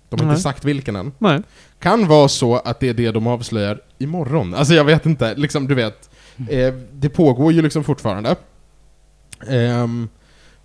[0.09, 0.33] De har Nej.
[0.33, 1.11] inte sagt vilken än.
[1.17, 1.41] Nej.
[1.79, 4.53] Kan vara så att det är det de avslöjar imorgon.
[4.53, 6.09] Alltså jag vet inte, liksom du vet.
[6.49, 8.35] Eh, det pågår ju liksom fortfarande.
[9.47, 10.09] Ehm,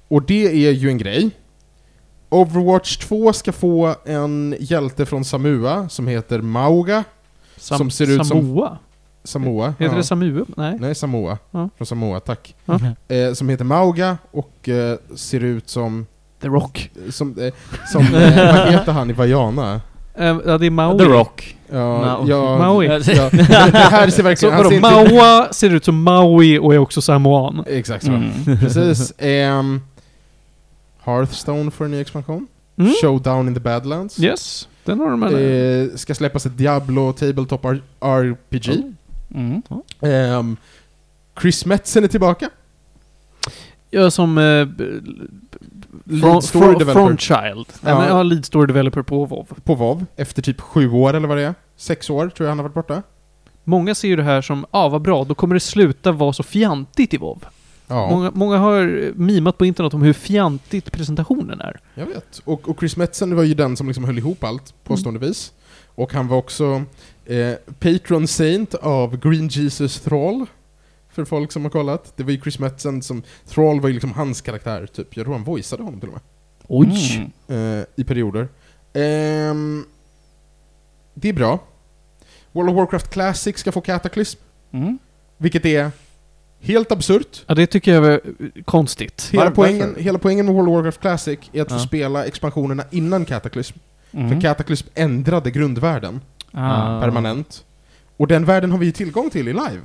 [0.09, 1.31] och det är ju en grej.
[2.29, 7.05] Overwatch 2 ska få en hjälte från Samua som heter Mauga.
[7.57, 8.79] Sam- Som ser ut som- Samoa?
[9.25, 9.69] Samoa.
[9.79, 9.97] Heter ja.
[9.97, 10.45] det Samua?
[10.57, 10.77] Nej.
[10.81, 11.39] Nej, Samoa.
[11.51, 11.69] Ja.
[11.77, 12.55] Från Samoa, tack.
[12.65, 12.79] Ja.
[13.17, 16.07] Eh, som heter Mauga och eh, ser ut som...
[16.43, 16.91] The Rock.
[17.11, 17.53] Som, eh,
[17.93, 19.81] som eh, vad heter han i Vajana?
[20.15, 20.99] Eh, ja, det är Maui.
[20.99, 21.57] The Rock.
[21.71, 22.87] Ja, Mao- ja, Maui.
[22.87, 22.99] ja,
[23.33, 24.55] det här ser Så verkligen...
[24.55, 27.65] han vadå, ser inte- Maua ser ut som Maui och är också samoan.
[27.67, 28.13] Exakt så.
[28.13, 28.33] Mm.
[28.61, 29.13] Precis.
[29.19, 29.81] Ehm,
[31.05, 32.47] Hearthstone får en ny expansion.
[32.79, 32.93] Mm.
[33.03, 34.21] Showdown in the Badlands.
[34.21, 35.83] Yes, den har de med.
[35.83, 38.83] Eh, ska släppas ett Diablo Tabletop R- RPG.
[39.35, 39.63] Mm.
[40.01, 40.57] Ehm,
[41.41, 42.51] Chris Metzen är tillbaka.
[43.91, 44.39] Ja, som...
[44.39, 44.85] Eh, b-
[46.05, 47.07] Lead story front, developer.
[47.07, 47.67] front Child.
[47.81, 47.91] Ja.
[47.91, 48.09] Ja.
[48.09, 49.47] ja, lead story developer på WoW.
[49.65, 51.55] På WoW efter typ sju år eller vad det är.
[51.77, 53.03] Sex år tror jag han har varit borta.
[53.65, 56.43] Många ser ju det här som, ah vad bra, då kommer det sluta vara så
[56.43, 57.45] fjantigt i WoW.
[57.89, 61.81] Ja, Många, många har mimat på internet om hur fjantigt presentationen är.
[61.95, 62.39] jag vet.
[62.45, 65.53] Och, och Chris Metzen var ju den som liksom höll ihop allt, påståendevis.
[65.95, 66.83] Och han var också
[67.27, 70.47] eh, patron saint av Green Jesus Thrall.
[71.13, 72.13] För folk som har kollat.
[72.17, 73.23] Det var ju Chris Metzen som...
[73.47, 75.17] Thrall var ju liksom hans karaktär, typ.
[75.17, 76.23] Jag tror han voiceade honom till och med.
[76.69, 77.33] Oj!
[77.49, 77.79] Mm.
[77.81, 78.49] eh, i perioder.
[78.93, 79.85] Ehm,
[81.15, 81.59] det är bra.
[82.53, 84.41] World of Warcraft Classic ska få Cataclysm,
[84.73, 84.99] Mm.
[85.39, 85.91] vilket är
[86.61, 87.45] helt absurt.
[87.47, 88.21] Ja, det tycker jag är
[88.65, 89.29] konstigt.
[89.33, 90.01] Hela, Var- poängen, varför?
[90.03, 91.79] hela poängen med World of Warcraft Classic är att få Ja.
[91.79, 93.79] spela expansionerna innan Cataclysm.
[94.11, 94.41] För Mm.
[94.41, 96.21] Cataclysm ändrade grundvärlden
[96.53, 97.01] Ah.
[97.01, 97.65] permanent.
[98.17, 99.81] Och den världen har vi ju tillgång till i live.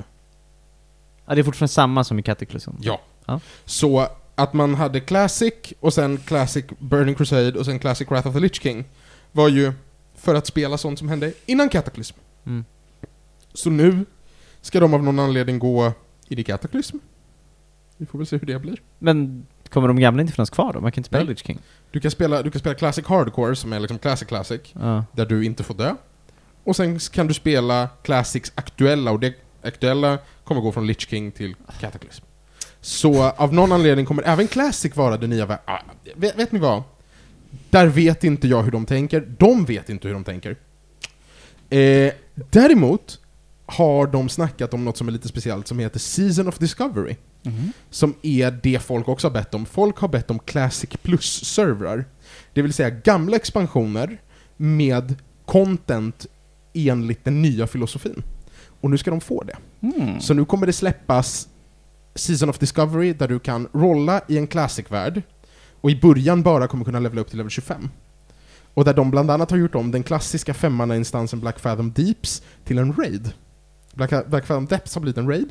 [1.27, 2.71] Ja, det är fortfarande samma som i Cataclysm.
[2.79, 3.01] Ja.
[3.25, 3.39] Ja.
[3.65, 8.33] Så att man hade Classic, och sen Classic Burning Crusade, och sen Classic Wrath of
[8.33, 8.85] the Lich King,
[9.31, 9.73] var ju
[10.15, 12.17] för att spela sånt som hände innan Cataclysm.
[12.45, 12.65] Mm.
[13.53, 14.05] Så nu
[14.61, 15.91] ska de av någon anledning gå
[16.27, 16.97] i det Cataclysm.
[17.97, 18.81] Vi får väl se hur det blir.
[18.99, 20.79] Men kommer de gamla inte finnas kvar då?
[20.81, 21.29] Man kan inte spela Nej.
[21.33, 21.59] Lich King?
[21.91, 25.05] Du kan spela, du kan spela Classic Hardcore, som är liksom Classic Classic, Ja.
[25.11, 25.95] där du inte får dö.
[26.63, 29.33] Och sen kan du spela Classics aktuella, och det
[29.67, 32.23] aktuella kommer gå från Lich King till Cataclysm.
[32.81, 35.79] Så av någon anledning kommer även Classic vara det nya vä- ah,
[36.15, 36.83] vet, vet ni vad?
[37.69, 40.55] Där vet inte jag hur de tänker, de vet inte hur de tänker.
[41.69, 43.19] Eh, däremot
[43.65, 47.15] har de snackat om något som är lite speciellt som heter Season of Discovery.
[47.43, 47.71] Mhm.
[47.89, 49.65] Som är det folk också har bett om.
[49.65, 52.05] Folk har bett om Classic Plus-servrar.
[52.53, 54.21] Det vill säga gamla expansioner
[54.57, 55.15] med
[55.45, 56.25] content
[56.73, 58.23] enligt den nya filosofin.
[58.81, 59.57] Och nu ska de få det.
[59.87, 60.21] Mm.
[60.21, 61.47] Så nu kommer det släppas
[62.15, 65.21] Season of Discovery där du kan rolla i en Classic-värld
[65.81, 67.89] och i början bara kommer kunna levela upp till level 25.
[68.73, 72.77] Och där de bland annat har gjort om den klassiska femmanna-instansen Black Fathom Deeps till
[72.77, 73.31] en raid.
[73.93, 75.49] Black, Black Fathom Depths har blivit en raid.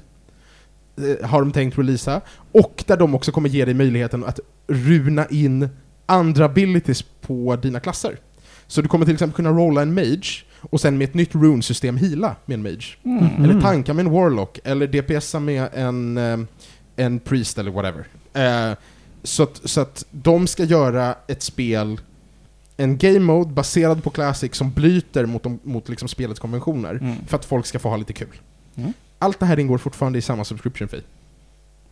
[0.97, 2.20] Eh, har de tänkt releasa.
[2.53, 5.68] Och där de också kommer ge dig möjligheten att runa in
[6.07, 8.18] andra abilities på dina klasser.
[8.69, 11.97] Så du kommer till exempel kunna rolla en mage och sen med ett nytt runesystem
[11.97, 12.87] heala med en mage.
[13.03, 13.45] Mm.
[13.45, 16.39] Eller tanka med en warlock, eller DPSa med en, eh,
[16.97, 18.07] en priest eller whatever.
[18.33, 18.77] Eh,
[19.23, 22.01] så, att, så att de ska göra ett spel,
[22.77, 26.95] en game mode baserad på Classic som bryter mot, de, mot liksom spelets konventioner.
[26.95, 27.17] Mm.
[27.27, 28.41] För att folk ska få ha lite kul.
[28.77, 28.93] Mm.
[29.19, 31.03] Allt det här ingår fortfarande i samma subscription fee.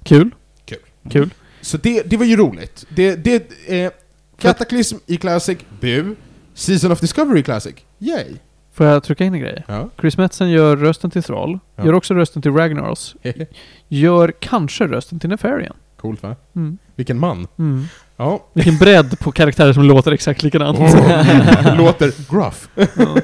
[0.03, 0.31] Kul.
[0.65, 0.79] Kul.
[1.11, 1.35] Kul.
[1.61, 2.87] Så det, det var ju roligt.
[2.89, 3.93] Det, det, eh,
[4.39, 6.17] Cataclysm i Classic, bu.
[6.55, 8.27] Season of Discovery Classic, yay!
[8.73, 9.65] Får jag trycka in en grej?
[9.69, 9.89] Ja.
[10.01, 11.85] Chris Metzen gör rösten till Thrall, Ja.
[11.87, 13.17] gör också rösten till Ragnaros,
[13.89, 15.77] gör kanske rösten till Nefarian.
[15.97, 16.37] Coolt va?
[16.57, 16.79] Mm.
[16.97, 17.47] Vilken man.
[17.59, 17.85] Mm.
[18.17, 18.45] Ja.
[18.53, 20.79] Vilken bredd på karaktärer som låter exakt likadant.
[20.79, 22.69] Oh, låter gruff.
[22.75, 23.17] Ja.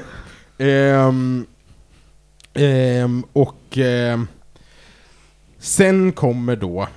[0.65, 1.45] Ehm,
[2.53, 4.27] ehm, och ehm,
[5.59, 6.87] sen kommer då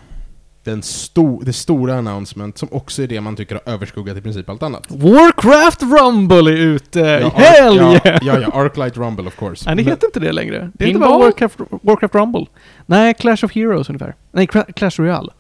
[0.65, 4.49] den sto det stora announcement som också är det man tycker har överskuggat i princip
[4.49, 4.87] allt annat.
[4.91, 6.99] Warcraft Rumble är ute!
[7.01, 8.19] Ja, Hell ja, yeah!
[8.23, 9.65] ja, ja, Arclight Rumble of course.
[9.75, 10.71] Nej, det heter inte det längre.
[10.75, 12.47] Det heter bara Warcraft, Warcraft Rumble.
[12.87, 14.15] Nej, Clash of Heroes ungefär.
[14.33, 15.33] Nej, Clash Royale.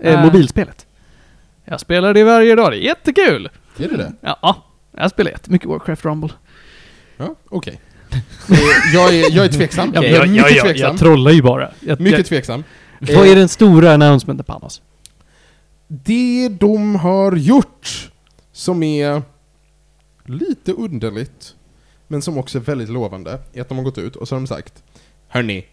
[0.00, 0.24] Eh, Äh.
[0.24, 0.86] mobilspelet.
[1.64, 3.48] Jag spelar det varje dag, det är jättekul!
[3.78, 4.12] Är det det?
[4.20, 4.64] Ja,
[4.96, 6.30] jag spelar jättemycket Warcraft Rumble.
[7.16, 7.80] Ja, okej.
[8.50, 8.58] Eh,
[8.94, 9.92] jag, är, jag är tveksam.
[9.94, 11.70] Ja, jag jag, är jag, jag, jag trollar ju bara.
[11.80, 12.64] Jag, mycket jag, tveksam.
[13.00, 14.82] Vad är den stora announcementen Panos?
[15.88, 18.10] Det de har gjort,
[18.52, 19.22] som är
[20.24, 21.54] lite underligt,
[22.08, 24.40] men som också är väldigt lovande, är att de har gått ut och så har
[24.40, 24.82] de sagt
[25.28, 25.66] Hörni,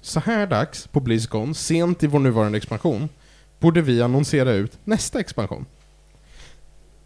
[0.00, 3.08] så här dags på Blizzcon, sent i vår nuvarande expansion,
[3.58, 5.66] borde vi annonsera ut nästa expansion.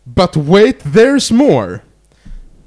[0.04, 1.80] But wait, there's more!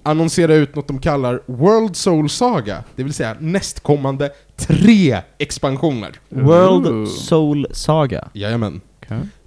[0.03, 6.11] Annonsera ut något de kallar World Soul Saga, det vill säga nästkommande tre expansioner.
[6.29, 7.05] World Ooh.
[7.05, 8.29] Soul Saga.
[8.33, 8.81] Jajamän.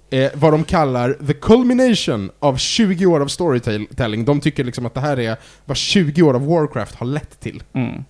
[0.09, 4.25] Eh, vad de kallar the culmination av 20 år av storytelling.
[4.25, 7.63] De tycker liksom att det här är vad 20 år av Warcraft har lett till.
[7.73, 8.03] Mm.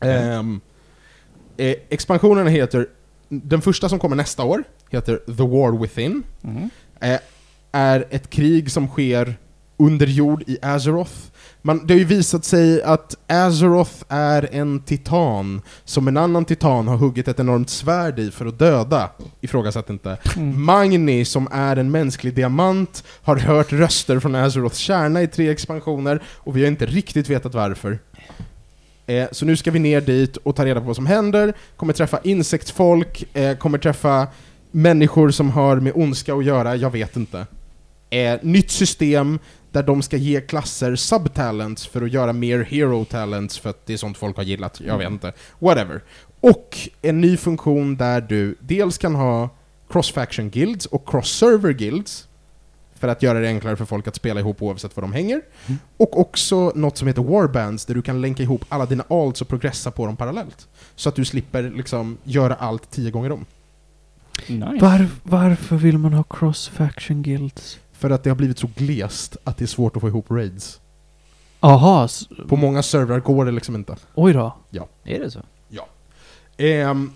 [0.00, 0.60] Ehm,
[1.56, 2.86] eh, expansionerna heter,
[3.28, 6.22] den första som kommer nästa år, heter The War Within.
[6.44, 6.70] Mm.
[7.00, 7.20] Eh,
[7.72, 9.34] är ett krig som sker
[9.82, 11.12] under jord i Azeroth.
[11.62, 16.88] Man, det har ju visat sig att Azeroth är en titan som en annan titan
[16.88, 19.10] har huggit ett enormt svärd i för att döda.
[19.40, 20.18] Ifrågasatt inte.
[20.36, 20.64] Mm.
[20.64, 26.22] Magni, som är en mänsklig diamant, har hört röster från Azeroths kärna i tre expansioner
[26.26, 27.98] och vi har inte riktigt vetat varför.
[29.06, 31.92] Eh, så nu ska vi ner dit och ta reda på vad som händer, kommer
[31.92, 34.26] träffa insektsfolk, eh, kommer träffa
[34.70, 37.46] människor som har med ondska att göra, jag vet inte.
[38.10, 39.38] Eh, nytt system
[39.72, 43.92] där de ska ge klasser subtalents för att göra mer hero talents för att det
[43.92, 45.32] är sånt folk har gillat, jag vet inte.
[45.58, 46.02] Whatever.
[46.40, 49.48] Och en ny funktion där du dels kan ha
[49.88, 52.28] cross-faction guilds och cross-server guilds
[52.94, 55.40] för att göra det enklare för folk att spela ihop oavsett var de hänger.
[55.66, 55.78] Mm.
[55.96, 59.48] Och också något som heter warbands där du kan länka ihop alla dina alts och
[59.48, 60.68] progressa på dem parallellt.
[60.96, 63.44] Så att du slipper liksom göra allt tio gånger om.
[64.48, 64.78] Nice.
[64.80, 67.78] Var, varför vill man ha cross-faction guilds?
[68.02, 70.80] För att det har blivit så glest att det är svårt att få ihop raids.
[71.60, 73.96] Aha, s- På många servrar går det liksom inte.
[74.14, 74.56] oj då.
[75.04, 75.40] Är det så?
[76.56, 77.12] Ehm,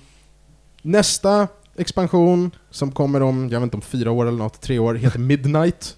[0.82, 4.94] nästa expansion, som kommer om, jag vet inte om fyra år eller något, tre år,
[4.94, 5.96] heter Midnight.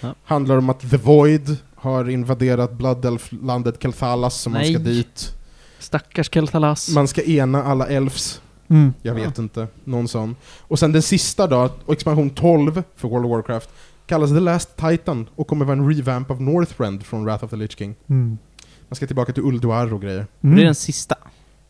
[0.00, 0.14] Ja.
[0.24, 5.32] Handlar om att The Void har invaderat Blood Elf-landet Kelthalas som man ska dit.
[5.78, 6.88] Stackars Keltalas.
[6.88, 8.94] Man ska ena alla elfs, Mm.
[9.02, 10.36] jag vet inte, någon sån.
[10.60, 13.70] Och sen den sista då, och expansion 12 för World of Warcraft,
[14.06, 17.56] kallas The Last Titan och kommer vara en revamp av Northrend från Wrath of the
[17.56, 17.94] Lich King.
[18.08, 18.38] Mm.
[18.88, 20.26] Man ska tillbaka till Ulduar och grejer.
[20.40, 21.16] Det är den sista.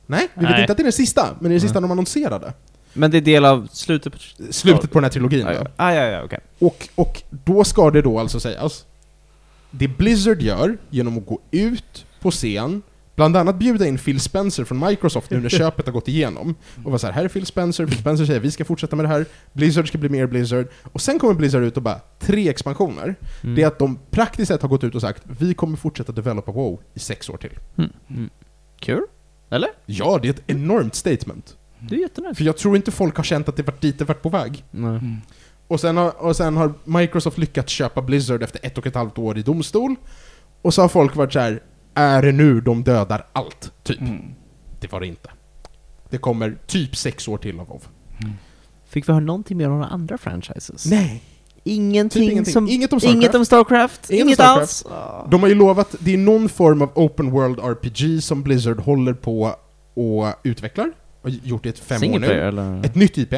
[0.06, 0.60] Nej, vi vet Nej.
[0.60, 2.52] inte att det är den sista, men det är den sista de annonserade.
[2.92, 4.18] Men det är del av slutet på...
[4.52, 6.38] Slutet på den här trilogin Ah, ja, ah, ja, ja, okej.
[6.58, 8.86] Och, och då ska det då alltså sägas,
[9.70, 12.82] det Blizzard gör genom att gå ut på scen,
[13.16, 16.54] bland annat bjuda in Phil Spencer från Microsoft nu när köpet har gått igenom,
[16.84, 19.04] och vara så här, här är Phil Spencer, Phil Spencer säger vi ska fortsätta med
[19.04, 22.48] det här, Blizzard ska bli mer Blizzard, och sen kommer Blizzard ut och bara, tre
[22.48, 23.14] expansioner.
[23.42, 23.54] Mm.
[23.54, 26.52] Det är att de praktiskt sett har gått ut och sagt, vi kommer fortsätta developa
[26.52, 27.58] WoW i sex år till.
[28.80, 29.02] Kul?
[29.50, 29.68] Eller?
[29.86, 31.56] Ja, det är ett enormt statement.
[31.78, 32.34] Det är jättenice.
[32.34, 34.64] För jag tror inte folk har känt att det varit dit det varit på väg.
[34.70, 34.90] Nej.
[34.90, 35.16] Mm.
[35.68, 39.18] Och sen, har, och sen har Microsoft lyckats köpa Blizzard efter ett och ett halvt
[39.18, 39.94] år i domstol.
[40.62, 41.62] Och så har folk varit så här:
[41.96, 43.72] är det nu de dödar allt?
[43.82, 44.00] Typ.
[44.00, 44.22] Mm.
[44.80, 45.30] Det var det inte.
[46.10, 47.82] Det kommer typ sex år till av WoW.
[48.88, 50.86] Fick vi höra någonting mer om några andra franchises?
[50.86, 51.22] Nej,
[51.64, 52.52] Ingenting, typ ingenting.
[52.52, 52.68] som...
[52.68, 53.16] inget om Starcraft.
[53.16, 54.10] Inget om Starcraft?
[54.10, 54.86] Inget Inget Starcraft.
[54.86, 55.30] alls?
[55.30, 59.14] De har ju lovat, det är någon form av open world RPG som Blizzard håller
[59.14, 59.56] på
[59.94, 60.92] och utvecklar.
[61.22, 62.60] Och gjort det i ett fem år Single player nu.
[62.62, 62.84] eller?
[62.86, 63.32] Ett nytt IP.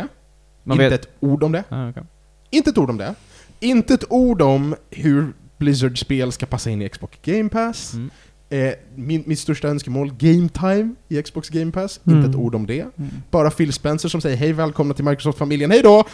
[0.64, 1.00] Man inte vet...
[1.04, 1.64] ett ord om det.
[1.68, 2.02] Ah, okej.
[2.50, 3.14] Inte ett ord om det.
[3.60, 7.94] Inte ett ord om hur Blizzard-spel ska passa in i Xbox Game Pass.
[7.94, 8.10] Mm.
[8.50, 12.00] Eh, min, mitt största önskemål, game time i Xbox Game Pass.
[12.06, 12.18] Mm.
[12.18, 12.80] Inte ett ord om det.
[12.80, 13.10] Mm.
[13.30, 16.04] Bara Phil Spencer som säger hej välkomna till Microsoft-familjen, hej då!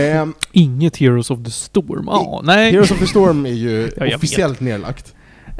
[0.00, 2.04] Eh, Inget Heroes of the Storm.
[2.06, 2.72] Ja, nej.
[2.72, 5.14] Heroes of the Storm är ju Ja, officiellt nedlagt.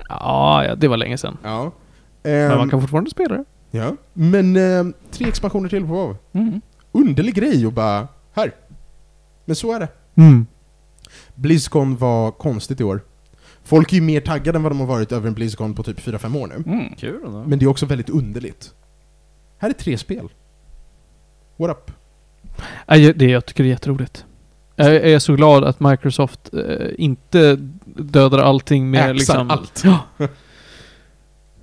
[0.09, 1.37] Ja, ja, det var länge sedan.
[1.43, 1.73] Ja.
[2.23, 3.45] Men Eh, man kan fortfarande spela det.
[3.71, 3.97] ja.
[4.13, 6.17] Men eh, tre expansioner till på WoW.
[6.33, 6.61] Mm.
[6.93, 8.53] Underlig grej och bara, här.
[9.45, 9.89] Men så är det.
[10.17, 10.47] Mm.
[11.35, 13.01] Blizzcon var konstigt i år.
[13.65, 16.01] Folk är ju mer taggade än vad de har varit över en Blizzcon på typ
[16.01, 16.73] 4-5 år nu.
[16.73, 16.95] Mm.
[16.95, 17.45] Kul ändå.
[17.47, 18.71] Men det är också väldigt underligt.
[19.59, 20.29] Här är tre spel.
[21.57, 21.91] What up?
[22.87, 24.25] Nej, det, jag tycker det är jätteroligt.
[24.77, 29.51] Jag är så glad att Microsoft eh, inte dödar allting med Äxar liksom...
[29.51, 29.83] allt.
[29.85, 30.29] Ja.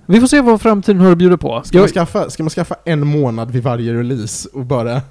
[0.06, 1.62] Vi får se vad framtiden har att bjuda på.
[1.64, 5.02] Ska, man skaffa, ska man skaffa en månad vid varje release och bara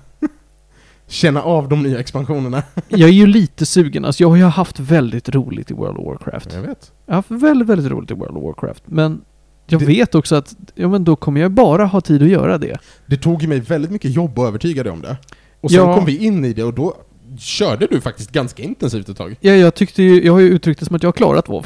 [1.12, 2.64] känna av de nya expansionerna?
[2.90, 4.06] jag är ju lite sugen.
[4.06, 6.54] Alltså, jag har ju haft väldigt roligt i World of Warcraft.
[6.54, 6.92] Jag vet.
[7.06, 8.84] Jag har haft väldigt, väldigt roligt i World of Warcraft.
[8.86, 9.22] Men
[9.68, 12.58] jag Det- vet också att ja, men då kommer jag bara ha tid att göra
[12.58, 12.78] det.
[13.06, 15.18] Det tog ju mig väldigt mycket jobb att övertyga dig om det.
[15.62, 15.96] Och sen Ja.
[15.96, 16.94] kom vi in i det och då
[17.40, 19.36] körde du faktiskt ganska intensivt ett tag.
[19.40, 21.66] Ja, jag tyckte ju, jag har ju uttryckt det som att jag har klarat WoW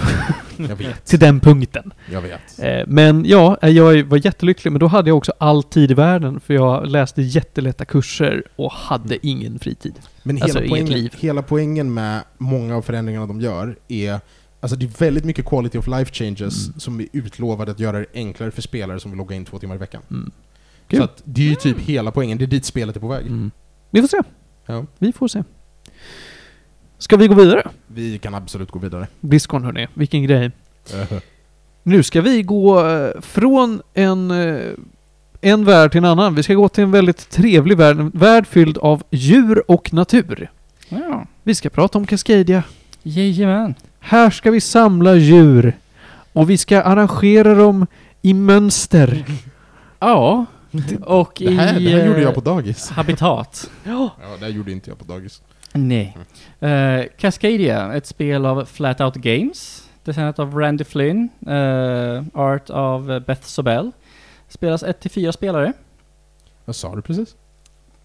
[0.57, 1.05] Jag vet.
[1.05, 1.93] till den punkten.
[2.11, 2.59] Jag vet.
[2.59, 5.93] Eh, Men ja, eh, jag var jättelycklig, men då hade jag också all tid i
[5.93, 9.93] världen, för jag läste jättelätta kurser och hade ingen fritid.
[10.24, 11.13] Men Alltså, hela, inget poängen, liv.
[11.20, 14.20] hela poängen med många av förändringarna de gör är
[14.59, 16.80] Alltså det är väldigt mycket quality of life changes Mm.
[16.80, 19.76] som är utlovade att göra det enklare för spelare som vill logga in två timmar
[19.76, 20.01] i veckan.
[20.11, 20.32] Mm.
[20.93, 23.26] Så att det är ju typ hela poängen, det är dit spelet är på väg.
[23.26, 23.51] Mm.
[23.91, 24.18] Vi får se.
[24.66, 24.86] Ja.
[24.99, 25.43] Vi får se.
[26.98, 27.68] Ska vi gå vidare?
[27.88, 29.08] Vi kan absolut gå vidare.
[29.20, 30.52] Blizzcon hörni, vilken grej.
[31.84, 34.72] Nu ska vi gå eh, från en, eh,
[35.41, 36.36] en värld till en annan.
[36.36, 40.52] Vi ska gå till en väldigt trevlig värld, en värld fylld av djur och natur.
[40.89, 41.26] Ja.
[41.43, 42.64] Vi ska prata om Cascadia.
[43.04, 43.76] Jajamän.
[44.00, 45.74] Här ska vi samla djur.
[46.34, 47.88] Och vi ska arrangera dem
[48.22, 49.26] i mönster.
[50.00, 50.46] Ja.
[51.02, 51.86] Och Det här, i...
[51.86, 52.89] det här gjorde eh, jag på dagis.
[52.89, 53.70] Habitat.
[53.84, 54.10] Ja.
[54.22, 55.41] Ja, det här gjorde inte jag på dagis.
[55.76, 56.17] Nej.
[56.63, 59.89] Uh, Cascadia, ett spel av Flat Out Games.
[60.03, 61.30] Designat av Randy Flynn.
[61.47, 63.91] eh, art av Beth Sobel.
[64.47, 65.73] Spelas 1-4 spelare.
[66.65, 67.36] Vad sa du precis?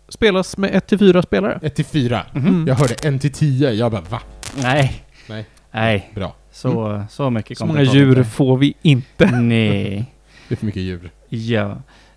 [0.08, 1.58] Spelas med 1 till 4 spelare.
[1.62, 2.22] 1 till 4.
[2.34, 2.64] Mm.
[2.68, 4.20] Jag hörde 1 till 10, jag bara va?
[4.62, 5.04] Nej.
[5.28, 5.44] Nej.
[5.70, 6.10] Nej.
[6.14, 6.34] Bra.
[6.50, 9.30] Så, så mycket Så många vi djur får vi inte.
[9.40, 10.14] Nej.
[10.48, 11.10] Det är för mycket djur.
[11.28, 11.70] Ja.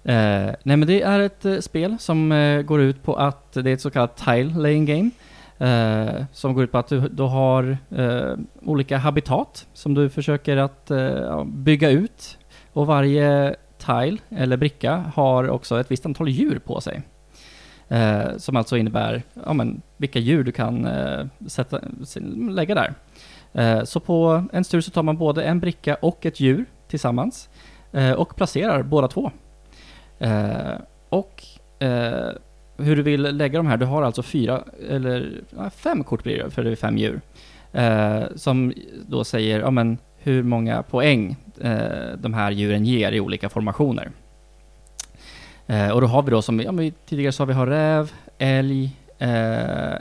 [0.03, 3.69] Eh, nej men det är ett eh, spel som eh, går ut på att det
[3.69, 5.09] är ett så kallat tile laying game
[5.63, 10.57] eh, som går ut på att du, du har eh, olika habitat som du försöker
[10.57, 12.37] att eh, bygga ut.
[12.73, 17.01] Och varje tile, eller bricka, har också ett visst antal djur på sig.
[17.87, 21.79] Eh, som alltså innebär ja, men, vilka djur du kan eh, sätta,
[22.49, 22.93] lägga där.
[23.53, 27.49] Eh, så på en tur så tar man både en bricka och ett djur tillsammans
[27.91, 29.31] eh, och placerar båda två.
[30.19, 30.75] Eh,
[31.09, 31.43] och
[31.79, 32.29] eh,
[32.77, 35.41] hur du vill lägga de här, du har alltså fyra, eller
[35.75, 37.21] fem kort blir det, för det är fem djur.
[37.71, 38.73] Eh, som
[39.07, 44.11] då säger, ja men hur många poäng eh, de här djuren ger i olika formationer.
[45.67, 49.93] Eh, och då har vi då som, ja tidigare sa vi har räv, älg, eh,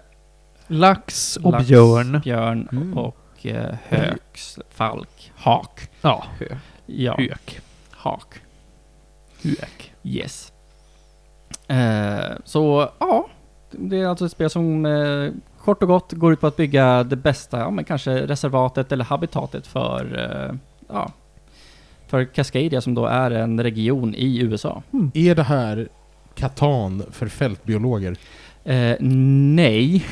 [0.67, 2.21] Lax och lax, björn.
[2.25, 2.99] björn Mm.
[2.99, 5.81] och eh, höks, falk, hak.
[6.03, 6.25] Ja,
[6.87, 7.61] Ja, hök.
[7.91, 8.35] hak.
[9.43, 9.93] Hök.
[10.03, 10.52] Yes.
[11.73, 13.27] Eh, så ja,
[13.71, 15.31] det är alltså ett spel som eh,
[15.65, 19.05] kort och gott går ut på att bygga det bästa, ja men kanske reservatet eller
[19.05, 20.19] habitatet för,
[20.49, 20.55] eh,
[20.89, 21.13] ja,
[22.09, 24.83] för Cascadia som då är en region i USA.
[25.15, 25.89] Är det här
[26.35, 28.17] Katan för fältbiologer?
[28.65, 30.05] Eh, nej,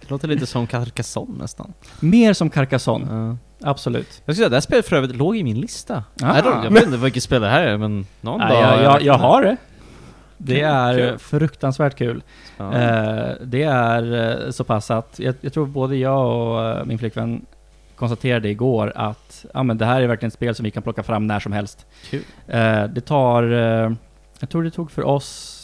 [0.00, 1.72] Det låter lite som Carcassonne nästan.
[2.00, 3.70] mer som Carcassonne, Ja.
[3.70, 4.08] absolut.
[4.08, 6.04] Jag skulle säga, det här spelet för övrigt låg i min lista.
[6.22, 6.36] Ah.
[6.64, 8.62] Jag vet inte vilket spel det här är, men någon Nej, dag...
[8.62, 9.56] jag, jag, jag har det.
[10.44, 11.18] Det Kul, är kul.
[11.18, 12.22] fruktansvärt kul.
[12.56, 12.72] Ja.
[12.74, 14.14] Eh, det är
[14.44, 17.46] eh, så pass att jag, jag tror både jag och eh, min flickvän
[17.96, 21.02] konstaterade igår att ja, men det här är verkligen ett spel som vi kan plocka
[21.02, 21.86] fram när som helst.
[22.10, 22.22] Kul.
[22.48, 23.92] Eh, det tar, eh,
[24.40, 25.58] jag tror det tog för oss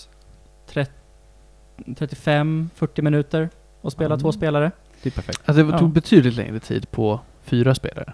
[1.86, 3.48] 35-40 minuter
[3.82, 4.20] att spela Mm.
[4.20, 4.70] två spelare.
[5.02, 5.40] Det är perfekt.
[5.44, 5.78] Alltså det Ja.
[5.78, 8.12] tog betydligt längre tid på fyra spelare.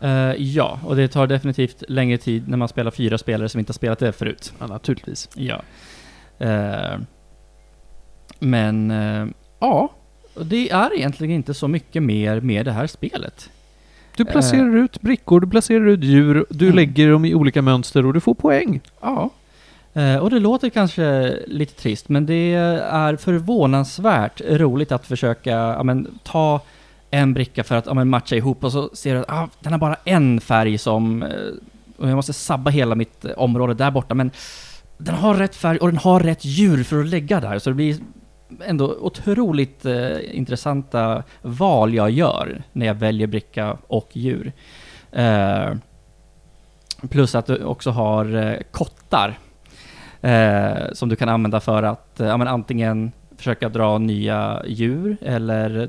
[0.00, 3.70] Eh, ja, och det tar definitivt längre tid när man spelar fyra spelare som inte
[3.70, 4.52] har spelat det förut.
[4.58, 5.28] Ja, naturligtvis.
[5.34, 5.62] Ja.
[6.38, 6.98] Eh,
[8.38, 9.26] men eh,
[9.60, 9.88] ja,
[10.40, 13.50] det är egentligen inte så mycket mer med det här spelet.
[14.16, 16.76] Du placerar ut brickor, du placerar ut djur, du Mm.
[16.76, 18.80] lägger dem i olika mönster och du får poäng.
[19.00, 19.30] Ja.
[19.94, 25.82] Eh, och det låter kanske lite trist, men det är förvånansvärt roligt att försöka ja,
[25.82, 26.60] men, ta
[27.10, 29.72] en bricka för att ja, men, matcha ihop och så ser du att ah, den
[29.72, 31.22] har bara en färg som...
[31.22, 31.28] eh,
[31.96, 34.30] Och jag måste sabba hela mitt eh, område där borta, men
[34.98, 37.74] den har rätt färg och den har rätt djur för att lägga där, så det
[37.74, 37.96] blir
[38.64, 44.52] ändå otroligt eh, intressanta val jag gör när jag väljer bricka och djur.
[45.12, 45.74] Eh,
[47.10, 49.38] plus att du också har eh, kottar
[50.20, 55.16] eh, som du kan använda för att eh, ja, men antingen försöka dra nya djur
[55.22, 55.88] eller eh,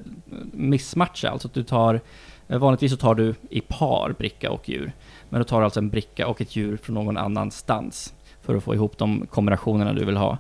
[0.52, 1.30] missmatcha.
[1.30, 2.02] Alltså att du tar,
[2.48, 4.92] eh, vanligtvis så tar du i par bricka och djur.
[5.30, 8.74] Men du tar alltså en bricka och ett djur från någon annanstans för att få
[8.74, 10.38] ihop de kombinationerna du vill ha.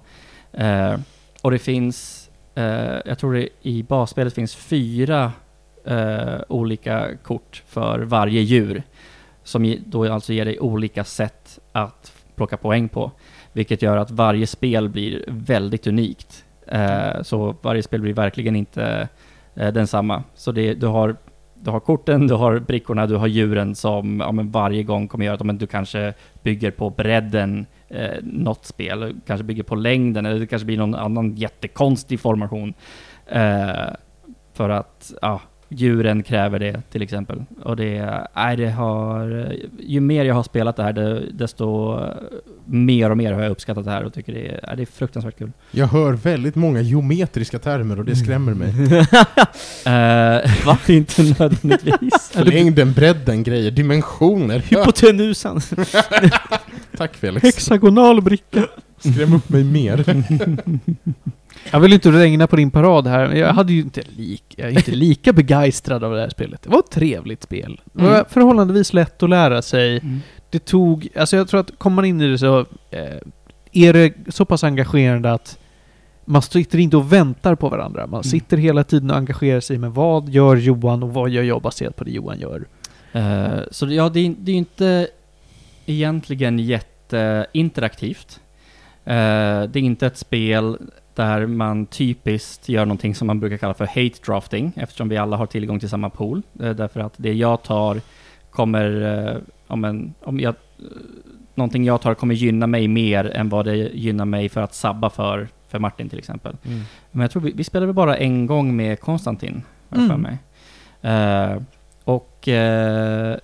[0.53, 0.95] Eh,
[1.41, 5.31] och det finns, eh, jag tror det i basspelet finns fyra
[5.85, 8.83] eh, olika kort för varje djur.
[9.43, 13.11] Som då alltså ger dig olika sätt att plocka poäng på.
[13.53, 16.45] Vilket gör att varje spel blir väldigt unikt.
[16.67, 19.07] Eh, så varje spel blir verkligen inte
[19.55, 20.23] eh, densamma.
[20.35, 21.15] Så det, du, har,
[21.55, 25.25] du har korten, du har brickorna, du har djuren som ja, men varje gång kommer
[25.25, 29.75] göra att ja, men du kanske bygger på bredden eh, något spel, kanske bygger på
[29.75, 32.73] längden eller det kanske blir någon annan jättekonstig formation.
[33.25, 33.89] Eh,
[34.53, 37.43] för att ja, djuren kräver det till exempel.
[37.63, 41.99] Och det, nej, det har, ju mer jag har spelat det här, det, desto
[42.65, 45.37] mer och mer har jag uppskattat det här och tycker det är, det är fruktansvärt
[45.37, 45.51] kul.
[45.71, 48.73] Jag hör väldigt många geometriska termer och det skrämmer mig.
[49.85, 50.77] Eh, Va?
[50.87, 52.31] Inte nödvändigtvis.
[52.45, 54.59] Längden, bredden, grejer, dimensioner.
[54.59, 55.61] Hypotenusan!
[56.97, 57.43] Tack Felix.
[57.43, 58.67] Hexagonal bricka.
[58.99, 60.05] Skräm upp mig mer.
[61.71, 64.67] Jag vill inte regna på din parad här, men jag hade ju inte, lik, jag
[64.67, 66.61] är inte lika begeistrad av det här spelet.
[66.63, 67.81] Det var ett trevligt spel.
[67.93, 68.25] Det var Mm.
[68.29, 69.97] förhållandevis lätt att lära sig.
[69.97, 70.19] Mm.
[70.49, 72.59] Det tog, alltså jag tror att kommer man in i det så
[72.91, 73.17] eh,
[73.71, 75.59] är det så pass engagerande att
[76.25, 78.01] man sitter inte och väntar på varandra.
[78.01, 78.23] Man Mm.
[78.23, 81.95] sitter hela tiden och engagerar sig med vad gör Johan och vad gör jag baserat
[81.95, 82.65] på det Johan gör.
[83.11, 85.07] Eh, så ja, det är, det är ju inte
[85.85, 88.39] egentligen jätteinteraktivt.
[89.07, 89.13] Uh,
[89.69, 90.77] det är inte ett spel
[91.19, 95.37] där man typiskt gör någonting som man brukar kalla för hate drafting, eftersom vi alla
[95.37, 96.41] har tillgång till samma pool.
[96.59, 98.01] Eh, därför att det jag tar
[98.51, 100.85] kommer, eh, om, en, om jag, eh,
[101.55, 105.09] någonting jag tar kommer gynna mig mer än vad det gynnar mig för att sabba
[105.09, 106.55] för, för Martin till exempel.
[106.65, 106.81] Mm.
[107.11, 110.21] Men jag tror vi, vi spelade bara en gång med Konstantin, har jag för Mm.
[110.21, 110.37] mig.
[111.01, 111.61] Eh,
[112.03, 113.37] och, eh,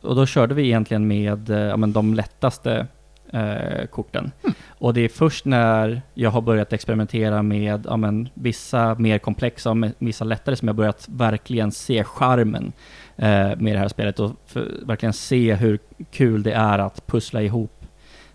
[0.00, 2.86] och då körde vi egentligen med eh, ja, men de lättaste
[3.34, 4.32] eh, korten.
[4.68, 9.70] Och det är först när jag har börjat experimentera med ja, men, vissa mer komplexa
[9.70, 12.72] och vissa lättare som jag börjat verkligen se charmen
[13.16, 15.78] eh, med det här spelet och för, verkligen se hur
[16.10, 17.86] kul det är att pussla ihop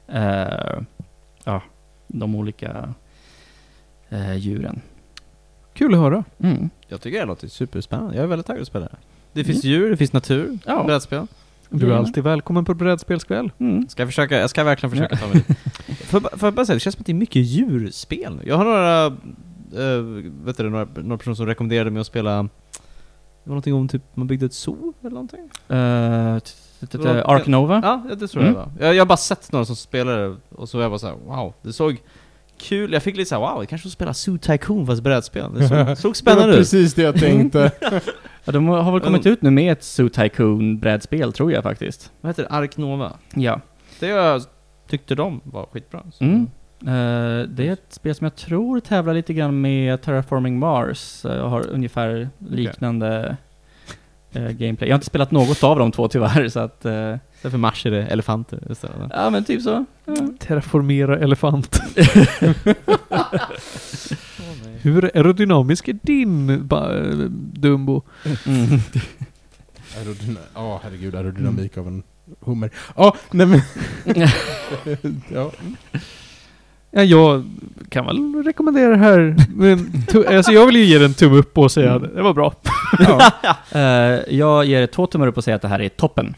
[0.08, 0.80] eh,
[1.44, 1.62] ja,
[2.08, 2.94] de olika
[4.10, 4.82] eh, djuren.
[5.74, 6.24] Kul att höra.
[6.44, 6.70] Mm.
[6.88, 8.16] Jag tycker det låter superspännande.
[8.16, 8.98] Jag är väldigt taggad att spela det.
[9.34, 10.84] Det finns djur, det finns natur, Ja.
[10.84, 11.28] brädspel.
[11.70, 12.06] Du är Jajamän.
[12.06, 13.52] alltid välkommen på brädspelskväll.
[13.60, 13.90] Mm.
[13.90, 15.58] Ska jag försöka, jag ska verkligen försöka ta mig dit.
[16.08, 18.42] Får jag- bara säga, det känns som att det är mycket djurspel nu.
[18.46, 19.06] Jag har några,
[19.86, 20.02] eh,
[20.46, 24.02] vet du, några, några personer som rekommenderade mig att spela, det var någonting om typ,
[24.14, 25.50] man byggde ett zoo eller någonting?
[25.68, 26.36] Eh,
[27.26, 27.82] Ark Nova?
[27.84, 28.54] Ja, det tror Mm.
[28.56, 28.86] jag det var.
[28.88, 31.54] Jag, jag har bara sett några som spelade och så var jag bara såhär, wow,
[31.62, 31.98] det såg
[32.60, 35.54] kul, jag fick lite såhär, wow, kanske att spela Zoo Tycoon fast brädspel.
[35.54, 36.60] Det såg, såg Det var spännande ut.
[36.60, 37.72] precis det jag tänkte.
[38.46, 42.12] Ja, de har väl kommit ut nu med ett Zoo Tycoon brädspel tror jag faktiskt.
[42.22, 42.50] Vad heter det?
[42.50, 43.14] Ark Nova?
[43.36, 43.62] Ja.
[44.00, 44.42] Det jag
[44.90, 46.04] tyckte de var skitbra.
[46.20, 46.48] Mm.
[46.82, 51.26] Eh, det är ett spel som jag tror tävlar lite grann med Terraforming Mars.
[51.26, 53.38] Uh, har ungefär liknande
[54.32, 54.90] eh, gameplay.
[54.90, 56.86] Jag har inte spelat något av de två tyvärr, så att...
[57.40, 58.98] Istället för Mars är det elefanter istället.
[59.10, 59.86] ja, men typ så.
[60.06, 60.16] Ja.
[60.40, 61.82] Terraformera elefant.
[64.82, 66.68] Hur aerodynamisk är din
[67.54, 68.02] Dumbo?
[68.46, 68.80] Mm.
[70.56, 72.04] Ja, herregud, aerodynamik av en
[72.40, 72.70] hummer.
[72.96, 73.62] Ja, nej men...
[75.30, 75.52] ja.
[76.92, 77.44] Ja, jag
[77.90, 79.36] kan väl rekommendera det här.
[79.56, 82.34] Men alltså jag vill ju ge den en tumme upp och säga att det var
[82.34, 82.54] bra.
[83.00, 83.32] ja.
[83.72, 86.36] Eh, jag ger två tummar upp och säger att det här är toppen.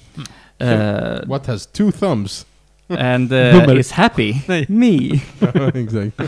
[0.61, 2.45] Eh, What has two thumbs?
[2.87, 3.31] and
[3.69, 4.35] uh, is happy.
[4.47, 4.65] Nej.
[4.69, 5.21] Me.
[5.73, 6.19] Exakt.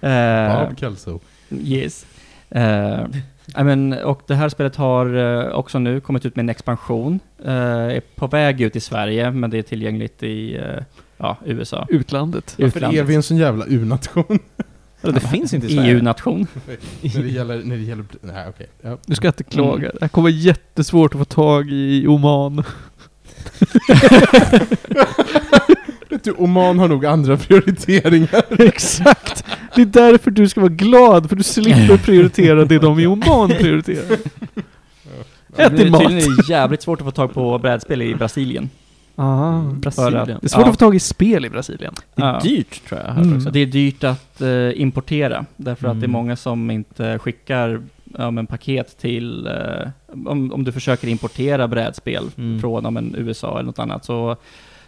[0.00, 1.20] Eh, Bob Kelso.
[1.50, 2.06] Yes.
[2.56, 3.06] Uh,
[3.56, 7.20] I mean, och det här spelet har också nu kommit ut med en expansion.
[7.44, 10.60] Uh, är på väg ut i Sverige, men det är tillgängligt i
[11.16, 11.86] ja, USA.
[11.88, 12.54] Utlandet.
[12.58, 14.38] Varför är vi en sån jävla u-nation?
[15.00, 15.92] Vadå, det finns inte i Sverige?
[15.92, 16.46] EU-nation.
[17.00, 17.62] när det gäller...
[17.64, 18.66] När det gäller nej, okej.
[18.80, 18.98] Ja.
[19.06, 19.84] Du ska inte klaga.
[19.84, 19.90] Mm.
[19.92, 22.64] Det här kommer vara jättesvårt att få tag i Oman.
[26.10, 28.42] Vet du, Oman har nog andra prioriteringar.
[28.62, 29.44] Exakt!
[29.74, 33.48] Det är därför du ska vara glad, för du slipper prioritera det de i Oman
[33.48, 34.16] prioriterar.
[35.56, 36.00] Ät det din är mat!
[36.00, 38.70] tydligen jävligt svårt att få tag på brädspel i Brasilien.
[39.16, 39.60] Ah.
[39.62, 40.26] Brasilien.
[40.26, 40.66] Det är svårt Ja.
[40.68, 41.94] att få tag i spel i Brasilien.
[42.14, 42.40] Det är Ja.
[42.42, 43.16] dyrt tror jag.
[43.18, 43.44] Mm.
[43.52, 46.10] Det är dyrt att eh, importera, därför att det är Mm.
[46.10, 47.80] många som inte skickar
[48.18, 49.46] ja, men paket till...
[49.46, 49.88] eh,
[50.26, 52.60] om, om du försöker importera brädspel Mm.
[52.60, 54.36] från ja, men USA eller något annat så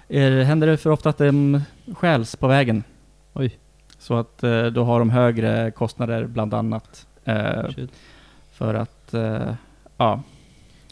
[0.09, 1.61] eh, händer det för ofta att de
[1.95, 2.85] stjäls på vägen.
[3.33, 3.59] Oj.
[3.99, 7.63] Så att eh, då har de högre kostnader bland annat eh,
[8.53, 9.15] för att...
[9.15, 9.55] Eh,
[9.97, 10.23] ja.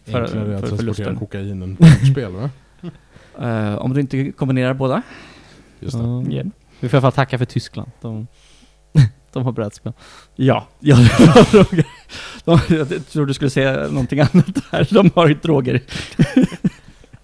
[0.04, 1.16] För, Enklare att för transportera förlusten.
[1.16, 2.50] kokain än kortspel, va?
[3.40, 5.02] Eh, om du inte kombinerar båda.
[5.80, 6.04] Just det.
[6.04, 6.22] Ja.
[6.30, 6.46] Yeah.
[6.80, 7.90] Vi får i alla fall tacka för Tyskland.
[8.00, 8.26] De,
[9.32, 9.92] de har brädspel.
[10.36, 11.84] Ja, ja det var.
[12.44, 14.88] De, jag tror du skulle säga någonting annat där.
[14.90, 15.82] De har ju droger.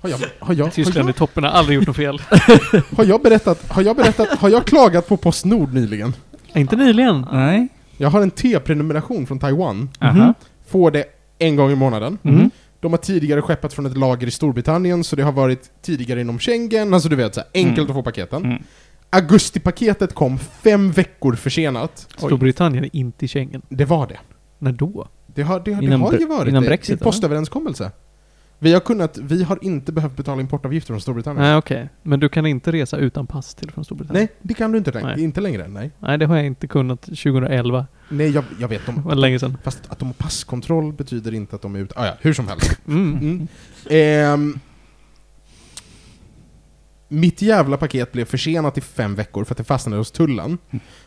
[0.01, 2.21] Har jag, har, jag, har, Tyskland i toppen har aldrig gjort något fel.
[2.97, 6.14] har jag berättat, har jag berättat, har jag klagat på Postnord nyligen?
[6.55, 7.27] Inte nyligen.
[7.33, 7.69] Nej.
[7.97, 9.91] Jag har en T-prenumeration från Taiwan.
[10.01, 10.35] Aha.
[10.69, 11.05] Får det
[11.39, 12.19] en gång i månaden.
[12.23, 12.51] Mm.
[12.81, 16.39] De har tidigare skeppat från ett lager i Storbritannien, så det har varit tidigare inom
[16.39, 17.91] Schengen, alltså du vet så här, enkelt Mm.
[17.91, 18.45] att få paketen.
[18.45, 18.62] Mm.
[19.11, 22.07] Augustipaketet kom fem veckor försenat.
[22.17, 23.62] Storbritannien är inte i Schengen.
[23.69, 24.19] Det var det.
[24.59, 25.09] När då?
[25.26, 26.68] Det har, det, det har ju varit innan det.
[26.68, 27.90] Brexit, är postöverenskommelse.
[28.59, 31.42] Vi har kunnat, vi har inte behövt betala importavgifter från Storbritannien.
[31.44, 31.88] Nej okej.
[32.02, 34.28] Men du kan inte resa utan pass till från Storbritannien?
[34.30, 35.00] Nej, det kan du inte.
[35.02, 35.22] Nej.
[35.22, 35.90] Inte längre, nej.
[35.98, 37.86] Nej, det har jag inte kunnat 2011.
[38.09, 38.86] Nej, jag, jag vet.
[38.86, 39.57] Det De, var länge sedan.
[39.64, 41.94] fast att de har passkontroll betyder inte att de är ute.
[41.96, 42.80] Ah, ja, hur som helst.
[42.88, 43.18] Mm.
[43.18, 43.48] Mm.
[43.90, 44.59] Ehm,
[47.09, 50.59] mitt jävla paket blev försenat i fem veckor för att det fastnade hos tullen.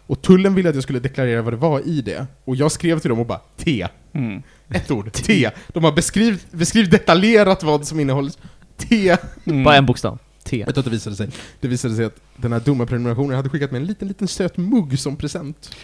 [0.07, 2.27] Och tullen ville att jag skulle deklarera vad det var i det.
[2.45, 3.87] Och jag skrev till dem och bara T.
[4.13, 4.43] Mm.
[4.69, 5.11] Ett ord.
[5.13, 5.49] T.
[5.67, 8.33] De har beskrivit, beskrivit detaljerat vad som innehåller
[8.77, 9.17] T.
[9.45, 9.63] Mm.
[9.63, 10.19] Bara en bokstav.
[10.43, 10.63] T.
[10.65, 11.29] Vet du att det visade sig?
[11.59, 14.57] Det visade sig att den här dumma prenumerationen hade skickat med en liten, liten söt
[14.57, 15.75] mugg som present.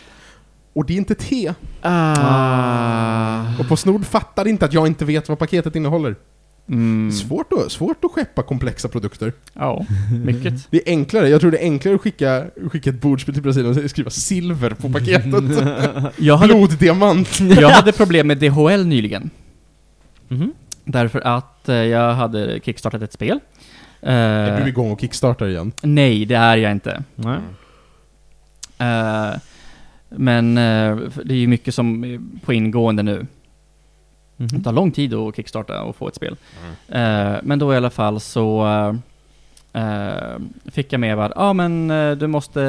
[0.74, 1.54] Och det är inte te.
[1.82, 3.60] Ah.
[3.60, 6.16] Och Postnord fattar inte att jag inte vet vad paketet innehåller.
[6.68, 7.12] Mm.
[7.12, 9.34] Svårt, att, svårt att skeppa komplexa produkter.
[9.54, 9.86] Ja,
[10.26, 10.54] mycket.
[10.72, 13.84] Det är enklare, jag tror det är enklare att skicka, skicka ett bordspel till Brasilien
[13.84, 15.34] och skriva silver på paketet.
[16.18, 17.40] Jag hade, Bloddiamant.
[17.60, 19.30] jag hade problem med DHL nyligen.
[20.28, 20.54] Mhm.
[20.84, 23.40] Därför att eh, jag hade kickstartat ett spel.
[24.02, 25.72] Är Eh, du igång och kickstartar igen?
[25.82, 27.04] nej, det är jag inte.
[27.16, 27.38] Nej.
[28.78, 29.38] Eh,
[30.10, 33.26] men eh, det är ju mycket som är på ingående nu.
[34.38, 34.48] Mhm.
[34.52, 36.36] Det tar lång tid att kickstarta och få ett spel.
[36.90, 38.66] Eh, men då i alla fall så
[39.74, 41.88] eh, fick jag med bara, ja men
[42.20, 42.62] du måste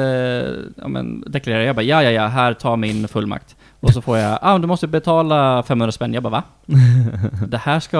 [0.77, 1.63] ja, men, deklarera.
[1.63, 3.55] Jag bara, ja ja ja, här tar min fullmakt.
[3.79, 6.13] Och så får jag, ja du måste betala 500 spänn.
[6.13, 6.43] Jag bara, va?
[7.47, 7.99] Det här ska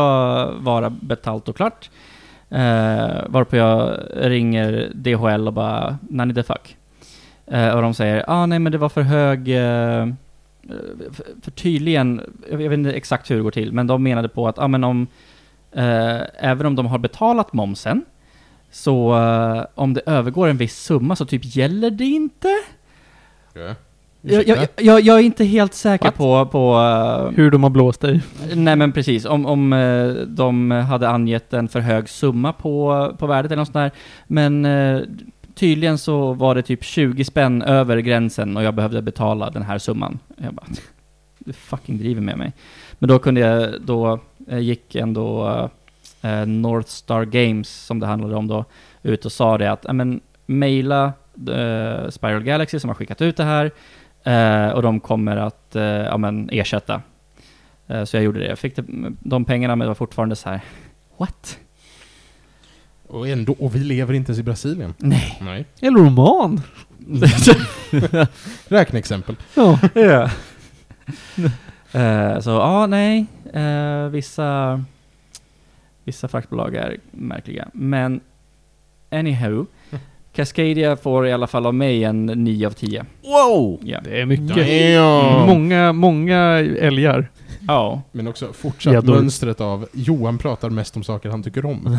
[0.59, 1.89] vara betalt och klart.
[2.49, 6.77] Eh, varpå jag ringer DHL och bara, nanny the fuck.
[7.47, 10.07] Eh, och de säger, ah nej men det var för hög, eh,
[11.11, 14.47] för, för tydligen, jag vet inte exakt hur det går till, men de menade på
[14.47, 15.07] att, ah men om,
[15.71, 18.05] eh, även om de har betalat momsen,
[18.71, 22.49] så eh, om det övergår en viss summa så typ gäller det inte?
[24.21, 26.15] Jag, jag, jag, jag är inte helt säker What?
[26.15, 28.21] på, på eh, Hur de har blåst dig.
[28.55, 33.27] Nej men precis, om, om eh, de hade angett en för hög summa på, på
[33.27, 33.91] värdet eller något sånt där.
[34.27, 35.01] Men eh,
[35.57, 39.77] tydligen så var det typ 20 spänn över gränsen och jag behövde betala den här
[39.77, 40.19] summan.
[40.37, 40.65] Jag bara,
[41.39, 42.53] du fucking driver med mig.
[42.99, 45.47] Men då kunde jag, då eh, gick ändå
[46.21, 48.65] eh, eh, North Star Games, som det handlade om då,
[49.01, 51.13] ut och sa det att, ja men mejla
[51.49, 53.71] eh, Spiral Galaxy som har skickat ut det här
[54.23, 57.01] eh, och de kommer att eh, ja, men ersätta.
[57.87, 58.47] Eh, så jag gjorde det.
[58.47, 58.85] Jag fick det,
[59.19, 60.61] de pengarna men det var fortfarande så här.
[61.17, 61.59] What?
[63.07, 64.93] Och, ändå, och vi lever inte ens i Brasilien.
[64.97, 65.37] Nej.
[65.41, 65.65] Nej.
[65.81, 66.61] Eller roman.
[68.67, 69.35] Räkneexempel.
[69.55, 69.79] Ja.
[69.93, 70.29] Ja.
[71.91, 73.25] Eh, så ja, nej.
[73.53, 74.83] Eh, vissa,
[76.03, 77.67] vissa fraktbolag är märkliga.
[77.73, 78.19] Men
[79.11, 79.65] anywho.
[80.37, 83.05] Cascadia får i alla fall av mig en 9 av 10.
[83.23, 83.79] Wow!
[83.83, 83.99] Ja.
[84.03, 84.47] Det är mycket.
[84.55, 85.47] Damn.
[85.47, 86.37] Många, många
[86.79, 87.31] älgar.
[87.67, 88.01] Ja.
[88.11, 89.15] Men också fortsatt Gäddor.
[89.15, 91.97] mönstret av Johan pratar mest om saker han tycker om.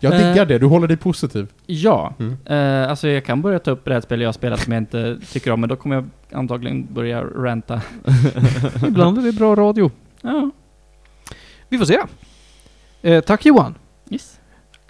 [0.00, 0.18] Jag Eh.
[0.18, 1.46] diggar det, du håller dig positiv.
[1.66, 2.14] Ja.
[2.18, 2.36] Mm.
[2.46, 5.50] Eh, alltså jag kan börja ta upp brädspel jag har spelat som jag inte tycker
[5.52, 7.80] om, men då kommer jag antagligen börja ranta.
[8.88, 9.90] Ibland är det bra radio.
[10.22, 10.50] Ja.
[11.68, 11.98] Vi får se.
[13.02, 13.74] Eh, tack Johan.
[14.10, 14.38] Yes.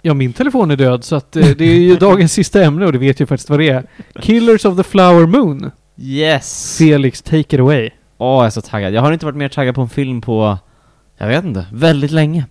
[0.01, 2.91] Ja, min telefon är död så att eh, det är ju dagens sista ämne och
[2.91, 3.83] det vet ju faktiskt vad det är.
[4.21, 5.71] Killers of the Flower Moon.
[5.97, 6.77] Yes!
[6.77, 7.89] Felix, take it away.
[8.17, 8.93] Åh, jag är så taggad.
[8.93, 10.57] Jag har inte varit mer taggad på en film på,
[11.17, 12.45] jag vet inte, väldigt länge.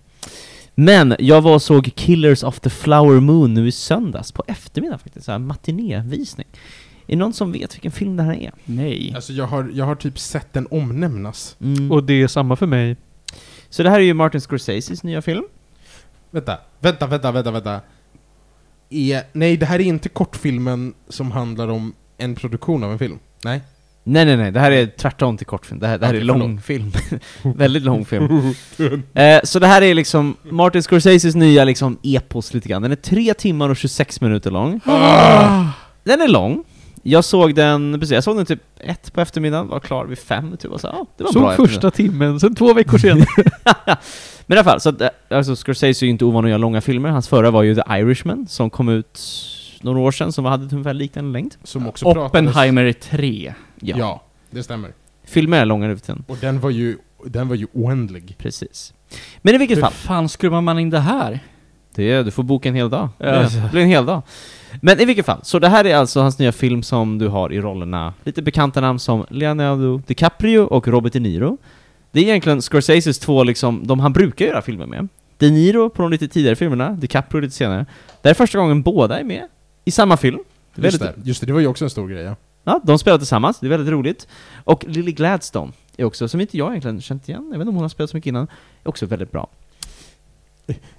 [0.75, 4.99] Men jag var och såg Killers of the Flower Moon nu i söndags, på eftermiddagen
[4.99, 6.47] faktiskt, så här matinévisning.
[7.07, 8.51] Är det någon som vet vilken film det här är?
[8.65, 9.13] Nej.
[9.15, 11.55] Alltså jag har, jag har typ sett den omnämnas.
[11.61, 11.91] Mm.
[11.91, 12.97] Och det är samma för mig.
[13.69, 15.43] Så det här är ju Martin Scorseses nya film.
[16.31, 17.81] Vänta, vänta, vänta, vänta, vänta.
[18.89, 23.19] Är, nej, det här är inte kortfilmen som handlar om en produktion av en film.
[23.43, 23.61] Nej.
[24.03, 26.25] Nej nej nej, det här är tvärtom till kortfilm, det här, det här Okej, är
[26.25, 26.91] långfilm.
[27.55, 28.53] Väldigt lång film.
[29.13, 32.81] Eh, så det här är liksom Martin Scorseses nya liksom epos lite grann.
[32.81, 34.79] Den är 3 timmar och 26 minuter lång.
[36.03, 36.63] Den är lång.
[37.03, 40.57] Jag såg den, precis, jag såg den typ ett på eftermiddagen, var klar vid fem
[40.57, 43.25] typ och så, ja, det var en bra Såg första timmen, sen två veckor senare.
[44.49, 46.57] Men i alla fall, så att, eh, alltså Scorsese är ju inte ovan att göra
[46.57, 47.09] långa filmer.
[47.09, 49.19] Hans förra var ju The Irishman, som kom ut
[49.81, 51.55] några år sedan, som hade ungefär liknande längd.
[51.63, 52.29] Som också pratades...
[52.29, 53.53] Oppenheimer 3.
[53.79, 53.95] Ja.
[53.99, 54.21] Ja.
[54.51, 54.91] det stämmer.
[55.23, 56.17] Filmer är långa nu för.
[56.27, 58.35] Och den var ju, den var ju oändlig.
[58.37, 58.93] Precis.
[59.41, 61.39] Men i vilket Hur fall, fan skruvar man in det här?
[61.95, 63.09] det är, du får boka en hel dag.
[63.17, 63.59] Ja, Det alltså.
[63.71, 64.21] blir en hel dag.
[64.81, 67.53] Men i vilket fall, så det här är alltså hans nya film som du har
[67.53, 71.57] i rollerna, lite bekanta namn som Leonardo DiCaprio och Robert De Niro.
[72.11, 75.07] Det är egentligen Scorseses två liksom, de han brukar göra filmer med.
[75.37, 77.85] De Niro på de lite tidigare filmerna, DiCaprio lite senare.
[78.21, 79.47] Det är första gången båda är med
[79.85, 80.39] i samma film.
[80.75, 82.35] Just Väldigt- det, just det, det var ju också en stor grej ja.
[82.63, 84.27] Ja, de spelar tillsammans, det är väldigt roligt.
[84.63, 87.75] Och Lily Gladstone är också, som inte jag egentligen känt igen, jag vet inte om
[87.75, 88.43] hon har spelat så mycket innan,
[88.83, 89.47] är också väldigt bra.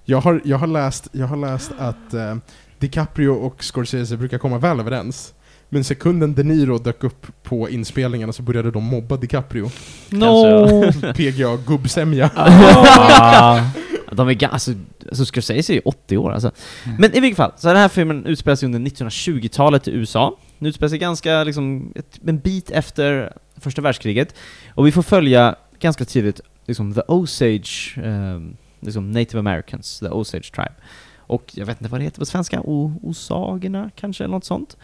[0.05, 2.37] Jag har, jag har, läst, jag har läst att eh,
[2.79, 5.35] DiCaprio och Scorsese brukar komma väl överens.
[5.73, 9.71] Men sekunden De Niro dök upp på inspelningarna så började de mobba DiCaprio.
[10.11, 10.93] no!
[11.15, 12.31] PGA gubbsämja.
[14.13, 14.73] De är alltså,
[15.09, 16.51] alltså Scorsese är ju 80 år alltså.
[16.99, 20.37] Men i vilket fall, så den här filmen utspelar sig under 1920-talet i USA.
[20.59, 24.35] Den utspelar sig ganska, liksom, ett, en bit efter första världskriget.
[24.75, 30.53] Och vi får följa ganska tidigt, liksom, the Osage, ehm, liksom native americans, the Osage
[30.53, 30.75] tribe.
[31.17, 34.77] Och jag vet inte vad det heter på svenska, o Osagerna kanske, eller något sånt.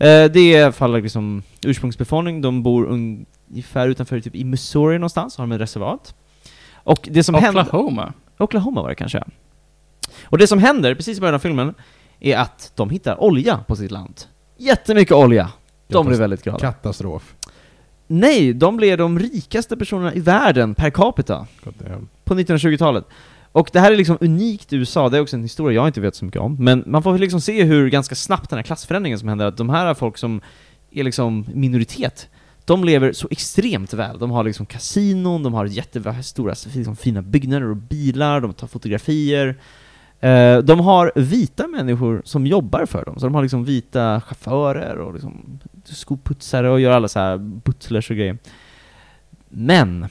[0.00, 4.98] Eh, det är i alla fall liksom ursprungsbefolkning, de bor ungefär utanför, typ i Missouri
[4.98, 6.14] någonstans, har de en reservat.
[6.74, 7.62] Och det som händer...
[7.62, 8.12] Oklahoma.
[8.38, 9.24] Oklahoma var det kanske.
[10.24, 11.74] Och det som händer, precis i början av filmen,
[12.20, 14.20] är att de hittar olja på sitt land.
[14.56, 15.50] Jättemycket olja.
[15.88, 16.58] De blir väldigt glada.
[16.58, 17.34] Katastrof.
[18.06, 22.08] Nej, de blev de rikaste personerna i världen per capita God damn.
[22.24, 23.04] på 1920-talet.
[23.52, 26.00] Och det här är liksom unikt i USA, det är också en historia jag inte
[26.00, 26.56] vet så mycket om.
[26.58, 29.68] Men man får liksom se hur ganska snabbt den här klassförändringen som händer, att de
[29.68, 30.40] här folk som
[30.90, 32.28] är liksom minoritet,
[32.64, 34.18] de lever så extremt väl.
[34.18, 39.58] De har liksom kasinon, de har jättestora liksom, fina byggnader och bilar, de tar fotografier.
[40.20, 44.98] Eh, de har vita människor som jobbar för dem, så de har liksom vita chaufförer
[44.98, 48.38] och liksom skoputsare och gör alla så här butlers och grejer.
[49.48, 50.06] Men,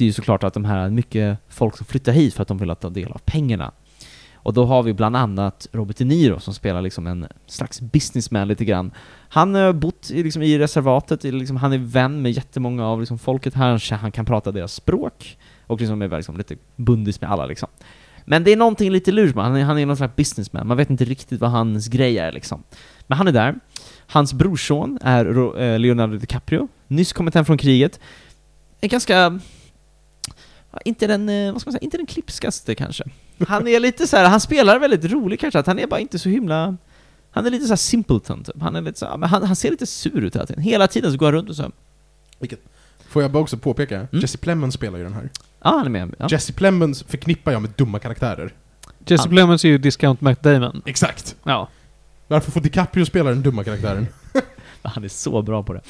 [0.00, 2.58] det är ju såklart att de här mycket folk som flyttar hit för att de
[2.58, 3.72] vill ta del av pengarna.
[4.34, 8.48] Och då har vi bland annat Robert De Niro som spelar liksom en slags businessman
[8.48, 8.90] lite grann.
[9.28, 13.18] Han har bott i, liksom, i reservatet, liksom, han är vän med jättemånga av liksom,
[13.18, 17.46] folket här, han kan prata deras språk och liksom är liksom, lite bundis med alla
[17.46, 17.68] liksom.
[18.24, 20.76] Men det är någonting lite lurt med han är, han är någon slags businessman, man
[20.76, 22.62] vet inte riktigt vad hans grej är liksom.
[23.06, 23.54] Men han är där.
[24.06, 25.26] Hans brorson är
[25.60, 28.00] eh, Leonardo DiCaprio, nyss kommit hem från kriget.
[28.80, 29.40] En ganska...
[30.84, 33.04] Inte den, eh, vad ska man säga, inte den klipskaste kanske.
[33.48, 36.18] Han är lite så här, han spelar väldigt rolig kanske, att han är bara inte
[36.18, 36.76] så himla...
[37.30, 38.60] Han är lite så här simpleton typ.
[38.62, 40.62] Han är lite så här, men han, han ser lite sur ut hela tiden.
[40.62, 41.70] Hela tiden så går han runt och så...
[43.08, 44.08] Får jag bara också påpeka, Mm.
[44.12, 45.28] Jesse Plemons spelar ju den här.
[45.62, 46.14] Ja, han är med.
[46.18, 46.28] Ja.
[46.30, 48.54] Jesse Plemons förknippar jag med dumma karaktärer.
[49.06, 50.82] Jesse Han- Plemons är ju Discount Matt Damon.
[50.86, 51.36] Exakt!
[51.44, 51.68] Ja.
[52.28, 54.06] Varför får DiCaprio spela den dumma karaktären?
[54.82, 55.80] Han är så bra på det.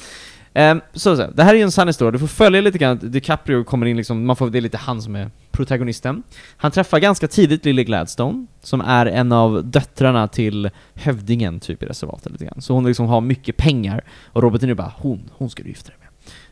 [0.53, 2.91] Ehm, så, så, det här är ju en sann historia, du får följa lite grann,
[2.91, 6.23] att DiCaprio kommer in liksom, man får, det är lite han som är protagonisten.
[6.57, 11.85] Han träffar ganska tidigt Lily Gladstone, som är en av döttrarna till hövdingen typ i
[11.85, 12.61] reservatet lite grann.
[12.61, 15.69] Så hon liksom har mycket pengar, och Robert är nu bara hon, hon ska du
[15.69, 16.00] gifta dig med.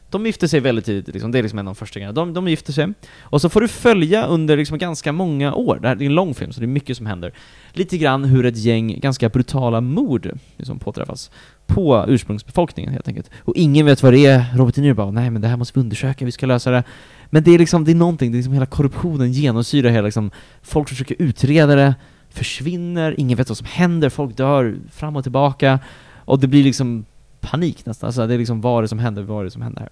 [0.10, 1.32] De gifter sig väldigt tidigt, liksom.
[1.32, 2.14] det är liksom en av de första grejerna.
[2.14, 5.88] De, de gifter sig, och så får du följa under liksom ganska många år, det
[5.88, 7.34] här är en lång film så det är mycket som händer,
[7.74, 11.32] lite grann hur ett gäng ganska brutala mord liksom påträffas
[11.68, 13.30] på ursprungsbefolkningen helt enkelt.
[13.44, 14.46] Och ingen vet vad det är.
[14.56, 16.84] Robert De Niro bara nej men det här måste vi undersöka, vi ska lösa det.
[17.30, 20.32] Men det är liksom, det är någonting, det är liksom hela korruptionen genomsyrar hela liksom,
[20.62, 21.96] folk försöker utreda det,
[22.30, 25.80] försvinner, ingen vet vad som händer, folk dör fram och tillbaka.
[26.26, 27.06] Och det blir liksom
[27.42, 29.62] panik nästan, alltså det är liksom vad är det som händer, vad är det som
[29.62, 29.90] händer här?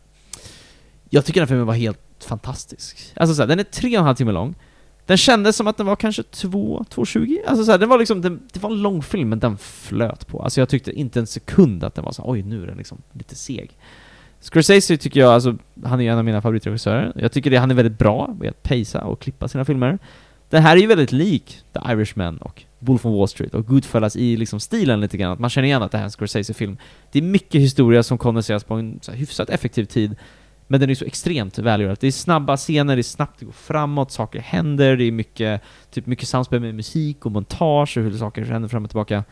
[1.09, 3.13] Jag tycker den här filmen var helt fantastisk.
[3.15, 4.55] Alltså så här, den är tre och en halv timme lång.
[5.05, 7.37] Den kändes som att den var kanske 2, 2.20?
[7.47, 10.27] Alltså så här, den var liksom, den, det var en lång film men den flöt
[10.27, 10.43] på.
[10.43, 13.01] Alltså jag tyckte inte en sekund att den var så oj nu är den liksom
[13.13, 13.77] lite seg.
[14.39, 17.13] Scorsese tycker jag, alltså, han är ju en av mina favoritregissörer.
[17.15, 19.99] Jag tycker det, han är väldigt bra med att pacea och klippa sina filmer.
[20.49, 24.15] Den här är ju väldigt lik The Irishman och Wolf of Wall Street och Goodfellas
[24.15, 26.77] i liksom stilen lite grann, att man känner igen att det här är en Scorsese-film.
[27.11, 30.15] Det är mycket historia som kondenseras på en så här, hyfsat effektiv tid,
[30.67, 31.97] men den är så extremt välgjord.
[31.99, 35.61] Det är snabba scener, det är snabbt, det går framåt, saker händer, det är mycket,
[35.91, 39.23] typ mycket samspel med musik och montage och hur saker händer fram och tillbaka.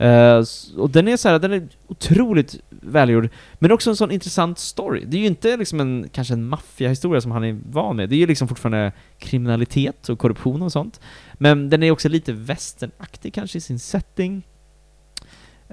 [0.00, 0.44] Uh,
[0.76, 5.04] och den är så här, den är otroligt välgjord, men också en sån intressant story.
[5.06, 8.14] Det är ju inte liksom en, kanske en maffiahistoria som han är van med, det
[8.14, 11.00] är ju liksom fortfarande kriminalitet och korruption och sånt.
[11.34, 14.42] Men den är också lite västernaktig kanske i sin setting.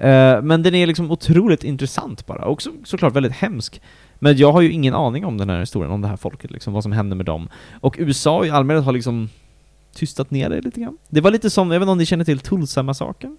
[0.00, 3.80] Eh, men den är liksom otroligt intressant bara, och så, såklart väldigt hemsk.
[4.14, 6.72] Men jag har ju ingen aning om den här historien, om det här folket liksom,
[6.72, 7.48] vad som händer med dem.
[7.80, 9.28] Och USA i allmänhet har liksom
[9.94, 10.98] tystat ner det lite grann.
[11.08, 13.36] Det var lite som, jag vet inte om ni känner till Tulsa-massakern?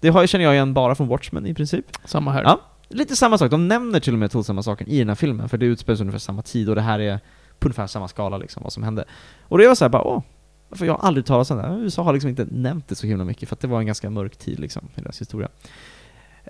[0.00, 1.84] Det har, känner jag igen bara från Watchmen i princip.
[2.04, 2.42] Samma här.
[2.42, 2.60] Ja.
[2.88, 5.66] Lite samma sak, de nämner till och med Tulsa-massakern i den här filmen, för det
[5.66, 7.20] utspelar sig ungefär samma tid och det här är
[7.58, 9.04] på ungefär samma skala liksom, vad som hände.
[9.42, 10.22] Och det var såhär bara, åh,
[10.70, 11.78] för jag har aldrig talat om det här.
[11.78, 14.10] USA har liksom inte nämnt det så himla mycket, för att det var en ganska
[14.10, 15.48] mörk tid liksom, i deras historia.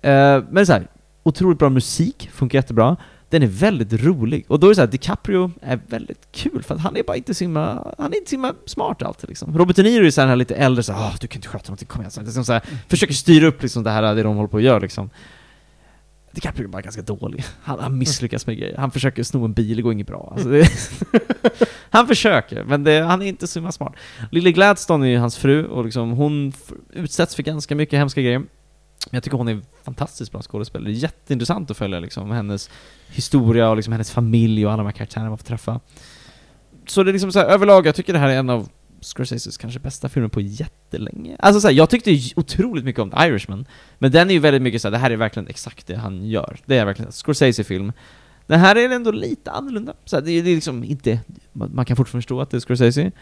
[0.03, 0.87] Eh, men så här,
[1.23, 2.97] otroligt bra musik, funkar jättebra.
[3.29, 6.75] Den är väldigt rolig, och då är det så här, DiCaprio är väldigt kul, för
[6.75, 9.59] att han är bara inte så himla, han är inte så himla smart alltid liksom.
[9.59, 11.65] Robert De Niro är så här lite äldre, så här, "Åh, du kan inte sköta
[11.69, 12.11] någonting, kom igen.
[12.11, 14.57] Så här, liksom så här, försöker styra upp liksom det här, det de håller på
[14.57, 15.11] att göra liksom.
[16.33, 17.45] DiCaprio är bara ganska dålig.
[17.63, 18.77] Han, han misslyckas med grejer.
[18.77, 20.29] Han försöker sno en bil, det går inget bra.
[20.33, 20.69] Alltså det,
[21.91, 23.93] han försöker, men det, han är inte så himla smart.
[24.33, 26.53] Lily Gladstone är ju hans fru, och liksom hon
[26.93, 28.43] utsätts för ganska mycket hemska grejer.
[29.11, 30.89] Men jag tycker hon är fantastiskt bra skådespelare.
[30.91, 32.71] Det är jätteintressant att följa liksom hennes
[33.09, 35.81] historia och liksom hennes familj och alla de här karaktärerna man får träffa.
[36.87, 38.69] Så det är liksom så här, överlag, jag tycker det här är en av
[39.01, 41.37] Scorseses kanske bästa filmer på jättelänge.
[41.39, 43.67] Alltså så här, jag tyckte otroligt mycket om The Irishman,
[43.99, 46.25] men den är ju väldigt mycket så här, det här är verkligen exakt det han
[46.27, 46.57] gör.
[46.67, 47.93] Det är verkligen en Scorsese-film.
[48.47, 49.95] Den här är ändå lite annorlunda.
[50.05, 51.21] Så här, det, är- det är liksom inte,
[51.53, 53.13] man man kan fortfarande förstå att det är Scorsese,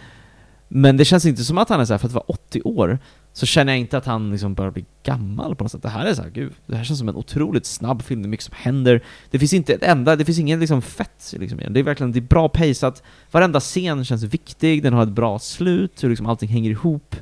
[0.68, 2.98] men det känns inte som att han är så här, för att vara 80 år,
[3.38, 5.82] så känner jag inte att han liksom börjar bli gammal på något sätt.
[5.82, 8.26] Det här är så här, gud, det här känns som en otroligt snabb film, det
[8.26, 9.04] är mycket som händer.
[9.30, 11.72] Det finns inte ett enda, det finns ingen liksom fett liksom i den.
[11.72, 15.38] Det är verkligen, det är bra paceat, varenda scen känns viktig, den har ett bra
[15.38, 17.16] slut, hur liksom allting hänger ihop.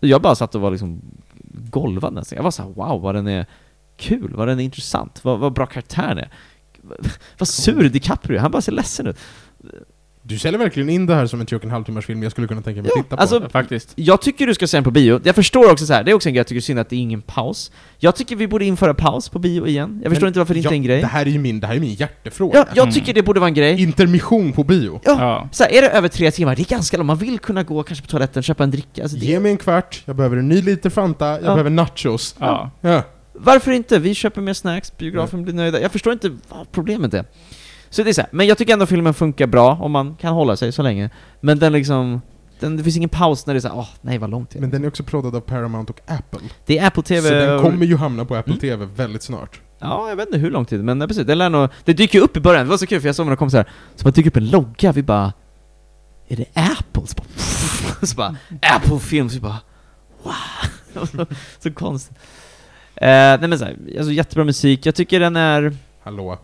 [0.00, 1.00] Jag bara satt och var liksom
[1.70, 2.36] golvad nästan.
[2.36, 3.46] Jag var så här, wow vad den är
[3.96, 6.30] kul, vad den är intressant, vad, vad bra karaktären är.
[7.38, 9.18] Vad sur DiCaprio är, han bara ser ledsen ut.
[10.22, 12.32] Du säljer verkligen in det här som en tre och en halv timmars film jag
[12.32, 13.22] skulle kunna tänka mig Ja, att titta på.
[13.22, 13.92] alltså- Faktiskt.
[13.94, 15.20] Jag tycker du ska se den på bio.
[15.24, 16.04] Jag förstår också så här.
[16.04, 17.70] det är också en grej jag tycker är synd att det är ingen paus.
[17.98, 20.00] Jag tycker vi borde införa paus på bio igen.
[20.02, 21.00] Jag förstår Men inte varför det inte ja, är en grej.
[21.00, 22.58] Det här är ju min, det här är min hjärtefråga.
[22.58, 22.94] Ja, jag Mm.
[22.94, 23.82] tycker det borde vara en grej.
[23.82, 25.00] Intermission på bio.
[25.04, 25.48] Ja, Ja.
[25.52, 27.06] så här, är det över tre timmar, det är ganska långt.
[27.06, 29.02] Man vill kunna gå kanske på toaletten, köpa en dricka.
[29.02, 31.46] Alltså, det, Ge mig en kvart, jag behöver en ny liter Fanta, jag Ja.
[31.46, 32.34] behöver nachos.
[32.38, 32.70] Ja.
[32.80, 33.02] Ja.
[33.32, 33.98] Varför inte?
[33.98, 35.80] Vi köper mer snacks, biografen blir nöjda.
[35.80, 37.24] Jag förstår inte vad problemet är.
[37.90, 38.30] Så det är så här.
[38.32, 41.10] men jag tycker ändå filmen funkar bra om man kan hålla sig så länge.
[41.40, 42.20] Men den liksom,
[42.60, 44.54] den, det finns ingen paus när det är såhär, åh nej vad långt.
[44.54, 46.40] Men den är också proddad av Paramount och Apple.
[46.66, 47.28] Det är Apple TV...
[47.28, 48.60] Så den kommer ju hamna på Apple Mm.
[48.60, 49.60] TV väldigt snart.
[49.78, 51.68] Ja, jag vet inte hur lång tid, men precis, det lär nog...
[51.84, 53.64] Det dyker ju upp i början, det var så kul för jag såg några kompisar,
[53.96, 55.32] så bara dyker upp en logga, vi bara...
[56.28, 57.06] Är det Apple?
[57.06, 57.26] Så bara,
[58.06, 58.36] så bara
[58.76, 59.58] Apple Films, vi bara...
[60.22, 61.26] Wow!
[61.58, 62.16] så konstigt.
[62.94, 65.76] Eh, nej men såhär, alltså jättebra musik, jag tycker den är...
[66.02, 66.38] Hallå?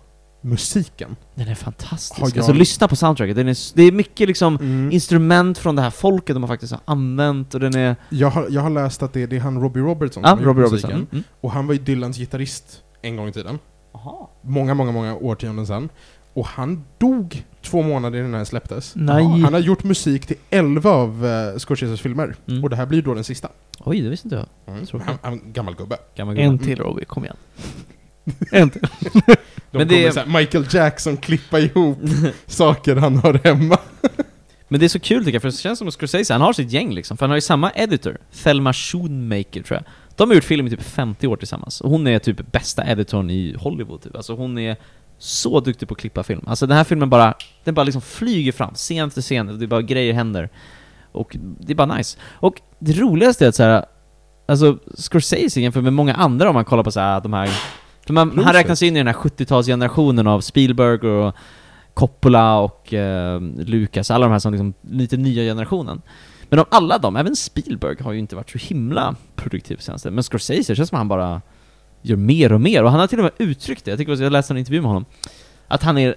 [0.47, 1.16] Musiken?
[1.35, 2.20] Den är fantastisk.
[2.20, 4.93] Har jag- Alltså lyssna på soundtracket, den är, det är mycket liksom Mm.
[4.93, 7.97] instrument från det här folket de har faktiskt har använt och den är...
[8.09, 10.39] Jag, har, jag har läst att det är, det är han Robbie Robertson Ja, som
[10.39, 10.90] har gjort Robbie musiken.
[10.90, 11.09] Robertson.
[11.12, 11.24] Mm.
[11.40, 13.59] Och han var ju Dylans gitarrist en gång i tiden.
[13.93, 14.31] Aha.
[14.43, 15.89] Många, många, många årtionden sedan.
[16.35, 18.93] Och han dog två månader innan den släpptes.
[18.97, 19.24] Nej.
[19.24, 22.35] Han har gjort musik till 11 av uh, Scorseses filmer.
[22.48, 22.64] Mm.
[22.64, 23.48] Och det här blir då den sista.
[23.85, 24.74] Oj, det visste inte jag.
[24.77, 24.86] Mm.
[25.06, 25.97] Han, han gammal gubbe.
[26.16, 26.64] Gammal En gubbe.
[26.64, 27.36] till Robbie, kom igen.
[28.51, 28.70] till.
[29.70, 31.98] De Men det kommer är- så här, Michael Jackson klippa ihop
[32.47, 33.78] saker han har hemma.
[34.69, 36.53] Men det är så kul tycker jag, för det känns som att Scorsese, han har
[36.53, 39.85] sitt gäng liksom, för han har ju samma editor, Thelma Schoonmaker tror jag.
[40.16, 43.31] De har gjort film i typ 50 år tillsammans, och hon är typ bästa editorn
[43.31, 44.16] i Hollywood typ.
[44.16, 44.77] Alltså hon är
[45.19, 46.40] så duktig på att klippa film.
[46.47, 47.35] Alltså den här filmen bara,
[47.65, 50.48] den bara liksom flyger fram, scen efter scen, och det är bara grejer händer.
[51.12, 52.19] Och det är bara nice.
[52.32, 53.85] Och det roligaste är att så här,
[54.48, 57.51] alltså Scorsese jämfört med många andra om man kollar på så här, de här
[58.07, 61.35] för man, han räknas in i den här 70-talsgenerationen av Spielberg och
[61.95, 66.03] Coppola och eh, Lucas, alla de här som liksom, lite nya generationen.
[66.49, 70.11] Men av alla dem, även Spielberg har ju inte varit så himla produktiv senaste.
[70.11, 71.43] Men Scorsese, det känns som att han bara
[72.03, 72.83] gör mer och mer.
[72.85, 74.89] Och han har till och med uttryckt det, jag tycker jag läste en intervju med
[74.89, 75.05] honom,
[75.69, 76.15] att han är,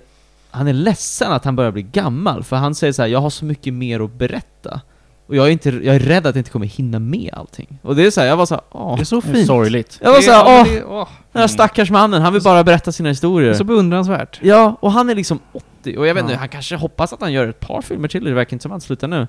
[0.52, 3.30] han är ledsen att han börjar bli gammal, för han säger så här: jag har
[3.30, 4.82] så mycket mer att berätta.
[5.30, 7.80] Och jag är, inte, jag är rädd att jag inte kommer hinna med allting.
[7.82, 8.96] Och det är så här, jag var så här, åh.
[8.96, 9.48] Det är så Det är fint.
[9.48, 10.00] Sorgligt.
[10.04, 12.92] Jag var så här, Ja, åh, det- den här stackars mannen, han vill bara berätta
[12.92, 13.50] sina Det historier.
[13.50, 14.40] är så beundransvärt.
[14.44, 15.40] Ja, och han är liksom
[15.82, 16.40] 80, och jag vet inte, Ja.
[16.40, 18.74] han kanske hoppas att han gör ett par filmer till, det verkar inte som att
[18.74, 19.28] han slutar nu.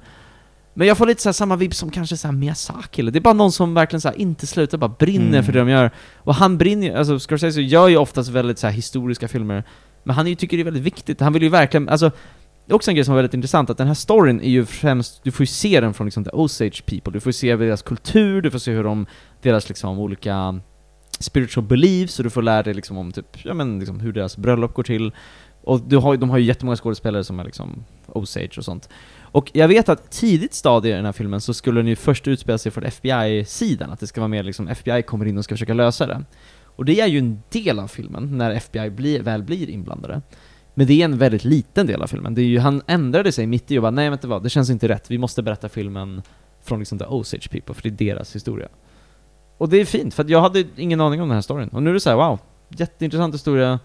[0.75, 3.19] Men jag får lite så här samma vibb som kanske så här Miyazaki, eller det
[3.19, 5.45] är bara någon som verkligen så här inte slutar, bara brinner Mm.
[5.45, 5.91] för det de gör.
[6.17, 9.65] Och han brinner ju- alltså Scorsese gör ju oftast väldigt så här historiska filmer,
[10.05, 12.11] men han ju, tycker det är väldigt viktigt, han vill ju verkligen, alltså
[12.71, 14.67] det är också en grej som är väldigt intressant, att den här storyn är ju
[14.67, 17.57] främst, du får ju se den från liksom the Osage people, du får ju se
[17.57, 19.07] deras kultur, du får se hur de,
[19.43, 20.61] deras liksom olika
[21.19, 24.37] spiritual beliefs, och du får lära dig liksom om typ, ja men liksom hur deras
[24.37, 25.13] bröllop går till.
[25.63, 28.89] Och du har, de har ju jättemånga skådespelare som är liksom Osage och sånt.
[29.21, 32.29] Och jag vet att tidigt stadie i den här filmen så skulle den ju först
[32.29, 35.55] utspela sig från FBI-sidan, att det ska vara mer liksom FBI kommer in och ska
[35.55, 36.25] försöka lösa det.
[36.63, 40.23] Och det är ju en del av filmen, när FBI blir, väl blir inblandade.
[40.81, 42.35] Men det är en väldigt liten del av filmen.
[42.35, 44.71] Det är ju, han ändrade sig mitt i och bara nej vänta vad, det känns
[44.71, 46.23] inte rätt, vi måste berätta filmen
[46.63, 48.69] från liksom the Osage people, för det är deras historia.
[49.59, 51.69] Och det är fint, för att jag hade ingen aning om den här storyn.
[51.69, 52.39] Och nu är det så här: wow,
[52.69, 53.81] jätteintressant historia,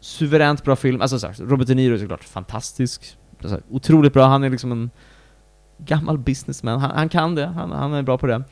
[0.00, 4.26] suveränt bra film, alltså så här, Robert De Niro är såklart fantastisk, alltså, otroligt bra,
[4.26, 4.90] han är liksom en
[5.78, 8.42] gammal businessman, han, han kan det, han, han är bra på det.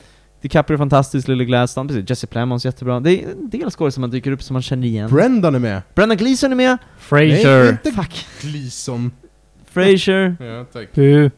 [0.41, 3.01] DiCaprio är fantastisk, Lily Gladstone, precis, Jesse Plemons jättebra.
[3.01, 5.11] Det är en del skådespelare som man dyker upp som man känner igen.
[5.11, 5.83] Brendan är med.
[5.95, 7.69] Brendan Gleeson är med, Nej, Frasier.
[7.71, 9.13] inte fuck, Gleason.
[9.71, 10.89] Frasier, Ja, tack.
[10.97, 11.31] Hu.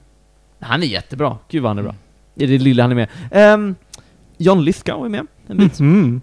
[0.61, 1.95] han är jättebra, gud vad han är bra.
[2.35, 3.09] I det lilla han är med.
[3.31, 3.75] Ehm,
[4.37, 5.81] John Lithgow är med, en bit.
[5.81, 6.21] Mm.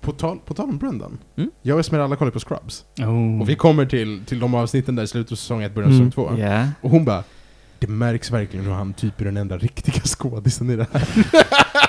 [0.00, 1.18] På tal, på tal om Brendan.
[1.36, 1.50] Mm.
[1.62, 2.84] Jag och Esmeralda kollar på Scrubs.
[2.98, 3.40] Oh.
[3.40, 5.96] Och vi kommer till, till de avsnitten där i slutet av säsong 1, början av
[5.96, 6.10] Mm.
[6.10, 6.38] säsong 2.
[6.42, 6.66] Ja.
[6.80, 7.24] Och hon bara
[7.78, 11.08] Det märks verkligen hur han typ är den enda riktiga skådisen i det här.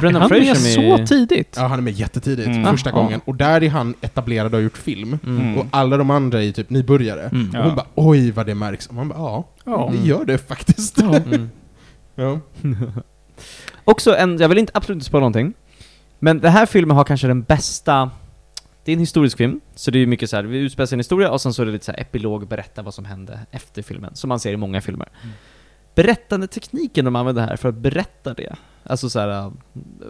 [0.00, 1.08] Brendan Han Fraser är så med...
[1.08, 1.54] tidigt.
[1.56, 2.64] Ja, han är med jättetidigt, Mm.
[2.64, 3.20] första Ah, gången.
[3.24, 5.18] Och där är han etablerad och har gjort film.
[5.24, 5.40] Mm.
[5.40, 5.58] Mm.
[5.58, 7.22] Och alla de andra är typ nybörjare.
[7.22, 7.48] Mm.
[7.48, 7.62] Och Ja.
[7.62, 8.86] hon bara oj vad det märks.
[8.86, 9.92] Och man bara ja, Ja.
[9.92, 10.98] det gör det faktiskt.
[11.00, 11.16] Ja.
[11.26, 11.50] Mm.
[12.14, 12.40] Ja.
[13.84, 15.52] Också en, jag vill inte absolut inte spoila någonting,
[16.18, 18.10] men den här filmen har kanske den bästa
[18.84, 20.96] det är en historisk film, så det är ju mycket så här, vi utspelar sig
[20.96, 23.40] en historia och sen så är det lite så här epilog, berätta vad som hände
[23.50, 25.08] efter filmen, som man ser i många filmer.
[25.22, 25.34] Mm.
[25.94, 29.50] Berättande tekniken de använder här för att berätta det, alltså så här, äh,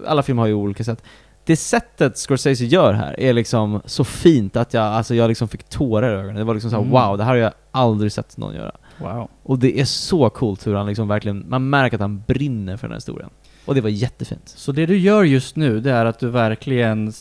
[0.07, 1.03] alla filmer har ju olika sätt.
[1.45, 5.65] Det sättet Scorsese gör här är liksom så fint att jag, alltså jag liksom fick
[5.65, 6.37] tårar i ögonen.
[6.37, 6.93] Det var liksom så här, Mm.
[6.93, 8.73] wow, det här har jag aldrig sett någon göra.
[8.99, 9.29] Wow.
[9.43, 12.87] Och det är så coolt hur han liksom verkligen, man märker att han brinner för
[12.87, 13.31] den här historien.
[13.65, 14.43] Och det var jättefint.
[14.49, 17.13] Så det du gör just nu, det är att du verkligen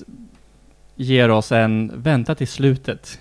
[0.96, 3.20] ger oss en vänta till slutet.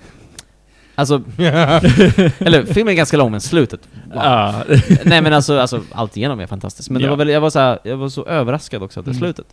[0.99, 3.81] Alltså, eller filmen är ganska lång men slutet,
[4.15, 4.55] Ja.
[5.05, 6.91] Nej men alltså, alltså allt igenom är fantastiskt.
[6.91, 7.11] Men det Ja.
[7.11, 9.20] var väl, jag var så här, jag var så överraskad också till Mm.
[9.20, 9.47] slutet.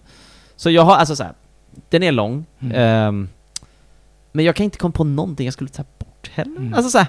[0.55, 1.33] Så jag har, alltså så här,
[1.89, 2.71] den är lång, Mm.
[2.75, 3.29] ehm,
[4.31, 6.57] men jag kan inte komma på någonting jag skulle ta bort heller.
[6.57, 6.73] Mm.
[6.73, 7.07] Alltså så här,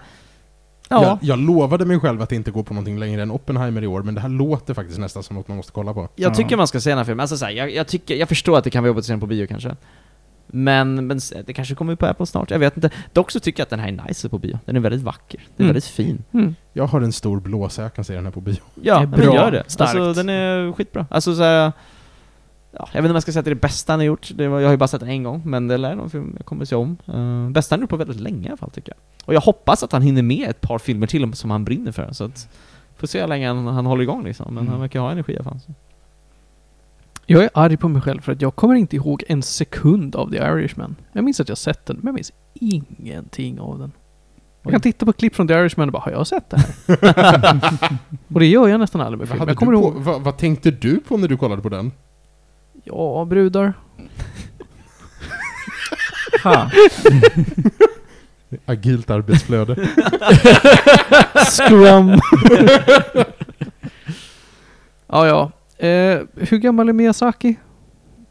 [0.88, 1.02] ja.
[1.04, 4.02] Jag, jag lovade mig själv att inte gå på någonting längre än Oppenheimer i år,
[4.02, 6.08] men det här låter faktiskt nästan som något man måste kolla på.
[6.16, 6.34] Jag Ja.
[6.34, 8.58] tycker man ska se den här filmen, alltså så här, jag, jag, tycker, jag förstår
[8.58, 9.76] att det kan vara jobbigt att se den på bio kanske.
[10.56, 12.90] Men, men det kanske kommer på Apple snart, jag vet inte.
[13.12, 14.58] Dock så tycker jag att den här är nice på bio.
[14.64, 15.66] Den är väldigt vacker, den är Mm.
[15.68, 16.24] väldigt fin.
[16.32, 16.54] Mm.
[16.72, 18.56] Jag har en stor blåsa, jag kan se den här på bio.
[18.82, 19.34] Ja, Det är men bra.
[19.34, 19.64] gör det.
[19.66, 19.96] Starkt.
[19.96, 21.06] Alltså den är skitbra.
[21.10, 21.72] Alltså så här,
[22.72, 24.04] ja, jag vet inte om jag ska säga att det är det bästa han har
[24.04, 26.10] gjort, det var, jag har ju bara sett den en gång, men det lär någon
[26.10, 26.96] film jag kommer se om.
[27.14, 29.26] Uh, bästa han har gjort på väldigt länge i alla fall tycker jag.
[29.26, 32.08] Och jag hoppas att han hinner med ett par filmer till som han brinner för,
[32.12, 32.48] så att
[32.98, 34.72] Får se hur länge han, han håller igång liksom, men Mm.
[34.72, 35.60] han verkar ha energi i alla fall.
[37.26, 40.30] Jag är arg på mig själv för att jag kommer inte ihåg en sekund av
[40.30, 40.96] The Irishman.
[41.12, 43.92] Jag minns att jag sett den, men jag minns ingenting av den.
[44.62, 47.98] Jag kan titta på klipp från The Irishman och bara, har jag sett det här?
[48.34, 49.48] och det gör jag nästan aldrig med Vad, film.
[49.48, 51.92] Jag kommer du på, ihåg, vad, vad tänkte du på när du kollade på den?
[52.84, 53.72] ja, brudar.
[56.44, 56.70] Ha.
[58.66, 59.74] Agilt arbetsflöde.
[61.46, 62.20] Scrum.
[65.06, 65.50] ja, ja.
[65.78, 67.56] Eh, hur gammal är Miyazaki?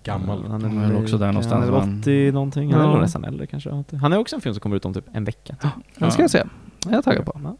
[0.03, 0.45] Gammal.
[0.47, 3.01] Han Han är väl också där någonstans, Han är väl 80 någonting, han är nog
[3.01, 3.83] nästan äldre kanske.
[4.01, 5.55] Han är också en film som kommer ut om typ en vecka.
[5.97, 6.43] Den ska jag se.
[6.85, 7.39] Jag är taggad på.
[7.43, 7.57] Ja.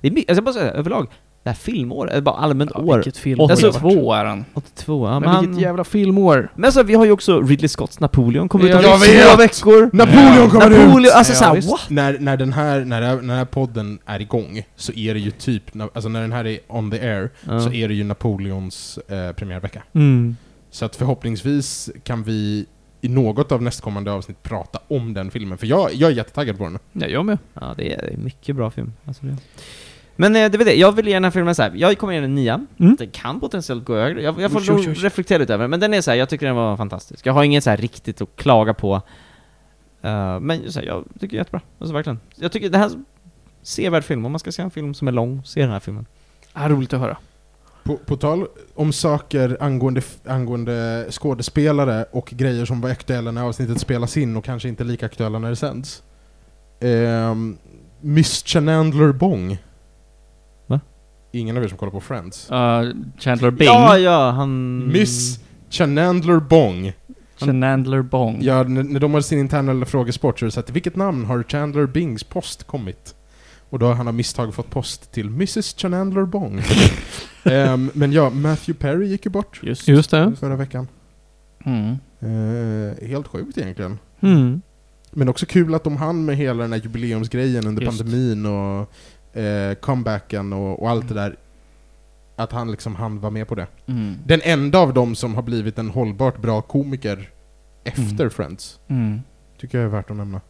[0.00, 1.08] Det är alltså jag bara säga, överlag,
[1.46, 2.94] det här filmåret, eller bara allmänt Ja, år.
[2.96, 3.40] vilket film.
[3.40, 4.44] Alltså, 82 är han.
[4.54, 6.50] 82, ja, men men, vilket jävla filmår.
[6.54, 9.90] men alltså vi har ju också Ridley Scotts Napoleon, kommer ut Ja, om två veckor.
[9.96, 10.78] Napoleon kommer ut!
[10.86, 11.80] Napoleon, alltså Ja, såhär what?
[11.90, 15.14] När, när, den här, när, det här- när den här podden är igång så är
[15.14, 17.60] det ju typ, när- alltså när den här är on the air, Ja.
[17.60, 19.82] så är det ju Napoleons eh, premiärvecka.
[19.92, 20.36] Mm.
[20.70, 22.66] Så att förhoppningsvis kan vi
[23.00, 26.64] i något av nästkommande avsnitt prata om den filmen, för jag, jag är jättetaggad på
[26.64, 26.78] den.
[26.92, 27.38] Ja, jag med.
[27.54, 28.92] Ja, det är, det är mycket bra film.
[29.04, 29.36] Alltså det.
[30.16, 31.72] Men eh, det var det, jag vill ge den här filmen så här.
[31.74, 32.66] jag kommer ge den en nia.
[32.80, 32.96] Mm.
[32.96, 34.22] Den kan potentiellt gå högre.
[34.22, 34.94] Jag, jag får oj, nog oj.
[34.94, 37.26] reflektera lite över den, men den är så här, jag tycker den var fantastisk.
[37.26, 39.02] Jag har inget så här riktigt att klaga på.
[40.02, 41.60] Eh, men så här, jag tycker jättebra.
[41.78, 42.20] Alltså verkligen.
[42.34, 42.90] Jag tycker det här
[43.62, 44.26] sevärd film.
[44.26, 46.06] Om man ska se en film som är lång, se den här filmen.
[46.52, 47.16] Ah, roligt att höra.
[47.82, 53.80] På, på tal om saker angående, angående skådespelare och grejer som var aktuella när avsnittet
[53.80, 56.02] spelas in och kanske inte lika aktuella när det sänds.
[56.80, 57.58] Ehm,
[58.00, 59.58] Miss Chandler Bong.
[61.36, 62.50] Ingen av er som kollar på Friends.
[62.50, 63.66] Uh, Chandler Bing.
[63.66, 64.78] Ja, ja, han...
[64.92, 65.40] Miss
[65.70, 66.92] Chandler Bong.
[67.36, 68.38] Chandler Bong.
[68.42, 71.24] Ja, när, när de har sin interna frågesport så är det så att vilket namn
[71.24, 73.14] har Chandler Bings post kommit?
[73.70, 76.62] Och då har han av misstag fått post till Mrs Chandler Bong.
[77.44, 79.88] Ehm, men ja, Matthew Perry gick ju bort Just.
[79.88, 80.32] Just det.
[80.40, 80.88] förra veckan.
[81.64, 81.96] Mm.
[82.20, 83.98] Eh, helt sjukt egentligen.
[84.20, 84.62] Mm.
[85.10, 87.98] Men också kul att de hann med hela den här jubileumsgrejen under Just.
[87.98, 88.92] pandemin och
[89.36, 91.36] eh, comebacken och, och allt det där.
[92.36, 93.66] Att han liksom hann vara med på det.
[93.86, 94.14] Mm.
[94.26, 97.30] Den enda av dem som har blivit en hållbart bra komiker
[97.84, 98.30] efter Mm.
[98.30, 98.80] Friends.
[98.88, 99.20] Mm.
[99.60, 100.40] Tycker jag är värt att nämna.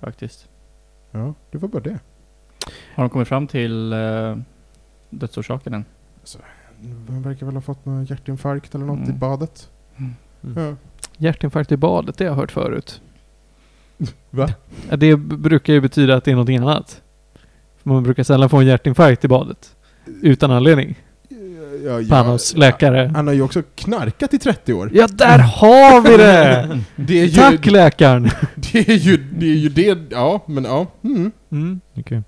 [0.00, 0.48] Faktiskt.
[1.10, 1.98] Ja, det var bara det.
[2.94, 4.36] Har de kommit fram till uh,
[5.10, 5.84] dödsorsaken än?
[7.08, 9.10] Han verkar väl ha fått någon hjärtinfarkt eller något Mm.
[9.10, 9.70] i badet.
[9.96, 10.14] Mm.
[10.56, 10.76] Ja.
[11.16, 13.00] Hjärtinfarkt i badet, det har jag hört förut.
[14.30, 14.48] Va?
[14.96, 17.02] Det brukar ju betyda att det är någonting annat.
[17.86, 19.76] Man brukar sällan få en hjärtinfarkt i badet.
[20.22, 20.94] Utan anledning.
[21.84, 23.12] Ja, ja, Panos läkare.
[23.14, 24.90] Han har ju också knarkat i 30 år.
[24.94, 26.80] Ja, där har vi det!
[26.96, 28.30] Det är ju, Tack läkaren!
[28.54, 30.86] det är ju, det är ju det, ja, men ja.
[31.04, 31.32] Mm.
[31.52, 31.80] Mm.
[31.94, 32.22] Okay.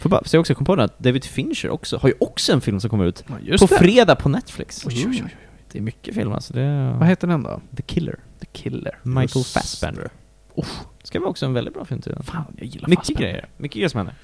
[0.00, 2.52] Får bara säga också, jag kom på det att David Fincher också, har ju också
[2.52, 3.78] en film som kommer ut Ja, på det.
[3.78, 4.86] fredag på Netflix.
[4.86, 5.36] Oj, oj, oj.
[5.72, 6.52] Det är mycket film alltså.
[6.52, 7.60] Det är Vad heter den då?
[7.76, 8.18] The Killer.
[8.40, 8.98] The Killer.
[9.02, 10.08] Michael Just Fassbender.
[10.54, 10.66] Oh,
[11.02, 12.22] ska vara också en väldigt bra film tydligen.
[12.24, 13.22] Fan, jag gillar Mycket Fassbender.
[13.30, 13.48] grejer.
[13.56, 14.14] Mycket grejer som händer.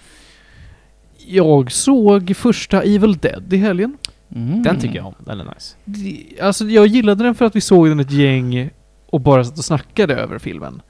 [1.26, 3.98] Jag såg första Evil Dead i helgen.
[4.34, 4.62] Mm.
[4.62, 5.14] Den tycker jag om.
[5.18, 5.76] Den är nice.
[5.84, 8.70] Det- Alltså jag gillade den för att vi såg den ett gäng
[9.06, 10.82] och bara satt och snackade över filmen.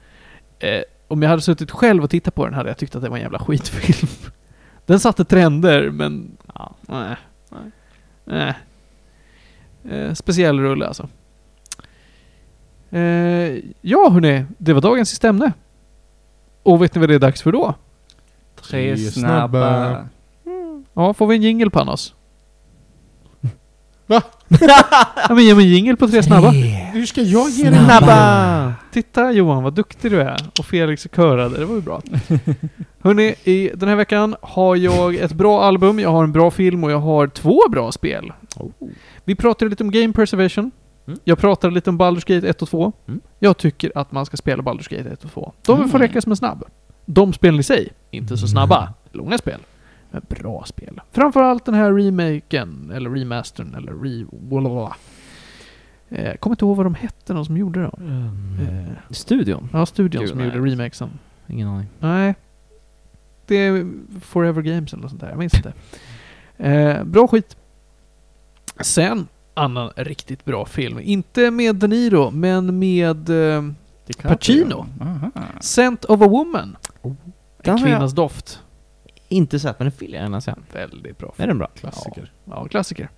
[0.59, 3.09] Eh, om jag hade suttit själv och tittat på den hade jag tyckt att det
[3.09, 4.09] var en jävla skitfilm.
[4.85, 6.37] Den satte trender, men...
[6.55, 6.75] Ja.
[6.81, 7.15] Nej.
[8.25, 8.53] Nej.
[9.89, 11.09] Eh, speciell rulle alltså.
[12.89, 12.99] Eh,
[13.81, 15.51] ja hörni, det var dagens sista ämne.
[16.63, 17.75] Och vet ni vad det är dags för då?
[18.61, 20.07] Tre Tre snabba.
[20.97, 22.13] Ja, får vi en jingle på oss?
[24.07, 24.21] Va?
[25.29, 26.49] ja men ge mig en jingle på tre snabba.
[26.93, 28.73] Hur ska jag ge dig Snabba!
[28.91, 30.37] Titta Johan, vad duktig du är.
[30.59, 32.01] Och Felix körade, det var ju bra.
[33.01, 36.83] Hörni, i den här veckan har jag ett bra album, jag har en bra film
[36.83, 38.33] och jag har två bra spel.
[38.55, 38.71] Oh.
[39.23, 40.71] Vi pratade lite om Game Preservation.
[41.07, 41.19] Mm.
[41.23, 42.91] Jag pratade lite om Baldur's Gate 1 och 2.
[43.07, 43.21] Mm.
[43.39, 45.53] Jag tycker att man ska spela Baldur's Gate 1 och 2.
[45.65, 46.01] De får Mm.
[46.07, 46.63] räcka som en snabb.
[47.05, 49.59] De spelen i sig, inte så snabba, långa spel.
[50.11, 51.01] Men bra spel.
[51.11, 54.25] Framförallt den här remaken, eller remastern, eller re...
[54.31, 54.95] Blablabla.
[56.09, 58.27] Eh, kommer inte ihåg vad de hette, de som gjorde dem.
[58.61, 59.69] Eh, Studion?
[59.73, 60.47] ja, studion Gud, som nej.
[60.47, 61.09] gjorde remakesen.
[61.47, 61.87] Ingen aning.
[61.99, 62.35] Nej.
[63.45, 63.87] Det är
[64.21, 65.73] Forever Games eller något sånt där, jag minns inte.
[66.57, 67.55] Eh, bra skit.
[68.79, 70.99] Sen, annan riktigt bra film.
[70.99, 73.63] Inte med De Niro, men med eh,
[74.23, 74.85] Pacino.
[75.01, 75.31] Aha.
[75.61, 76.77] Scent of a Woman.
[77.01, 77.15] Den
[77.63, 78.61] En har jag- kvinnas doft.
[79.29, 80.53] Inte sett, men den vill jag gärna se.
[80.73, 81.67] Väldigt bra Är den bra?
[81.79, 82.31] Klassiker.
[82.45, 83.09] Ja, klassiker.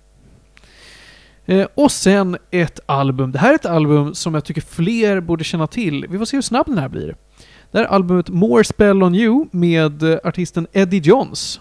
[1.46, 3.32] Eh, och sen ett album.
[3.32, 6.06] Det här är ett album som jag tycker fler borde känna till.
[6.10, 7.16] Vi får se hur snabb den här blir.
[7.70, 11.60] Det här är albumet More Spell On You med eh, artisten Eddie Johns.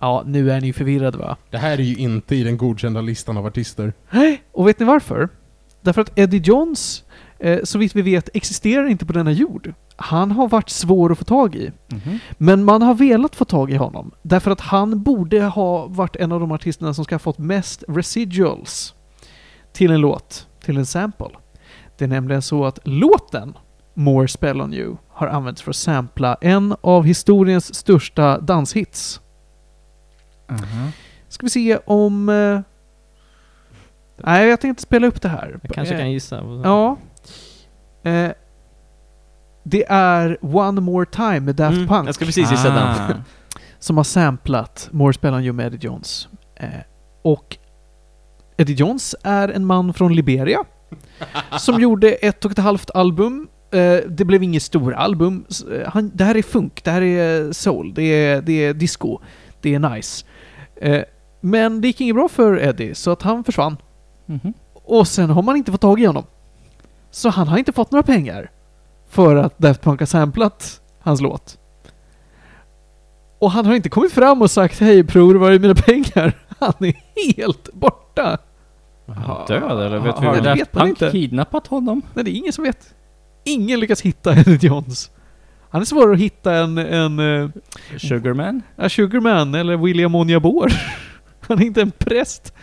[0.00, 1.36] Ja, nu är ni förvirrade va?
[1.50, 3.92] Det här är ju inte i den godkända listan av artister.
[4.10, 4.42] Nej.
[4.52, 5.28] Och vet ni varför?
[5.80, 7.04] Därför att Eddie Johns,
[7.38, 9.74] eh, så vitt vi vet, existerar inte på denna jord.
[9.96, 11.72] Han har varit svår att få tag i.
[11.88, 12.18] Mhm.
[12.38, 14.10] Men man har velat få tag i honom.
[14.22, 17.84] Därför att han borde ha varit en av de artisterna som ska ha fått mest
[17.88, 18.94] residuals
[19.72, 21.28] till en låt, till en sample.
[21.98, 23.54] Det är nämligen så att låten
[23.94, 29.20] More Spell On You har använts för att sampla en av historiens största danshits.
[30.50, 30.88] Aha.
[31.28, 32.28] Ska vi se om...
[32.28, 32.60] Eh...
[34.16, 35.58] Nej, jag tänkte spela upp det här.
[35.62, 36.60] Jag kanske Eh, kan gissa.
[36.64, 36.96] Ja.
[38.10, 38.30] Eh,
[39.64, 42.78] det är One More Time med Daft Mm, Punk Jag ska precis gissa den.
[42.88, 43.08] Ah.
[43.78, 46.28] som har samplat More Spell On You med Eddie Jones.
[46.56, 46.68] Eh,
[47.22, 47.56] och
[48.56, 50.58] Eddie Jones är en man från Liberia
[51.58, 53.48] som gjorde ett och ett halvt album.
[53.70, 55.44] Eh, det blev inget stora album.
[55.72, 59.18] Eh, Han, det här är funk, det här är soul, det är, det är disco,
[59.60, 60.26] det är nice.
[60.76, 61.02] Eh,
[61.40, 63.76] men det gick inget bra för Eddie, så att han försvann.
[64.26, 64.52] Mhm.
[64.74, 66.24] Och sen har man inte fått tag i honom.
[67.10, 68.50] Så han har inte fått några pengar
[69.14, 71.58] för att Daft Punk har samplat hans låt.
[73.38, 76.32] Och han har inte kommit fram och sagt Hej bror, var är mina pengar?
[76.58, 76.94] Han är
[77.36, 78.38] helt borta.
[79.06, 79.98] Är han död eller?
[79.98, 81.10] Vet Ja, vi hur det Daft vet man Punk inte.
[81.12, 82.02] kidnappat honom?
[82.14, 82.94] Nej, det är ingen som vet.
[83.44, 85.10] Ingen lyckas hitta Eddie Johns.
[85.70, 87.50] Han är svårare att hitta än, än uh,
[87.98, 88.62] Sugarman?
[88.88, 90.72] Sugarman eller William Onjabor.
[91.40, 92.54] Han är inte en präst.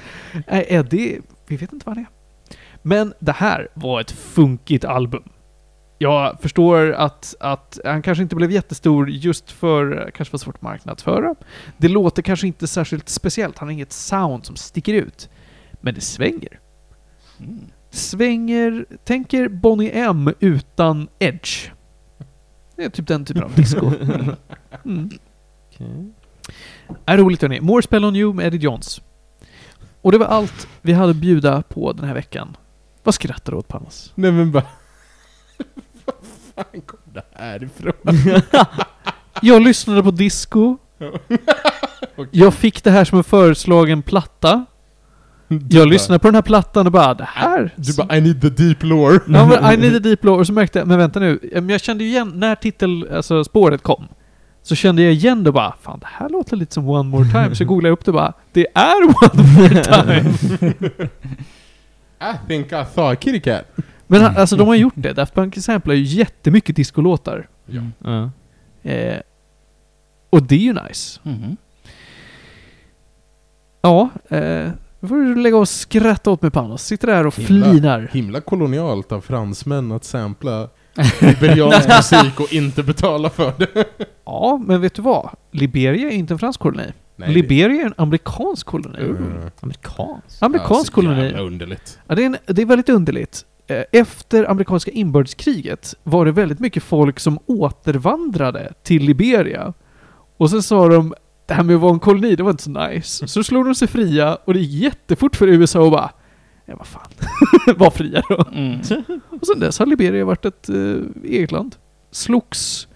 [0.48, 2.10] Nej, Eddie, vi vet inte vad han är.
[2.82, 5.24] Men det här var ett funkigt album.
[6.02, 10.62] Jag förstår att, att han kanske inte blev jättestor just för, kanske var svårt att
[10.62, 11.36] marknadsföra.
[11.78, 15.30] Det låter kanske inte särskilt speciellt, han har inget sound som sticker ut.
[15.82, 16.60] Men det svänger.
[17.40, 17.60] Mm.
[17.90, 21.72] Svänger, tänker Bonnie M utan Edge.
[22.76, 23.92] Det är typ den typen av disco.
[24.86, 25.10] Mm.
[25.70, 26.14] Okej.
[27.06, 27.62] Är roligt hörni.
[27.62, 29.02] More Spell On You med Eddie Johns.
[30.02, 32.58] Och det var allt vi hade att bjuda på den här veckan.
[33.04, 34.12] Vad skrattar du åt Panos?
[34.16, 34.64] Nej men bara...
[36.56, 37.94] Fan kom det här ifrån?
[39.42, 40.78] Jag lyssnade på disco.
[41.00, 41.38] Okej.
[42.32, 44.66] Jag fick det här som en föreslagen platta.
[45.48, 47.74] Du Jag bara- lyssnade på den här plattan och bara det här...
[47.76, 49.20] Du bara I need the deep lore.
[49.28, 50.40] Ja, men I need a deep lore.
[50.40, 51.40] Och så märkte jag, men vänta nu.
[51.54, 54.08] Men Jag kände ju igen, när titel, alltså spåret kom.
[54.64, 57.56] Så kände jag igen det bara, fan det här låter lite som One More Time.
[57.56, 60.30] Så googlade jag upp det bara, det är One More Time.
[62.22, 63.64] I think I saw a kitty cat.
[64.12, 65.14] Men alltså de har gjort det.
[65.14, 67.48] Daft Punk samplar ju jättemycket discolåtar.
[67.66, 67.82] Ja.
[68.04, 68.30] Ja.
[68.92, 69.20] Eh,
[70.30, 71.20] och det är ju nice.
[71.24, 71.58] Mhm.
[73.82, 74.70] Ja, eh,
[75.00, 76.84] nu får du lägga och skratta åt mig Panos.
[76.84, 77.66] Sitter där och Himla.
[77.72, 78.10] flinar.
[78.14, 80.70] Himla kolonialt av fransmän att sampla
[81.22, 83.86] liberiansk musik och inte betala för det.
[84.26, 85.30] Ja, men vet du vad?
[85.52, 86.92] Liberia är inte en fransk koloni.
[87.16, 89.00] Nej, Liberia är en amerikansk koloni.
[89.00, 89.34] Mm.
[89.60, 90.42] Amerikansk?
[90.44, 91.24] Amerikansk Alltså, koloni.
[91.24, 92.00] jävla underligt.
[92.08, 93.46] Ja, det, är en, det är väldigt underligt.
[93.72, 99.74] Eh, Efter amerikanska inbördeskriget var det väldigt mycket folk som återvandrade till Liberia.
[100.38, 101.14] Och så sa de,
[101.48, 103.28] det här med att vara en koloni, det var inte så nice.
[103.28, 106.12] Så slog de sig fria och det gick jättefort för USA att bara,
[106.66, 107.12] ja vad fan,
[107.78, 108.46] var fria då.
[108.54, 108.80] Mm.
[109.30, 111.76] Och sen dess har Liberia varit ett eh, eget land.
[112.12, 112.88] Slogs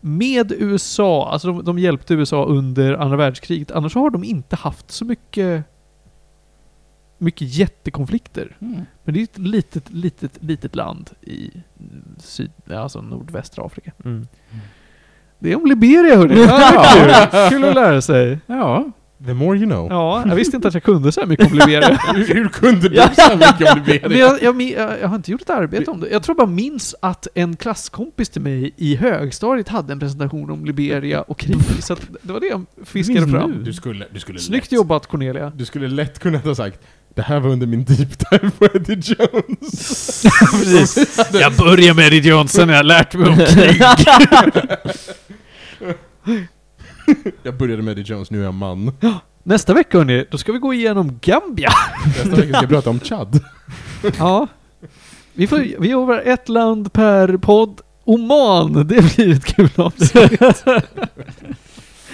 [0.00, 3.70] med USA, alltså de, de hjälpte USA under andra världskriget.
[3.70, 5.64] Annars har de inte haft så mycket,
[7.18, 8.56] mycket jättekonflikter.
[8.60, 8.80] Mm.
[9.04, 11.50] Men det är ett litet, litet, litet land i
[12.18, 13.92] syd, alltså nordvästra Afrika.
[14.04, 14.26] Mm.
[15.38, 16.40] Det är om Liberia hörni!
[16.40, 16.58] Ja,
[16.94, 17.58] det är kul.
[17.58, 18.38] kul att lära sig.
[18.46, 18.92] Ja.
[19.26, 19.86] The more you know.
[19.90, 21.98] Ja, jag visste inte att jag kunde så här mycket om Liberia.
[22.14, 24.18] hur, hur kunde du så mycket om Men Liberia?
[24.18, 26.08] jag, jag, jag, jag har inte gjort ett arbete om det.
[26.08, 30.64] Jag tror bara minns att en klasskompis till mig i högstadiet hade en presentation om
[30.64, 31.60] Liberia och krig.
[31.80, 33.64] Så att det var det jag fiskade Minns fram.
[33.64, 35.52] Du skulle, du skulle Snyggt lätt, jobbat Cornelia.
[35.56, 36.80] Du skulle lätt kunna ha sagt
[37.14, 40.22] det här var under min deep dive på Eddie Jones.
[40.52, 41.18] Precis.
[41.32, 43.82] Jag börjar med Eddie Johnson, jag har lärt mig om krig.
[47.42, 48.92] Jag började med Eddie Jones, nu är jag man.
[49.42, 51.70] Nästa vecka hörni, då ska vi gå igenom Gambia.
[52.06, 53.40] Nästa vecka ska jag prata om Chad.
[54.18, 54.46] Ja.
[55.32, 57.80] Vi, får, vi jobbar ett land per podd.
[58.04, 60.64] Oman, det blir ett kul avsnitt.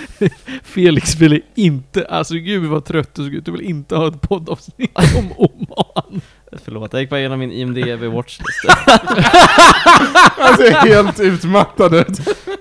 [0.62, 3.44] Felix ville inte, alltså gud vad trött du såg ut.
[3.44, 6.20] Du vill inte ha ett poddavsnitt om Oman.
[6.64, 8.64] Förlåt, jag gick bara igenom min IMDB watchlist.
[10.38, 11.94] Alltså jag är helt utmattad.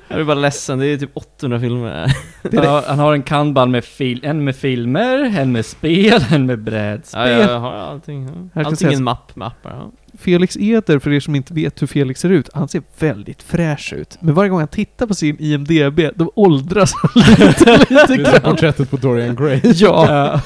[0.08, 2.12] Jag är bara ledsen, det är typ 800 filmer.
[2.56, 6.46] Han har, han har en kanban med fil, en med filmer, en med spel, en
[6.46, 7.30] med brädspel.
[7.32, 8.50] Ja, jag har allting.
[8.54, 8.64] Ja.
[8.66, 9.72] Allting i en mapp med appar.
[9.72, 9.92] Ja.
[10.20, 13.94] Felix Eder, för er som inte vet hur Felix ser ut, han ser väldigt fräsch
[13.94, 14.18] ut.
[14.20, 18.18] Men varje gång han tittar på sin IMDB, då åldras han lite, lite Det är
[18.18, 18.52] grann.
[18.52, 19.60] porträttet på Dorian Gray.
[19.64, 20.42] Ja.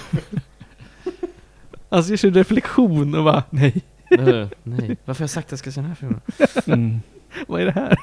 [1.94, 5.60] Han ser sin reflektion och bara, nej, Eller, Nej, varför har jag sagt att jag
[5.60, 6.22] ska se den här filmen?
[6.66, 7.00] Mm.
[7.48, 7.98] vad är det här?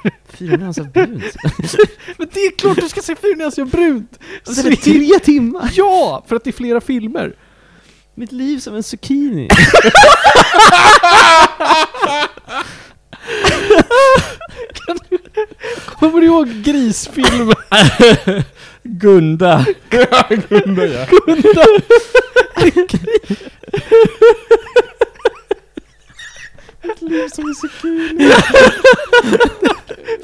[0.57, 1.35] Nyanser av brunt.
[2.17, 4.19] Men det är klart du ska se nyanser av brunt!
[4.47, 5.71] Alltså, det är tre timmar!
[5.73, 6.23] Ja!
[6.27, 7.35] För att det är flera filmer.
[8.15, 9.47] Mitt liv som en zucchini.
[15.85, 17.55] Kommer du ihåg grisfilmen?
[18.83, 19.65] Gunda.
[19.89, 21.05] Ja, Gunda ja.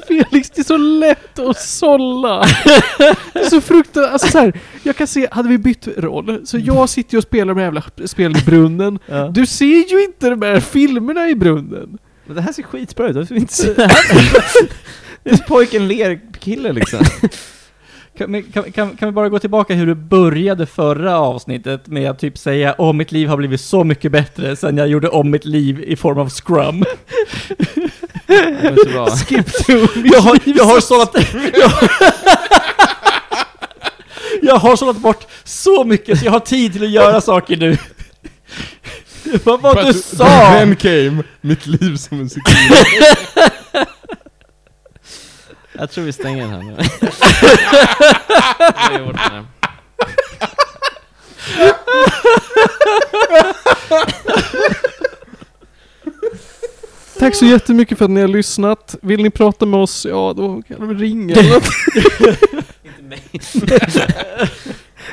[0.08, 2.44] Felix, det är så lätt att sålla.
[3.32, 4.52] Det är så fruktansvärt, alltså så här,
[4.82, 7.82] jag kan se, hade vi bytt roll, så jag sitter ju och spelar de jävla
[8.06, 8.98] spelen i brunnen.
[9.10, 9.28] Ja.
[9.28, 11.98] Du ser ju inte de här filmerna i brunnen.
[12.26, 14.68] Men det här ser skitbra ut, varför inte se det här?
[15.24, 16.98] Det är pojken ler-kille liksom.
[18.18, 22.18] Kan, kan, kan, kan vi bara gå tillbaka hur du började förra avsnittet med att
[22.18, 25.44] typ säga Åh, mitt liv har blivit så mycket bättre sen jag gjorde om mitt
[25.44, 26.84] liv i form av scrum.
[29.26, 29.72] Skip to
[30.04, 31.14] Jag har, jag har sållat...
[31.54, 31.72] Jag,
[34.42, 37.76] jag har sållat bort så mycket så jag har tid till att göra saker nu.
[39.44, 40.24] Vad var du sa?
[40.24, 42.76] Then came mitt liv som en zucchini.
[45.78, 46.76] Jag tror vi stänger den här nu.
[49.06, 49.44] Den här.
[57.18, 58.96] Tack så jättemycket för att ni har lyssnat.
[59.02, 61.64] Vill ni prata med oss, ja då kan de ringa eller något.
[62.82, 63.22] Inte mig.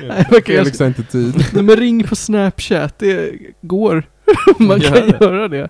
[0.08, 1.46] Nej, kan Felix har inte tid.
[1.54, 3.32] Nej men ring på Snapchat, det
[3.62, 4.04] går.
[4.60, 5.26] man kan Gör det.
[5.26, 5.70] göra det.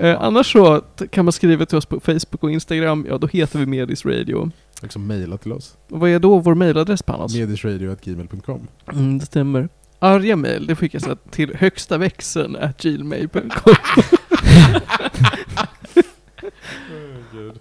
[0.00, 3.58] Eh, annars så kan man skriva till oss på Facebook och Instagram, ja då heter
[3.58, 4.50] vi Medis Radio.
[4.82, 5.76] Liksom mejla till oss.
[5.90, 7.34] Och vad är då vår mailadress Panos?
[7.34, 9.68] Medisradio.gmail.com Mm, det stämmer.
[9.98, 13.74] Arga mail, det skickas att till högsta växeln at gmail.com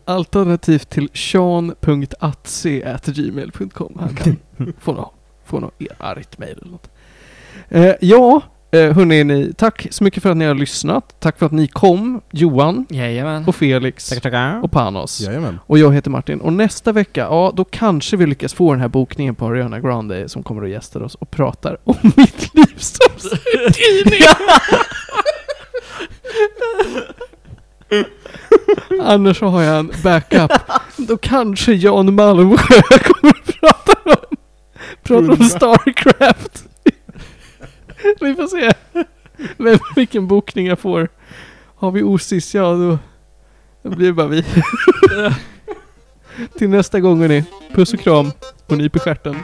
[0.05, 3.97] Alternativt till sean.atse at gmail.com.
[3.99, 4.37] Han kan
[4.79, 5.13] få något,
[5.45, 6.89] få något argt mail eller något.
[7.69, 8.41] Eh, ja,
[8.75, 11.15] eh, hörni, ni, tack så mycket för att ni har lyssnat.
[11.19, 13.43] Tack för att ni kom, Johan Jajamän.
[13.47, 14.63] och Felix Tackar, tackar.
[14.63, 15.21] och Panos.
[15.21, 15.59] Jajamän.
[15.65, 16.39] Och jag heter Martin.
[16.41, 20.29] Och nästa vecka, ja då kanske vi lyckas få den här bokningen på Ariana Grande
[20.29, 24.25] som kommer och gästar oss och pratar om mitt liv som zucchini.
[29.01, 30.51] Annars så har jag en backup.
[30.97, 34.37] Då kanske Jan Malmsjö kommer att prata om,
[35.03, 36.63] prata om Starcraft.
[38.21, 38.71] Vi får se
[39.57, 41.09] vem, vilken bokning jag får.
[41.75, 42.97] Har vi Osis, ja då,
[43.81, 44.45] då blir det bara vi.
[46.57, 47.43] Till nästa gång hörni.
[47.73, 48.31] Puss och kram
[48.65, 49.35] och nyp i stjärten.